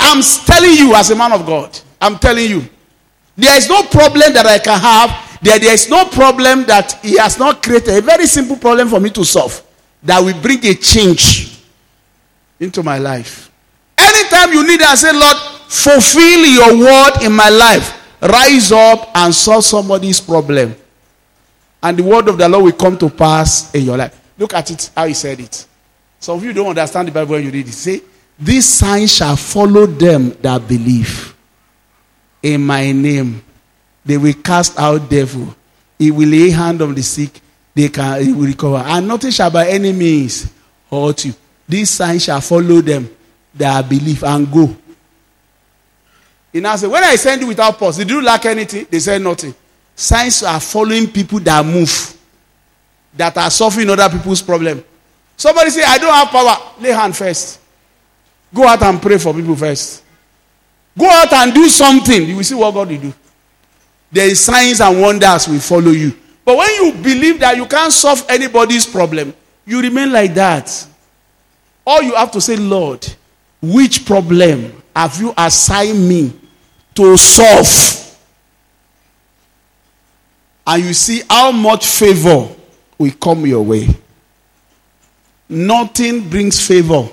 I'm 0.00 0.22
telling 0.22 0.72
you, 0.72 0.94
as 0.94 1.10
a 1.10 1.16
man 1.16 1.32
of 1.32 1.46
God, 1.46 1.78
I'm 2.00 2.18
telling 2.18 2.50
you, 2.50 2.64
there 3.36 3.56
is 3.56 3.68
no 3.68 3.84
problem 3.84 4.32
that 4.32 4.46
I 4.46 4.58
can 4.58 4.78
have. 4.78 5.38
There, 5.40 5.58
there 5.58 5.72
is 5.72 5.88
no 5.88 6.04
problem 6.06 6.64
that 6.66 6.98
He 7.02 7.16
has 7.18 7.38
not 7.38 7.62
created. 7.62 7.96
A 7.96 8.00
very 8.00 8.26
simple 8.26 8.56
problem 8.56 8.88
for 8.88 8.98
me 8.98 9.10
to 9.10 9.24
solve 9.24 9.62
that 10.02 10.18
will 10.18 10.40
bring 10.40 10.64
a 10.66 10.74
change 10.74 11.60
into 12.58 12.82
my 12.82 12.98
life. 12.98 13.50
Anytime 13.96 14.52
you 14.52 14.66
need 14.66 14.82
I 14.82 14.94
say, 14.94 15.12
Lord, 15.12 15.36
fulfill 15.68 16.46
your 16.46 16.78
word 16.78 17.22
in 17.22 17.32
my 17.32 17.48
life. 17.48 17.94
Rise 18.20 18.72
up 18.72 19.10
and 19.14 19.32
solve 19.32 19.64
somebody's 19.64 20.20
problem. 20.20 20.74
And 21.82 21.96
the 21.96 22.02
word 22.02 22.28
of 22.28 22.38
the 22.38 22.48
Lord 22.48 22.64
will 22.64 22.72
come 22.72 22.98
to 22.98 23.08
pass 23.08 23.74
in 23.74 23.84
your 23.84 23.96
life. 23.96 24.18
Look 24.36 24.54
at 24.54 24.70
it, 24.70 24.90
how 24.96 25.06
he 25.06 25.14
said 25.14 25.40
it. 25.40 25.66
Some 26.20 26.38
of 26.38 26.44
you 26.44 26.52
don't 26.52 26.66
understand 26.68 27.08
the 27.08 27.12
Bible 27.12 27.32
when 27.32 27.44
you 27.44 27.50
read 27.50 27.68
it. 27.68 27.72
Say, 27.72 28.00
These 28.38 28.66
signs 28.66 29.14
shall 29.14 29.36
follow 29.36 29.86
them 29.86 30.30
that 30.42 30.66
believe. 30.66 31.34
In 32.42 32.64
my 32.64 32.92
name, 32.92 33.42
they 34.04 34.16
will 34.16 34.34
cast 34.34 34.78
out 34.78 35.08
devil. 35.10 35.54
He 35.98 36.10
will 36.10 36.28
lay 36.28 36.50
hand 36.50 36.80
on 36.82 36.94
the 36.94 37.02
sick. 37.02 37.40
They 37.74 37.88
can 37.88 38.24
he 38.24 38.32
will 38.32 38.46
recover. 38.46 38.76
And 38.78 39.06
nothing 39.06 39.30
shall 39.30 39.50
by 39.50 39.68
any 39.68 39.92
means 39.92 40.50
hurt 40.90 41.24
you. 41.24 41.34
These 41.68 41.90
signs 41.90 42.24
shall 42.24 42.40
follow 42.40 42.80
them 42.80 43.08
that 43.54 43.88
believe 43.88 44.24
and 44.24 44.50
go. 44.50 44.74
He 46.52 46.60
now 46.60 46.76
said, 46.76 46.90
When 46.90 47.04
I 47.04 47.16
send 47.16 47.42
you 47.42 47.48
without 47.48 47.78
pause, 47.78 47.98
did 47.98 48.08
you 48.08 48.22
lack 48.22 48.46
anything? 48.46 48.86
They 48.90 48.98
said 48.98 49.20
nothing. 49.20 49.54
Signs 49.98 50.44
are 50.44 50.60
following 50.60 51.08
people 51.10 51.40
that 51.40 51.66
move, 51.66 52.16
that 53.16 53.36
are 53.36 53.50
solving 53.50 53.90
other 53.90 54.08
people's 54.08 54.40
problem. 54.40 54.84
Somebody 55.36 55.70
say, 55.70 55.82
I 55.82 55.98
don't 55.98 56.14
have 56.14 56.28
power. 56.28 56.56
Lay 56.80 56.92
hand 56.92 57.16
first. 57.16 57.58
Go 58.54 58.64
out 58.64 58.80
and 58.80 59.02
pray 59.02 59.18
for 59.18 59.34
people 59.34 59.56
first. 59.56 60.04
Go 60.96 61.10
out 61.10 61.32
and 61.32 61.52
do 61.52 61.68
something. 61.68 62.28
You 62.28 62.36
will 62.36 62.44
see 62.44 62.54
what 62.54 62.74
God 62.74 62.90
will 62.90 63.00
do. 63.00 63.12
There 64.12 64.28
is 64.28 64.38
signs 64.38 64.80
and 64.80 65.00
wonders 65.00 65.48
will 65.48 65.58
follow 65.58 65.90
you. 65.90 66.16
But 66.44 66.56
when 66.56 66.70
you 66.74 66.92
believe 66.92 67.40
that 67.40 67.56
you 67.56 67.66
can't 67.66 67.92
solve 67.92 68.24
anybody's 68.28 68.86
problem, 68.86 69.34
you 69.66 69.80
remain 69.80 70.12
like 70.12 70.32
that. 70.34 70.86
All 71.84 72.04
you 72.04 72.14
have 72.14 72.30
to 72.30 72.40
say, 72.40 72.54
Lord, 72.54 73.04
which 73.60 74.06
problem 74.06 74.80
have 74.94 75.20
you 75.20 75.34
assigned 75.36 76.08
me 76.08 76.32
to 76.94 77.16
solve? 77.16 78.07
And 80.68 80.84
you 80.84 80.92
see 80.92 81.22
how 81.30 81.50
much 81.50 81.86
favor 81.86 82.46
will 82.98 83.12
come 83.12 83.46
your 83.46 83.64
way. 83.64 83.88
Nothing 85.48 86.28
brings 86.28 86.64
favor 86.64 87.08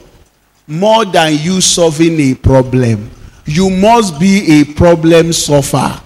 more 0.67 1.05
than 1.05 1.37
you 1.39 1.61
solving 1.61 2.19
a 2.19 2.35
problem. 2.35 3.09
You 3.45 3.69
must 3.69 4.19
be 4.19 4.59
a 4.59 4.65
problem 4.65 5.31
solver 5.31 6.01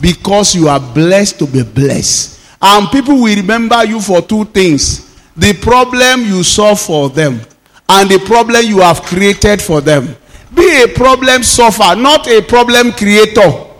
because 0.00 0.54
you 0.54 0.68
are 0.68 0.78
blessed 0.78 1.40
to 1.40 1.46
be 1.48 1.64
blessed. 1.64 2.38
And 2.62 2.88
people 2.90 3.20
will 3.20 3.34
remember 3.34 3.84
you 3.84 4.00
for 4.00 4.22
two 4.22 4.44
things 4.44 5.10
the 5.36 5.54
problem 5.54 6.20
you 6.26 6.42
solve 6.44 6.80
for 6.80 7.08
them 7.08 7.40
and 7.88 8.08
the 8.10 8.18
problem 8.20 8.64
you 8.64 8.80
have 8.80 9.02
created 9.02 9.60
for 9.60 9.80
them. 9.80 10.14
Be 10.54 10.82
a 10.84 10.88
problem 10.88 11.42
solver, 11.42 11.96
not 12.00 12.28
a 12.28 12.42
problem 12.42 12.92
creator. 12.92 13.71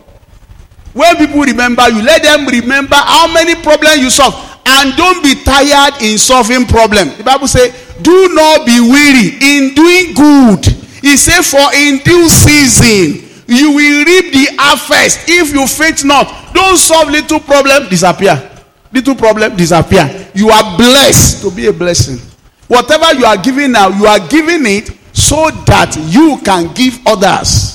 When 0.93 1.17
people 1.17 1.41
remember 1.41 1.89
you, 1.89 2.01
let 2.03 2.21
them 2.21 2.45
remember 2.47 2.95
how 2.95 3.31
many 3.33 3.55
problems 3.55 3.97
you 3.97 4.09
solve 4.09 4.33
and 4.65 4.95
don't 4.95 5.23
be 5.23 5.35
tired 5.43 6.01
in 6.01 6.17
solving 6.17 6.65
problems. 6.65 7.17
The 7.17 7.23
Bible 7.23 7.47
says, 7.47 7.73
do 8.01 8.29
not 8.33 8.65
be 8.65 8.79
weary 8.79 9.35
in 9.41 9.73
doing 9.73 10.13
good. 10.13 10.65
He 11.01 11.17
said, 11.17 11.41
for 11.41 11.73
in 11.73 11.97
due 11.99 12.29
season 12.29 13.29
you 13.47 13.71
will 13.75 14.05
reap 14.05 14.31
the 14.31 14.55
harvest 14.57 15.27
if 15.27 15.53
you 15.53 15.67
faint 15.67 16.05
not. 16.05 16.53
Don't 16.53 16.77
solve 16.77 17.09
little 17.09 17.39
problem, 17.39 17.89
disappear. 17.89 18.51
Little 18.91 19.15
problem, 19.15 19.55
disappear. 19.57 20.29
You 20.33 20.49
are 20.49 20.77
blessed 20.77 21.41
to 21.43 21.51
be 21.51 21.67
a 21.67 21.73
blessing. 21.73 22.19
Whatever 22.67 23.13
you 23.13 23.25
are 23.25 23.37
giving 23.37 23.71
now, 23.71 23.89
you 23.89 24.05
are 24.05 24.19
giving 24.27 24.65
it 24.65 24.91
so 25.11 25.49
that 25.65 25.95
you 26.09 26.39
can 26.45 26.73
give 26.73 26.99
others. 27.05 27.72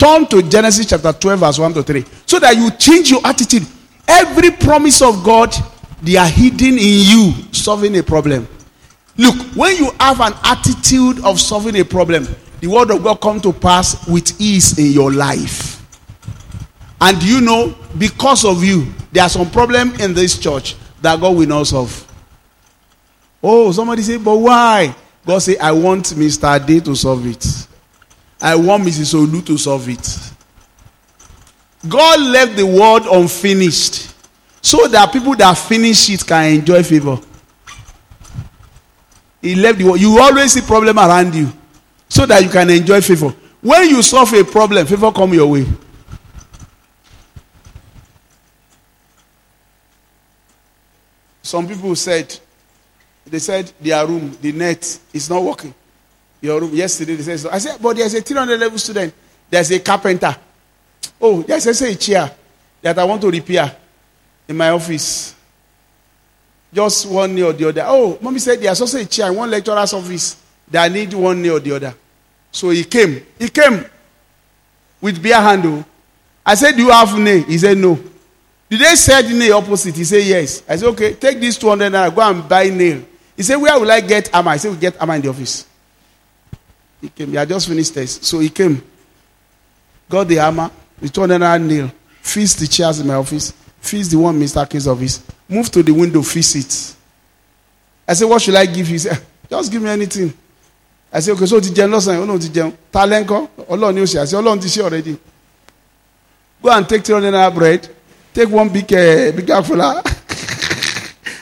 Turn 0.00 0.24
to 0.28 0.40
Genesis 0.40 0.86
chapter 0.86 1.12
12, 1.12 1.40
verse 1.40 1.58
1 1.58 1.74
to 1.74 1.82
3. 1.82 2.04
So 2.24 2.38
that 2.38 2.56
you 2.56 2.70
change 2.70 3.10
your 3.10 3.20
attitude. 3.22 3.66
Every 4.08 4.50
promise 4.50 5.02
of 5.02 5.22
God, 5.22 5.54
they 6.00 6.16
are 6.16 6.26
hidden 6.26 6.78
in 6.78 6.78
you 6.78 7.32
solving 7.52 7.94
a 7.98 8.02
problem. 8.02 8.48
Look, 9.18 9.36
when 9.54 9.76
you 9.76 9.90
have 10.00 10.22
an 10.22 10.32
attitude 10.42 11.22
of 11.22 11.38
solving 11.38 11.78
a 11.78 11.84
problem, 11.84 12.26
the 12.60 12.66
word 12.66 12.90
of 12.90 13.02
God 13.02 13.20
come 13.20 13.42
to 13.42 13.52
pass 13.52 14.08
with 14.08 14.40
ease 14.40 14.78
in 14.78 14.86
your 14.86 15.12
life. 15.12 15.84
And 16.98 17.22
you 17.22 17.42
know, 17.42 17.76
because 17.98 18.46
of 18.46 18.64
you, 18.64 18.86
there 19.12 19.24
are 19.24 19.28
some 19.28 19.50
problem 19.50 19.94
in 20.00 20.14
this 20.14 20.38
church 20.38 20.76
that 21.02 21.20
God 21.20 21.36
will 21.36 21.46
not 21.46 21.66
solve. 21.66 22.06
Oh, 23.42 23.70
somebody 23.70 24.00
say, 24.00 24.16
but 24.16 24.36
why? 24.36 24.96
God 25.26 25.40
say, 25.40 25.58
I 25.58 25.72
want 25.72 26.06
Mr. 26.06 26.66
Day 26.66 26.80
to 26.80 26.96
solve 26.96 27.26
it. 27.26 27.66
I 28.40 28.56
want 28.56 28.84
Mrs. 28.84 29.14
Olu 29.14 29.44
to 29.46 29.58
solve 29.58 29.88
it. 29.88 30.18
God 31.88 32.20
left 32.20 32.56
the 32.56 32.66
world 32.66 33.06
unfinished 33.06 34.14
so 34.62 34.86
that 34.88 35.12
people 35.12 35.34
that 35.36 35.56
finish 35.56 36.10
it 36.10 36.26
can 36.26 36.54
enjoy 36.54 36.82
favor. 36.82 37.18
He 39.40 39.54
left 39.54 39.78
the 39.78 39.84
world. 39.84 40.00
You 40.00 40.18
always 40.18 40.52
see 40.52 40.60
problem 40.60 40.98
around 40.98 41.34
you 41.34 41.50
so 42.08 42.26
that 42.26 42.42
you 42.42 42.48
can 42.50 42.68
enjoy 42.70 43.00
favor. 43.00 43.34
When 43.60 43.88
you 43.88 44.02
solve 44.02 44.32
a 44.34 44.44
problem, 44.44 44.86
favor 44.86 45.12
come 45.12 45.34
your 45.34 45.46
way. 45.50 45.66
Some 51.42 51.66
people 51.66 51.96
said, 51.96 52.38
they 53.26 53.38
said 53.38 53.72
their 53.80 54.06
room, 54.06 54.36
the 54.40 54.52
net 54.52 54.98
is 55.12 55.28
not 55.28 55.42
working. 55.42 55.74
Your 56.40 56.60
room, 56.60 56.74
yesterday 56.74 57.16
they 57.16 57.22
said, 57.22 57.40
so. 57.40 57.50
I 57.50 57.58
said, 57.58 57.78
but 57.80 57.96
there's 57.96 58.14
a 58.14 58.20
300 58.22 58.58
level 58.58 58.78
student, 58.78 59.12
there's 59.48 59.70
a 59.70 59.80
carpenter. 59.80 60.34
Oh, 61.20 61.42
there's 61.42 61.66
I 61.66 61.72
say 61.72 61.92
a 61.92 61.96
chair 61.96 62.30
that 62.80 62.98
I 62.98 63.04
want 63.04 63.20
to 63.22 63.30
repair 63.30 63.76
in 64.48 64.56
my 64.56 64.70
office. 64.70 65.34
Just 66.72 67.06
one 67.06 67.34
near 67.34 67.46
or 67.46 67.52
the 67.52 67.68
other. 67.68 67.84
Oh, 67.86 68.18
mommy 68.22 68.38
said 68.38 68.60
there's 68.60 68.80
also 68.80 68.98
a 68.98 69.04
chair 69.04 69.28
in 69.30 69.36
one 69.36 69.50
lecturer's 69.50 69.92
office 69.92 70.36
that 70.70 70.84
I 70.84 70.88
need 70.88 71.12
one 71.12 71.42
near 71.42 71.54
or 71.54 71.60
the 71.60 71.74
other. 71.74 71.94
So 72.52 72.70
he 72.70 72.84
came. 72.84 73.26
He 73.38 73.48
came 73.48 73.84
with 75.00 75.22
beer 75.22 75.40
handle. 75.40 75.78
Oh. 75.80 75.84
I 76.46 76.54
said, 76.54 76.76
Do 76.76 76.82
you 76.82 76.90
have 76.90 77.18
nail? 77.18 77.44
He 77.44 77.58
said, 77.58 77.76
No. 77.76 77.98
Did 78.68 78.80
they 78.80 78.94
say 78.94 79.22
the 79.22 79.34
nail 79.34 79.58
opposite? 79.58 79.96
He 79.96 80.04
said, 80.04 80.24
Yes. 80.24 80.62
I 80.68 80.76
said, 80.76 80.88
Okay, 80.90 81.14
take 81.14 81.40
this 81.40 81.58
200 81.58 81.92
naira, 81.92 82.14
go 82.14 82.22
and 82.22 82.48
buy 82.48 82.68
nail. 82.68 83.02
He 83.36 83.42
said, 83.42 83.56
Where 83.56 83.78
will 83.78 83.90
I 83.90 84.00
get 84.00 84.28
hammer? 84.28 84.50
I 84.52 84.56
said, 84.56 84.70
We 84.72 84.78
get 84.78 84.96
hammer 84.96 85.14
in 85.16 85.22
the 85.22 85.28
office. 85.28 85.66
He 87.00 87.08
came. 87.08 87.30
He 87.30 87.36
had 87.36 87.48
just 87.48 87.68
finished 87.68 87.94
test. 87.94 88.24
So 88.24 88.38
he 88.40 88.48
came. 88.50 88.82
Got 90.08 90.28
the 90.28 90.36
hammer, 90.36 90.70
the 91.00 91.08
200 91.08 91.38
naira 91.40 91.62
nail, 91.62 91.90
fixed 92.20 92.58
the 92.58 92.66
chairs 92.66 92.98
in 92.98 93.06
my 93.06 93.14
office, 93.14 93.52
fixed 93.80 94.10
the 94.10 94.18
one 94.18 94.38
Mr. 94.38 94.68
King's 94.68 94.88
office, 94.88 95.22
moved 95.48 95.72
to 95.72 95.82
the 95.82 95.92
window, 95.92 96.20
fix 96.22 96.54
it. 96.56 96.96
I 98.08 98.14
said, 98.14 98.24
What 98.26 98.42
should 98.42 98.56
I 98.56 98.66
give 98.66 98.88
you? 98.88 98.94
He 98.94 98.98
said, 98.98 99.22
Just 99.48 99.70
give 99.70 99.80
me 99.80 99.88
anything. 99.88 100.32
I 101.12 101.20
said, 101.20 101.32
Okay, 101.36 101.46
so 101.46 101.60
ti 101.60 101.70
jẹun 101.70 101.90
lọ́sàn-án, 101.90 102.22
ó 102.22 102.26
náà 102.26 102.40
ti 102.40 102.48
jẹun. 102.48 102.72
Ta 102.92 103.06
lẹ́ńkọ́? 103.06 103.48
Ọlọ́run 103.68 103.94
ni 103.94 104.00
ó 104.00 104.04
ṣe 104.06 104.18
àṣẹ, 104.20 104.36
Ọlọ́run 104.42 104.60
ti 104.60 104.68
ṣe 104.68 104.82
already. 104.82 105.16
Go 106.62 106.70
and 106.70 106.88
take 106.88 107.04
300 107.04 107.30
naira 107.32 107.54
bread, 107.54 107.88
take 108.34 108.50
one 108.50 108.68
big, 108.68 108.92
uh, 108.92 109.30
big 109.32 109.46
afula, 109.46 110.02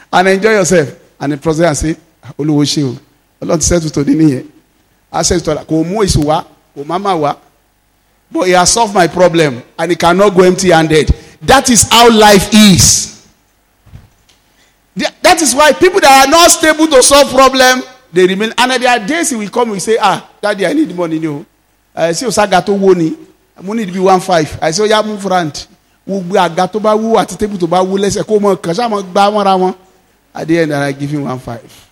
and 0.12 0.28
enjoy 0.28 0.52
yourself. 0.52 0.94
And 1.18 1.32
the 1.32 1.38
president 1.38 1.76
say, 1.76 1.96
Olúwo 2.38 2.62
ṣe 2.64 2.84
o, 2.84 3.59
settle 3.61 3.90
to 3.90 4.04
the 4.04 4.12
nìyẹn. 4.14 4.46
Said 5.22 5.44
to 5.44 5.50
her, 5.56 5.64
kò 5.64 5.84
mú 5.84 6.02
èso 6.04 6.24
wá, 6.24 6.44
kò 6.76 6.84
má. 6.84 7.36
But 8.30 8.42
he 8.46 8.52
has 8.52 8.70
solved 8.72 8.94
my 8.94 9.06
problem 9.09 9.62
and 9.78 9.90
he 9.90 9.96
cannot 9.96 10.34
go 10.34 10.42
empty 10.42 10.70
handed. 10.70 11.09
That 11.42 11.70
is 11.70 11.88
how 11.90 12.11
life 12.11 12.50
is. 12.52 13.26
That 15.22 15.40
is 15.40 15.54
why 15.54 15.72
people 15.72 16.00
that 16.00 16.26
are 16.26 16.30
not 16.30 16.50
stable 16.50 16.86
to 16.88 17.02
solve 17.02 17.30
problem, 17.30 17.82
they 18.12 18.26
remain. 18.26 18.52
And 18.59 18.72
there 18.82 18.90
are 18.90 19.06
days 19.06 19.30
he 19.30 19.36
will 19.36 19.48
come 19.48 19.72
and 19.72 19.80
say, 19.80 19.96
Ah, 20.00 20.28
daddy, 20.42 20.66
I 20.66 20.72
need 20.72 20.94
money. 20.94 21.16
You 21.16 21.20
know. 21.32 21.46
I 21.94 22.12
say, 22.12 22.26
Osaga 22.26 22.64
to 22.66 22.72
woni. 22.72 23.16
Mo 23.62 23.72
need 23.72 23.86
to 23.86 23.92
be 23.92 24.00
one 24.00 24.20
five. 24.20 24.59
I 24.61 24.70
say, 24.72 24.82
Oya 24.82 25.02
move 25.02 25.22
front. 25.22 25.68
Gbogbo 26.06 26.34
àga 26.40 26.66
tó 26.68 26.80
bá 26.80 26.94
wú 26.96 27.16
àti 27.20 27.36
tébù 27.36 27.59
tó 27.59 27.66
bá 27.66 27.82
wú 27.84 27.98
lẹ́sẹ̀ 27.98 28.24
kó 28.24 28.38
mọ 28.40 28.56
kàn 28.56 28.74
sáà 28.74 28.88
mọ 28.88 29.02
gbá 29.02 29.28
wọn 29.30 29.44
ra 29.44 29.52
wọn. 29.56 29.74
At 30.34 30.48
the 30.48 30.59
end, 30.59 30.72
I 30.74 30.92
give 30.92 31.11
him 31.11 31.24
one 31.24 31.38
five. 31.38 31.88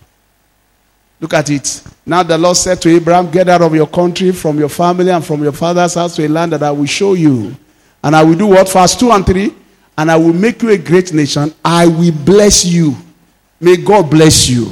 Look 1.19 1.33
at 1.33 1.49
it. 1.49 1.81
Now 2.05 2.23
the 2.23 2.37
Lord 2.37 2.57
said 2.57 2.81
to 2.81 2.89
Abraham, 2.89 3.31
Get 3.31 3.49
out 3.49 3.61
of 3.61 3.73
your 3.73 3.87
country, 3.87 4.31
from 4.31 4.59
your 4.59 4.69
family, 4.69 5.09
and 5.09 5.25
from 5.25 5.41
your 5.43 5.51
father's 5.51 5.95
house 5.95 6.15
to 6.15 6.25
a 6.25 6.29
land 6.29 6.53
that 6.53 6.63
I 6.63 6.71
will 6.71 6.85
show 6.85 7.13
you. 7.13 7.55
And 8.03 8.15
I 8.15 8.23
will 8.23 8.35
do 8.35 8.47
what? 8.47 8.71
Verse 8.71 8.95
2 8.95 9.11
and 9.11 9.25
3. 9.25 9.53
And 9.97 10.11
I 10.11 10.15
will 10.15 10.33
make 10.33 10.61
you 10.61 10.69
a 10.69 10.77
great 10.77 11.11
nation. 11.11 11.53
I 11.65 11.87
will 11.87 12.13
bless 12.13 12.65
you. 12.65 12.95
May 13.59 13.77
God 13.77 14.11
bless 14.11 14.47
you. 14.47 14.67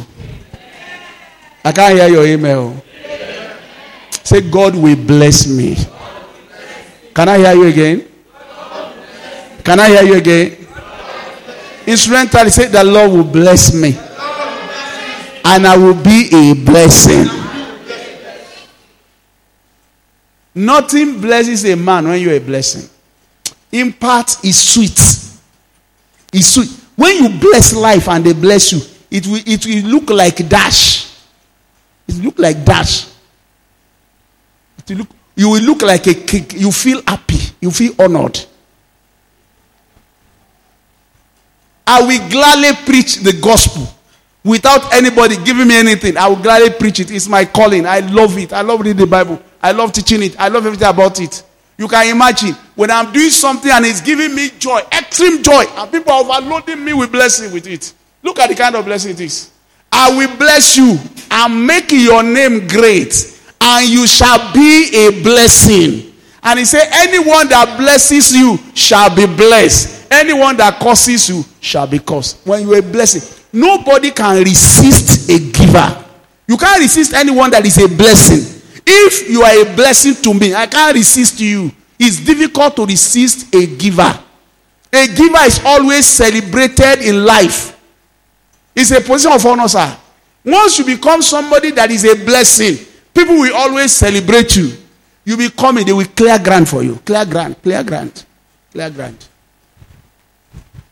I 1.64 1.72
can't 1.72 1.96
hear 1.96 2.08
your 2.08 2.28
email. 2.28 2.84
Say, 4.24 4.41
God 4.41 4.76
will 4.76 4.96
bless 4.96 5.48
me. 5.48 5.76
Can 7.14 7.30
I 7.30 7.38
hear 7.39 7.54
you 7.56 7.64
again? 7.66 8.08
Can 9.64 9.80
I 9.80 9.89
hear 9.89 10.04
you 10.04 10.16
again? 10.16 10.68
Instrumental, 11.88 12.50
say, 12.52 12.68
The 12.68 12.84
Lord 12.84 13.12
will 13.12 13.24
bless 13.24 13.74
me 13.74 13.98
and 15.46 15.68
I 15.68 15.78
will 15.78 15.93
be 15.93 16.28
a 16.34 16.54
blessing. 16.56 17.28
Nothing 20.56 21.22
blesses 21.22 21.66
a 21.66 21.76
man 21.76 22.08
when 22.08 22.20
you're 22.20 22.34
a 22.34 22.39
blessing. 22.39 22.89
Impact 23.72 24.38
is 24.43 24.74
sweet. 24.74 24.98
It's 26.34 26.48
sweet. 26.48 26.70
When 26.96 27.24
you 27.24 27.39
bless 27.39 27.74
life 27.74 28.08
and 28.08 28.26
they 28.26 28.34
bless 28.34 28.72
you, 28.72 28.80
it 29.12 29.28
will, 29.28 29.41
it 29.46 29.66
will 29.66 29.91
look 29.91 30.10
like 30.10 30.48
dash. 30.50 31.14
It 32.08 32.24
look 32.24 32.39
like 32.39 32.66
dash. 32.66 33.08
It 34.80 34.89
will 34.89 34.98
look, 34.98 35.10
you 35.36 35.50
will 35.50 35.62
look 35.62 35.82
like 35.84 36.08
a 36.08 36.14
cake. 36.16 36.54
You 36.54 36.72
feel 36.72 37.02
happy. 37.06 37.38
You 37.62 37.70
feel 37.70 37.93
honored. 38.00 38.39
I 41.86 42.02
will 42.02 42.30
gladly 42.30 42.72
preach 42.86 43.18
the 43.18 43.34
gospel 43.34 43.88
without 44.46 44.93
anybody 44.93 45.36
giving 45.43 45.68
me 45.68 45.76
anything. 45.76 46.16
I 46.16 46.30
will 46.30 46.38
gladly 46.38 46.70
preach 46.70 47.00
it. 47.00 47.12
It's 47.12 47.28
my 47.28 47.43
calling. 47.43 47.86
I 47.86 48.00
love 48.00 48.38
it. 48.38 48.54
I 48.54 48.62
love 48.62 48.80
reading 48.80 48.98
the 48.98 49.08
Bible. 49.08 49.41
I 49.62 49.72
love 49.72 49.91
teaching 49.91 50.22
it. 50.22 50.39
I 50.39 50.48
love 50.48 50.66
everything 50.66 50.88
about 50.88 51.20
it. 51.20 51.43
You 51.78 51.88
can 51.89 52.08
imagine 52.16 52.54
when 52.76 52.91
I'm 52.91 53.12
doing 53.12 53.32
something 53.32 53.70
and 53.70 53.86
it's 53.86 54.00
giving 54.00 54.34
me 54.34 54.52
joy, 54.60 54.80
extreme 54.98 55.43
joy, 55.43 55.66
and 55.76 55.91
people 55.91 56.14
are 56.14 56.24
overloading 56.24 56.86
me 56.86 56.93
with 56.93 57.12
blessing 57.12 57.52
with 57.52 57.68
it. 57.68 57.91
Look 58.24 58.39
at 58.39 58.50
the 58.50 58.56
kind 58.56 58.76
of 58.76 58.86
blessing 58.86 59.12
it 59.12 59.20
is. 59.20 59.52
I 59.91 60.16
will 60.16 60.38
bless 60.38 60.78
you 60.78 60.98
and 61.32 61.68
make 61.68 61.91
your 61.91 62.24
name 62.24 62.68
great, 62.68 63.41
and 63.60 63.89
you 63.89 64.08
shall 64.08 64.54
be 64.54 64.89
a 64.93 65.24
blessing. 65.24 66.14
And 66.43 66.60
he 66.60 66.66
said, 66.66 66.88
Anyone 66.93 67.50
that 67.50 67.78
blesses 67.78 68.34
you 68.36 68.58
shall 68.74 69.14
be 69.14 69.26
blessed. 69.26 70.12
Anyone 70.12 70.56
that 70.58 70.80
curses 70.80 71.28
you 71.28 71.43
shall 71.60 71.88
be 71.88 72.00
cursed. 72.00 72.46
When 72.46 72.62
you 72.62 72.74
are 72.74 72.80
a 72.80 72.82
blessing, 72.82 73.22
nobody 73.56 74.12
can 74.12 74.43
resist 74.43 75.30
a 75.30 75.39
giver. 75.51 76.03
You 76.47 76.58
can't 76.58 76.80
resist 76.80 77.14
anyone 77.14 77.49
that 77.51 77.66
is 77.66 77.78
a 77.78 77.88
blessing. 77.88 78.62
If 78.86 79.30
you 79.30 79.41
are 79.41 79.62
a 79.62 79.76
blessing 79.76 80.16
to 80.22 80.34
me, 80.34 80.53
I 80.53 80.68
can't 80.68 80.93
resist 80.95 81.39
you. 81.39 81.72
It's 81.97 82.20
difficult 82.24 82.76
to 82.76 82.86
resist 82.86 83.53
a 83.56 83.66
giver. 83.66 84.20
A 84.93 85.08
giver 85.08 85.43
is 85.45 85.60
always 85.66 86.06
celebrated 86.06 87.01
in 87.01 87.26
life. 87.26 87.76
It's 88.76 88.91
a 88.91 89.01
position 89.01 89.32
of 89.32 89.45
honor, 89.45 89.68
sir. 89.68 89.97
Once 90.43 90.78
you 90.78 90.86
become 90.86 91.22
somebody 91.22 91.72
that 91.72 91.89
is 91.89 92.06
a 92.06 92.14
blessing, 92.24 92.86
people 93.14 93.36
will 93.36 93.56
always 93.56 93.91
celebrate 93.91 94.56
you. 94.56 94.72
You 95.24 95.36
be 95.38 95.49
coming, 95.49 95.86
they 95.86 95.93
will 95.93 96.06
clear 96.06 96.38
grant 96.38 96.68
for 96.68 96.84
you. 96.84 96.97
Clear 96.97 97.26
grant, 97.26 97.62
clear 97.64 97.84
grant, 97.84 98.26
clear 98.72 98.89
grant. 98.91 99.28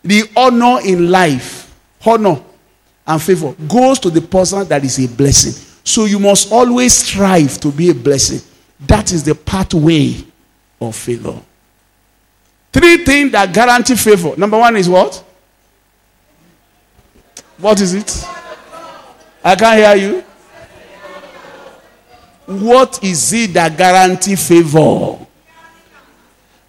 The 0.03 0.23
honor 0.35 0.79
in 0.83 1.11
life, 1.11 1.71
honor 2.05 2.41
and 3.05 3.21
favor 3.21 3.53
goes 3.67 3.99
to 3.99 4.09
the 4.09 4.21
person 4.21 4.67
that 4.67 4.83
is 4.83 4.99
a 5.03 5.07
blessing. 5.07 5.53
So 5.83 6.05
you 6.05 6.19
must 6.19 6.51
always 6.51 6.93
strive 6.93 7.59
to 7.59 7.71
be 7.71 7.89
a 7.89 7.93
blessing. 7.93 8.41
That 8.79 9.11
is 9.11 9.23
the 9.23 9.35
pathway 9.35 10.15
of 10.79 10.95
favor. 10.95 11.39
Three 12.71 12.97
things 13.05 13.31
that 13.33 13.53
guarantee 13.53 13.95
favor. 13.95 14.35
Number 14.37 14.57
one 14.57 14.75
is 14.77 14.89
what? 14.89 15.23
What 17.57 17.79
is 17.81 17.93
it? 17.93 18.25
I 19.43 19.55
can't 19.55 19.99
hear 19.99 20.09
you. 20.09 20.23
What 22.45 23.03
is 23.03 23.31
it 23.33 23.53
that 23.53 23.77
guarantee 23.77 24.35
favor? 24.35 25.19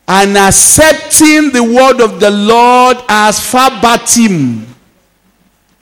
And 0.07 0.37
accepting 0.37 1.51
the 1.53 1.62
word 1.62 2.01
of 2.03 2.20
the 2.20 2.30
Lord 2.30 2.99
as 3.09 3.41
verbatim. 3.51 4.74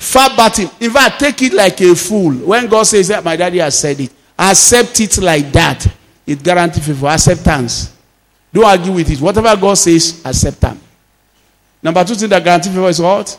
Verbatim. 0.03 0.69
In 0.81 0.91
fact, 0.91 1.21
take 1.21 1.43
it 1.43 1.53
like 1.53 1.81
a 1.81 1.95
fool. 1.95 2.33
When 2.33 2.67
God 2.67 2.83
says 2.83 3.09
that, 3.09 3.23
my 3.23 3.37
daddy 3.37 3.59
has 3.59 3.79
said 3.79 4.01
it. 4.01 4.13
Accept 4.37 4.99
it 5.01 5.19
like 5.19 5.53
that. 5.53 5.87
It 6.27 6.43
guarantees 6.43 6.85
favor. 6.85 7.07
Acceptance. 7.07 7.97
Don't 8.53 8.65
argue 8.65 8.93
with 8.93 9.09
it. 9.11 9.21
Whatever 9.21 9.55
God 9.57 9.75
says, 9.75 10.21
accept 10.25 10.61
them. 10.61 10.81
Number 11.81 12.03
two 12.05 12.17
thing 12.17 12.29
that 12.31 12.43
guarantees 12.43 12.73
favor 12.73 12.89
is 12.89 13.01
what? 13.01 13.39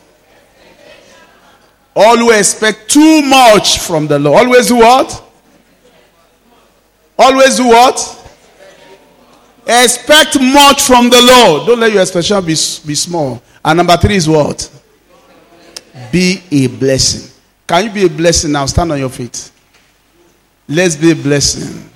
Always 1.95 2.39
expect 2.39 2.89
too 2.89 3.21
much 3.23 3.79
from 3.79 4.07
the 4.07 4.17
Lord. 4.17 4.45
Always 4.47 4.67
do 4.67 4.77
what? 4.77 5.23
Always 7.19 7.57
do 7.57 7.67
what? 7.67 8.19
Expect 9.67 10.39
much 10.39 10.81
from 10.81 11.09
the 11.09 11.21
Lord. 11.21 11.67
Don't 11.67 11.79
let 11.79 11.91
your 11.91 12.01
expectation 12.01 12.39
be, 12.41 12.53
be 12.87 12.95
small. 12.95 13.41
And 13.63 13.77
number 13.77 13.97
three 13.97 14.15
is 14.15 14.27
what? 14.27 14.69
Be 16.11 16.41
a 16.51 16.67
blessing. 16.67 17.31
Can 17.67 17.85
you 17.85 17.91
be 17.91 18.05
a 18.05 18.09
blessing 18.09 18.51
now? 18.51 18.65
Stand 18.65 18.91
on 18.91 18.99
your 18.99 19.09
feet. 19.09 19.51
Let's 20.67 20.95
be 20.95 21.11
a 21.11 21.15
blessing. 21.15 21.89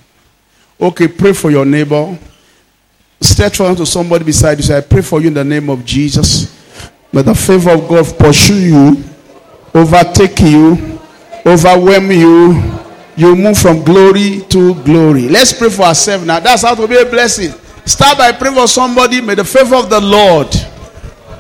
Okay, 0.80 1.08
pray 1.08 1.34
for 1.34 1.50
your 1.50 1.66
neighbor. 1.66 2.18
Stretch 3.20 3.60
out 3.62 3.78
to 3.78 3.86
somebody 3.86 4.24
beside 4.24 4.58
you. 4.58 4.64
Say, 4.64 4.78
I 4.78 4.82
pray 4.82 5.02
for 5.02 5.20
you 5.20 5.28
in 5.28 5.34
the 5.34 5.44
name 5.44 5.70
of 5.70 5.84
Jesus. 5.84 6.54
May 7.12 7.24
the 7.24 7.34
favor 7.34 7.72
of 7.72 7.88
God 7.88 8.06
pursue 8.20 8.60
you, 8.60 9.04
overtake 9.74 10.40
you, 10.42 11.00
overwhelm 11.46 12.12
you. 12.12 12.78
You 13.16 13.36
move 13.36 13.58
from 13.58 13.84
glory 13.84 14.42
to 14.50 14.76
glory. 14.84 15.28
Let's 15.28 15.58
pray 15.58 15.70
for 15.70 15.84
ourselves 15.84 16.24
now. 16.26 16.40
That's 16.40 16.62
how 16.62 16.76
to 16.76 16.88
be 16.88 16.98
a 16.98 17.06
blessing. 17.06 17.52
Start 17.84 18.20
by 18.20 18.32
praying 18.34 18.56
for 18.56 18.68
somebody. 18.68 19.22
May 19.22 19.34
the 19.34 19.44
favor 19.44 19.76
of 19.76 19.90
the 19.90 20.00
Lord 20.00 20.52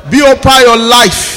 be 0.10 0.20
upon 0.26 0.62
your 0.62 0.78
life. 0.78 1.36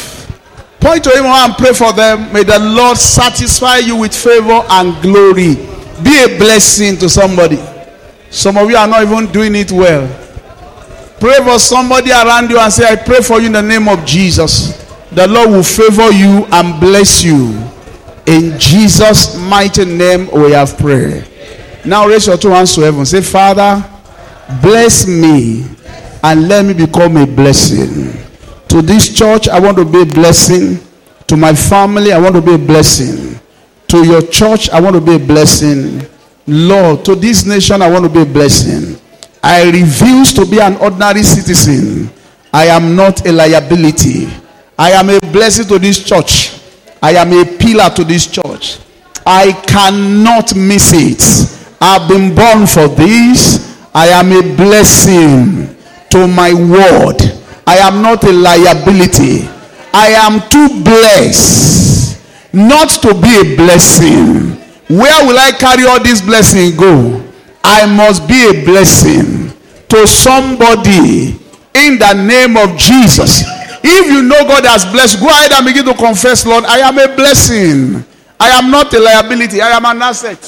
Point 0.81 1.05
to 1.05 1.11
him 1.11 1.27
and 1.27 1.55
pray 1.55 1.73
for 1.73 1.93
them. 1.93 2.33
May 2.33 2.43
the 2.43 2.59
Lord 2.59 2.97
satisfy 2.97 3.79
you 3.79 3.97
with 3.97 4.15
favor 4.15 4.65
and 4.71 5.01
glory. 5.03 5.57
Be 6.03 6.25
a 6.25 6.39
blessing 6.39 6.97
to 6.99 7.09
somebody. 7.09 7.59
Some 8.31 8.57
of 8.57 8.71
you 8.71 8.77
are 8.77 8.87
not 8.87 9.03
even 9.03 9.31
doing 9.31 9.55
it 9.55 9.71
well. 9.71 10.09
Pray 11.21 11.37
for 11.45 11.59
somebody 11.59 12.11
around 12.11 12.49
you 12.49 12.59
and 12.59 12.73
say, 12.73 12.91
I 12.91 12.97
pray 12.97 13.21
for 13.21 13.41
you 13.41 13.47
in 13.47 13.53
the 13.53 13.63
name 13.63 13.89
of 13.89 14.07
Jesus. 14.07 14.87
The 15.13 15.29
Lord 15.29 15.51
will 15.51 15.63
favor 15.63 16.11
you 16.11 16.47
and 16.51 16.81
bless 16.81 17.23
you. 17.23 17.63
In 18.27 18.59
Jesus' 18.59 19.37
mighty 19.37 19.85
name, 19.85 20.31
we 20.33 20.53
have 20.53 20.79
prayed. 20.79 21.27
Now 21.85 22.07
raise 22.07 22.27
your 22.27 22.39
two 22.39 22.51
hands 22.51 22.75
to 22.77 22.83
heaven. 22.83 23.05
Say, 23.05 23.21
Father, 23.21 23.85
bless 24.63 25.07
me 25.07 25.67
and 26.23 26.49
let 26.49 26.65
me 26.65 26.73
become 26.73 27.17
a 27.17 27.27
blessing. 27.27 28.30
To 28.71 28.83
this 28.83 29.13
church, 29.13 29.49
I 29.49 29.59
want 29.59 29.77
to 29.79 29.85
be 29.85 30.03
a 30.03 30.07
blessing. 30.07 30.79
To 31.27 31.37
my 31.37 31.55
family, 31.55 32.13
I 32.13 32.19
want 32.19 32.35
to 32.37 32.41
be 32.41 32.55
a 32.55 32.59
blessing. 32.59 33.39
To 33.89 34.05
your 34.07 34.23
church, 34.23 34.71
I 34.71 34.81
want 34.81 34.95
to 34.95 35.01
be 35.01 35.17
a 35.17 35.19
blessing. 35.19 36.07
Lord, 36.47 37.05
to 37.05 37.15
this 37.17 37.45
nation, 37.45 37.83
I 37.83 37.91
want 37.91 38.05
to 38.05 38.11
be 38.11 38.23
a 38.23 38.33
blessing. 38.33 38.97
I 39.43 39.65
refuse 39.71 40.33
to 40.35 40.47
be 40.47 40.61
an 40.61 40.77
ordinary 40.77 41.23
citizen. 41.23 42.11
I 42.53 42.67
am 42.67 42.95
not 42.95 43.27
a 43.27 43.33
liability. 43.33 44.29
I 44.79 44.93
am 44.93 45.11
a 45.11 45.19
blessing 45.33 45.67
to 45.67 45.79
this 45.79 46.03
church. 46.03 46.61
I 47.03 47.13
am 47.15 47.33
a 47.33 47.45
pillar 47.45 47.91
to 47.97 48.05
this 48.05 48.27
church. 48.27 48.79
I 49.27 49.53
cannot 49.67 50.55
miss 50.55 50.93
it. 50.95 51.77
I've 51.81 52.09
been 52.09 52.35
born 52.35 52.67
for 52.67 52.89
this. 52.89 53.79
I 53.95 54.09
am 54.09 54.31
a 54.33 54.43
blessing 54.57 55.77
to 56.11 56.27
my 56.29 56.53
word. 56.55 57.40
I 57.71 57.77
am 57.87 58.03
not 58.03 58.25
a 58.25 58.33
liability. 58.33 59.47
I 59.95 60.09
am 60.27 60.43
too 60.51 60.83
blessed 60.83 62.19
not 62.53 62.91
to 63.03 63.15
be 63.15 63.31
a 63.31 63.57
blessing. 63.57 64.59
Where 64.91 65.25
will 65.25 65.39
I 65.39 65.53
carry 65.53 65.85
all 65.87 66.03
this 66.03 66.21
blessing 66.21 66.75
go? 66.77 67.23
I 67.63 67.87
must 67.87 68.27
be 68.27 68.43
a 68.51 68.65
blessing 68.65 69.53
to 69.87 70.05
somebody 70.09 71.39
in 71.75 71.97
the 72.03 72.13
name 72.27 72.57
of 72.57 72.77
Jesus. 72.77 73.45
If 73.85 74.07
you 74.11 74.25
know 74.25 74.43
God 74.49 74.65
has 74.67 74.85
blessed, 74.91 75.21
go 75.21 75.29
ahead 75.29 75.53
and 75.53 75.65
begin 75.65 75.85
to 75.85 75.95
confess, 75.95 76.45
Lord, 76.45 76.65
I 76.65 76.79
am 76.81 76.99
a 76.99 77.15
blessing. 77.15 78.05
I 78.41 78.49
am 78.51 78.73
not 78.73 78.93
a 78.95 78.99
liability. 78.99 79.63
I 79.63 79.69
am 79.69 79.85
an 79.85 80.03
asset. 80.03 80.43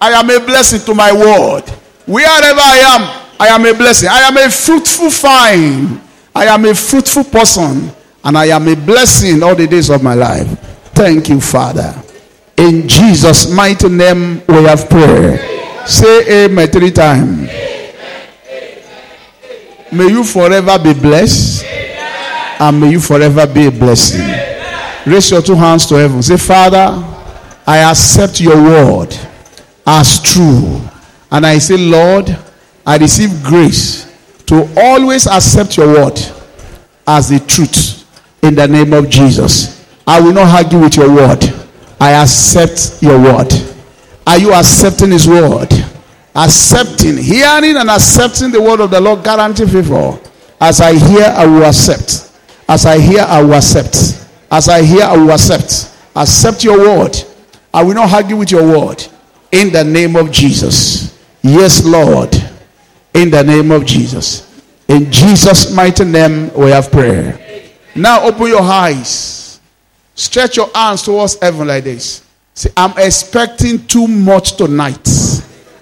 I 0.00 0.12
am 0.12 0.30
a 0.30 0.40
blessing 0.40 0.80
to 0.86 0.94
my 0.94 1.12
world. 1.12 1.68
Wherever 2.06 2.60
I 2.60 2.78
am, 2.96 3.36
I 3.38 3.48
am 3.48 3.66
a 3.66 3.74
blessing. 3.76 4.08
I 4.08 4.20
am 4.20 4.38
a 4.38 4.48
fruitful 4.48 5.10
vine. 5.10 6.00
I 6.34 6.46
am 6.46 6.64
a 6.64 6.74
fruitful 6.74 7.24
person. 7.24 7.90
And 8.24 8.38
I 8.38 8.46
am 8.46 8.66
a 8.68 8.74
blessing 8.74 9.42
all 9.42 9.54
the 9.54 9.66
days 9.66 9.90
of 9.90 10.02
my 10.02 10.14
life. 10.14 10.48
Thank 10.94 11.28
you, 11.28 11.40
Father. 11.42 11.94
In 12.56 12.88
Jesus' 12.88 13.52
mighty 13.52 13.90
name, 13.90 14.40
we 14.48 14.62
have 14.64 14.88
prayed. 14.88 15.40
Say 15.86 16.46
amen 16.46 16.68
three 16.68 16.90
times. 16.90 17.50
May 19.92 20.08
you 20.08 20.24
forever 20.24 20.78
be 20.82 20.94
blessed. 20.94 21.64
And 22.58 22.80
may 22.80 22.92
you 22.92 23.00
forever 23.00 23.46
be 23.46 23.66
a 23.66 23.70
blessing. 23.70 24.26
Raise 25.04 25.30
your 25.30 25.42
two 25.42 25.54
hands 25.54 25.84
to 25.86 25.96
heaven. 25.96 26.22
Say, 26.22 26.38
Father, 26.38 27.04
I 27.66 27.78
accept 27.90 28.40
your 28.40 28.56
word 28.56 29.14
as 29.86 30.22
true. 30.22 30.80
And 31.30 31.44
I 31.44 31.58
say, 31.58 31.76
Lord, 31.76 32.34
I 32.86 32.96
receive 32.96 33.42
grace 33.42 34.03
to 34.46 34.68
always 34.76 35.26
accept 35.26 35.76
your 35.76 35.88
word 35.88 36.18
as 37.06 37.28
the 37.28 37.38
truth 37.40 38.04
in 38.42 38.54
the 38.54 38.66
name 38.68 38.92
of 38.92 39.08
Jesus. 39.08 39.86
I 40.06 40.20
will 40.20 40.32
not 40.32 40.48
argue 40.54 40.80
with 40.80 40.96
your 40.96 41.14
word. 41.14 41.42
I 42.00 42.12
accept 42.22 43.02
your 43.02 43.18
word. 43.18 43.52
Are 44.26 44.38
you 44.38 44.52
accepting 44.52 45.10
his 45.10 45.26
word? 45.26 45.72
Accepting, 46.34 47.16
hearing 47.16 47.76
and 47.76 47.88
accepting 47.90 48.50
the 48.50 48.60
word 48.60 48.80
of 48.80 48.90
the 48.90 49.00
Lord 49.00 49.22
guarantee 49.22 49.66
favor. 49.66 50.18
As 50.60 50.80
I 50.80 50.94
hear, 50.94 51.24
I 51.24 51.46
will 51.46 51.64
accept. 51.64 52.32
As 52.68 52.86
I 52.86 52.98
hear, 52.98 53.20
I 53.20 53.42
will 53.42 53.54
accept. 53.54 54.26
As 54.50 54.68
I 54.68 54.82
hear, 54.82 55.04
I 55.04 55.16
will 55.16 55.30
accept. 55.30 55.94
Accept 56.16 56.64
your 56.64 56.78
word. 56.78 57.16
I 57.72 57.82
will 57.82 57.94
not 57.94 58.12
argue 58.12 58.36
with 58.36 58.50
your 58.50 58.66
word. 58.66 59.04
In 59.52 59.72
the 59.72 59.84
name 59.84 60.16
of 60.16 60.30
Jesus. 60.30 61.18
Yes, 61.42 61.84
Lord. 61.84 62.34
In 63.14 63.30
the 63.30 63.42
name 63.42 63.70
of 63.70 63.86
Jesus. 63.86 64.62
In 64.88 65.10
Jesus' 65.10 65.72
mighty 65.72 66.04
name, 66.04 66.52
we 66.54 66.70
have 66.70 66.90
prayer. 66.90 67.38
Now 67.94 68.24
open 68.24 68.48
your 68.48 68.62
eyes. 68.62 69.60
Stretch 70.14 70.56
your 70.56 70.70
arms 70.74 71.02
towards 71.02 71.40
heaven 71.40 71.68
like 71.68 71.84
this. 71.84 72.24
Say, 72.54 72.70
I'm 72.76 72.96
expecting 72.98 73.86
too 73.86 74.06
much 74.06 74.56
tonight. 74.56 75.08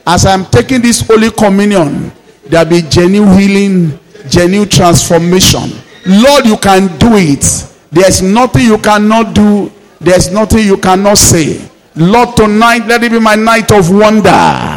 As 0.07 0.27
I'm 0.27 0.45
taking 0.47 0.81
this 0.81 1.01
Holy 1.07 1.31
Communion, 1.31 2.13
there'll 2.47 2.69
be 2.69 2.83
genuine 2.83 3.39
healing, 3.39 3.99
genuine 4.29 4.69
transformation. 4.69 5.71
Lord, 6.07 6.47
you 6.47 6.57
can 6.57 6.87
do 6.99 7.17
it. 7.17 7.45
There's 7.91 8.23
nothing 8.23 8.63
you 8.63 8.79
cannot 8.79 9.35
do. 9.35 9.71
There's 10.01 10.33
nothing 10.33 10.67
you 10.67 10.77
cannot 10.79 11.19
say. 11.19 11.69
Lord, 11.95 12.37
tonight, 12.37 12.87
let 12.87 13.05
it 13.05 13.13
be 13.13 13.21
my 13.21 13.35
night 13.35 13.71
of 13.71 13.91
wonder. 13.91 14.72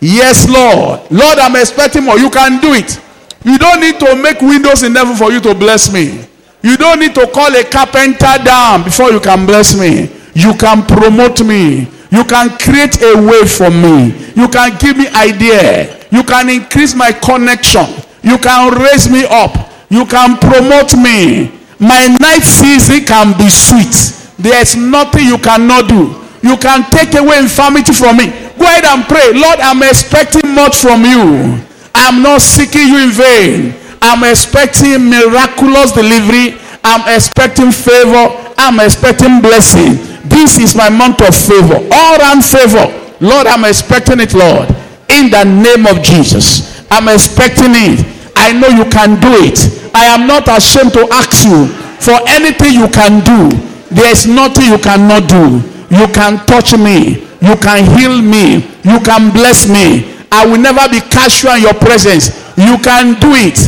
Yes, 0.00 0.48
Lord. 0.48 1.00
Lord, 1.10 1.38
I'm 1.38 1.56
expecting 1.56 2.04
more. 2.04 2.18
You 2.18 2.30
can 2.30 2.60
do 2.60 2.72
it. 2.74 3.00
You 3.44 3.58
don't 3.58 3.80
need 3.80 3.98
to 4.00 4.16
make 4.16 4.40
windows 4.40 4.82
in 4.82 4.94
heaven 4.94 5.16
for 5.16 5.30
you 5.32 5.40
to 5.40 5.54
bless 5.54 5.92
me. 5.92 6.24
You 6.62 6.76
don't 6.76 7.00
need 7.00 7.14
to 7.14 7.26
call 7.32 7.54
a 7.54 7.64
carpenter 7.64 8.36
down 8.44 8.84
before 8.84 9.10
you 9.10 9.20
can 9.20 9.46
bless 9.46 9.78
me. 9.78 10.10
You 10.34 10.54
can 10.54 10.84
promote 10.84 11.44
me. 11.44 11.88
You 12.10 12.24
can 12.24 12.50
create 12.58 13.00
a 13.02 13.16
way 13.22 13.46
for 13.46 13.70
me. 13.70 14.12
You 14.36 14.48
can 14.48 14.76
give 14.78 14.96
me 14.96 15.08
idea. 15.08 15.96
You 16.10 16.22
can 16.22 16.48
increase 16.50 16.94
my 16.94 17.12
connection. 17.12 17.86
You 18.22 18.36
can 18.36 18.74
raise 18.78 19.08
me 19.10 19.24
up. 19.24 19.56
You 19.88 20.04
can 20.04 20.36
promote 20.36 20.96
me. 20.96 21.52
My 21.78 22.06
night 22.20 22.42
season 22.42 23.04
can 23.06 23.36
be 23.38 23.48
sweet. 23.48 24.36
There's 24.38 24.76
nothing 24.76 25.26
you 25.26 25.38
cannot 25.38 25.88
do. 25.88 26.16
You 26.42 26.56
can 26.56 26.84
take 26.90 27.14
away 27.14 27.38
infirmity 27.38 27.92
from 27.92 28.16
me. 28.18 28.32
Go 28.60 28.66
ahead 28.68 28.84
and 28.84 29.08
pray. 29.08 29.32
Lord, 29.32 29.56
I'm 29.64 29.80
expecting 29.82 30.52
much 30.54 30.76
from 30.84 31.04
you. 31.08 31.56
I'm 31.96 32.22
not 32.22 32.42
seeking 32.44 32.92
you 32.92 33.08
in 33.08 33.10
vain. 33.10 33.74
I'm 34.02 34.20
expecting 34.28 35.08
miraculous 35.08 35.92
delivery. 35.96 36.60
I'm 36.84 37.08
expecting 37.08 37.72
favor. 37.72 38.36
I'm 38.60 38.78
expecting 38.80 39.40
blessing. 39.40 39.96
This 40.28 40.60
is 40.60 40.76
my 40.76 40.90
month 40.92 41.24
of 41.24 41.32
favor. 41.34 41.80
All 41.90 42.20
around 42.20 42.44
favor. 42.44 42.84
Lord, 43.24 43.46
I'm 43.48 43.64
expecting 43.64 44.20
it, 44.20 44.34
Lord. 44.36 44.68
In 45.08 45.32
the 45.32 45.44
name 45.44 45.88
of 45.88 46.04
Jesus. 46.04 46.84
I'm 46.92 47.08
expecting 47.08 47.72
it. 47.72 48.04
I 48.36 48.52
know 48.52 48.68
you 48.68 48.84
can 48.92 49.20
do 49.20 49.32
it. 49.40 49.56
I 49.94 50.04
am 50.04 50.26
not 50.26 50.48
ashamed 50.48 50.92
to 50.94 51.08
ask 51.12 51.44
you 51.44 51.66
for 52.00 52.16
anything 52.28 52.72
you 52.76 52.88
can 52.88 53.24
do. 53.24 53.48
There's 53.90 54.26
nothing 54.26 54.68
you 54.70 54.78
cannot 54.78 55.28
do. 55.28 55.60
You 55.90 56.06
can 56.14 56.44
touch 56.46 56.72
me. 56.78 57.26
You 57.42 57.56
can 57.56 57.84
heal 57.98 58.22
me. 58.22 58.64
You 58.84 59.00
can 59.00 59.32
bless 59.32 59.68
me. 59.68 60.06
I 60.32 60.46
will 60.46 60.60
never 60.60 60.88
be 60.88 61.00
casual 61.00 61.52
in 61.58 61.62
your 61.62 61.74
presence. 61.74 62.30
You 62.56 62.78
can 62.78 63.18
do 63.18 63.34
it. 63.34 63.58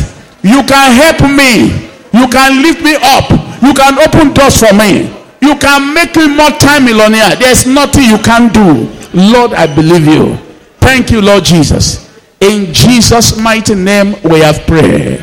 You 0.43 0.63
can 0.63 0.91
help 0.95 1.19
me. 1.35 1.89
You 2.13 2.27
can 2.29 2.61
lift 2.61 2.81
me 2.83 2.95
up. 3.01 3.29
You 3.61 3.73
can 3.73 3.99
open 3.99 4.33
doors 4.33 4.59
for 4.59 4.73
me. 4.73 5.11
You 5.41 5.57
can 5.57 5.93
make 5.93 6.15
me 6.15 6.27
more 6.35 6.51
time 6.51 6.85
millionaire. 6.85 7.35
There's 7.35 7.65
nothing 7.65 8.03
you 8.03 8.17
can 8.17 8.51
do. 8.53 8.87
Lord, 9.13 9.53
I 9.53 9.67
believe 9.67 10.07
you. 10.07 10.35
Thank 10.79 11.11
you, 11.11 11.21
Lord 11.21 11.43
Jesus. 11.43 12.09
In 12.39 12.73
Jesus' 12.73 13.37
mighty 13.37 13.75
name, 13.75 14.15
we 14.23 14.39
have 14.39 14.65
prayed. 14.67 15.19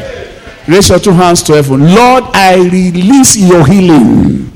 Raise 0.69 0.89
your 0.91 0.99
two 0.99 1.13
hands 1.13 1.43
to 1.45 1.55
heaven. 1.55 1.95
Lord, 1.95 2.25
I 2.35 2.57
release 2.57 3.37
your 3.37 3.67
healing, 3.67 4.51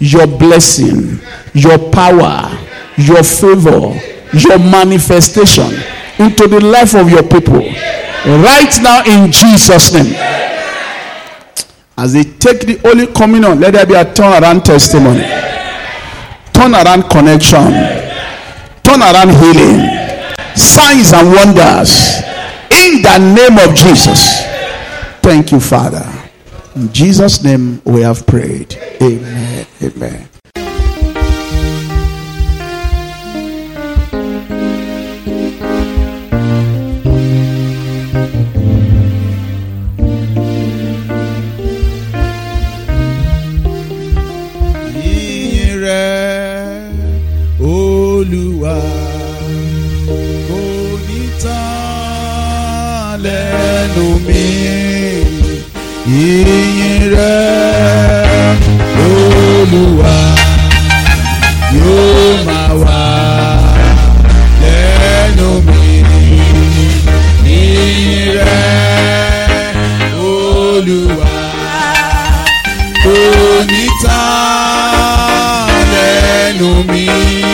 your 0.00 0.26
blessing, 0.26 1.20
your 1.54 1.78
power, 1.90 2.50
your 2.96 3.22
favor, 3.22 3.94
your 4.32 4.58
manifestation 4.58 5.70
into 6.18 6.48
the 6.48 6.60
life 6.60 6.94
of 6.94 7.10
your 7.10 7.22
people. 7.22 7.60
Right 8.26 8.72
now, 8.82 9.04
in 9.04 9.30
Jesus' 9.30 9.92
name. 9.92 10.14
As 11.96 12.14
they 12.14 12.24
take 12.24 12.60
the 12.60 12.76
Holy 12.82 13.06
Communion, 13.08 13.60
let 13.60 13.74
there 13.74 13.84
be 13.86 13.94
a 13.94 14.04
turnaround 14.04 14.64
testimony, 14.64 15.20
turnaround 16.52 17.10
connection, 17.10 17.60
turnaround 18.82 19.36
healing, 19.38 20.56
signs 20.56 21.12
and 21.12 21.28
wonders. 21.28 22.22
In 22.72 23.02
the 23.02 23.18
name 23.18 23.58
of 23.58 23.74
Jesus. 23.74 24.44
Thank 25.20 25.52
you, 25.52 25.60
Father. 25.60 26.19
In 26.76 26.92
Jesus' 26.92 27.42
name 27.42 27.80
we 27.84 28.02
have 28.02 28.26
prayed. 28.26 28.76
Amen. 29.02 29.66
Amen. 29.82 30.28
Ìyìn 56.20 56.59
mi. 76.60 77.06
Ìyìn 77.06 77.49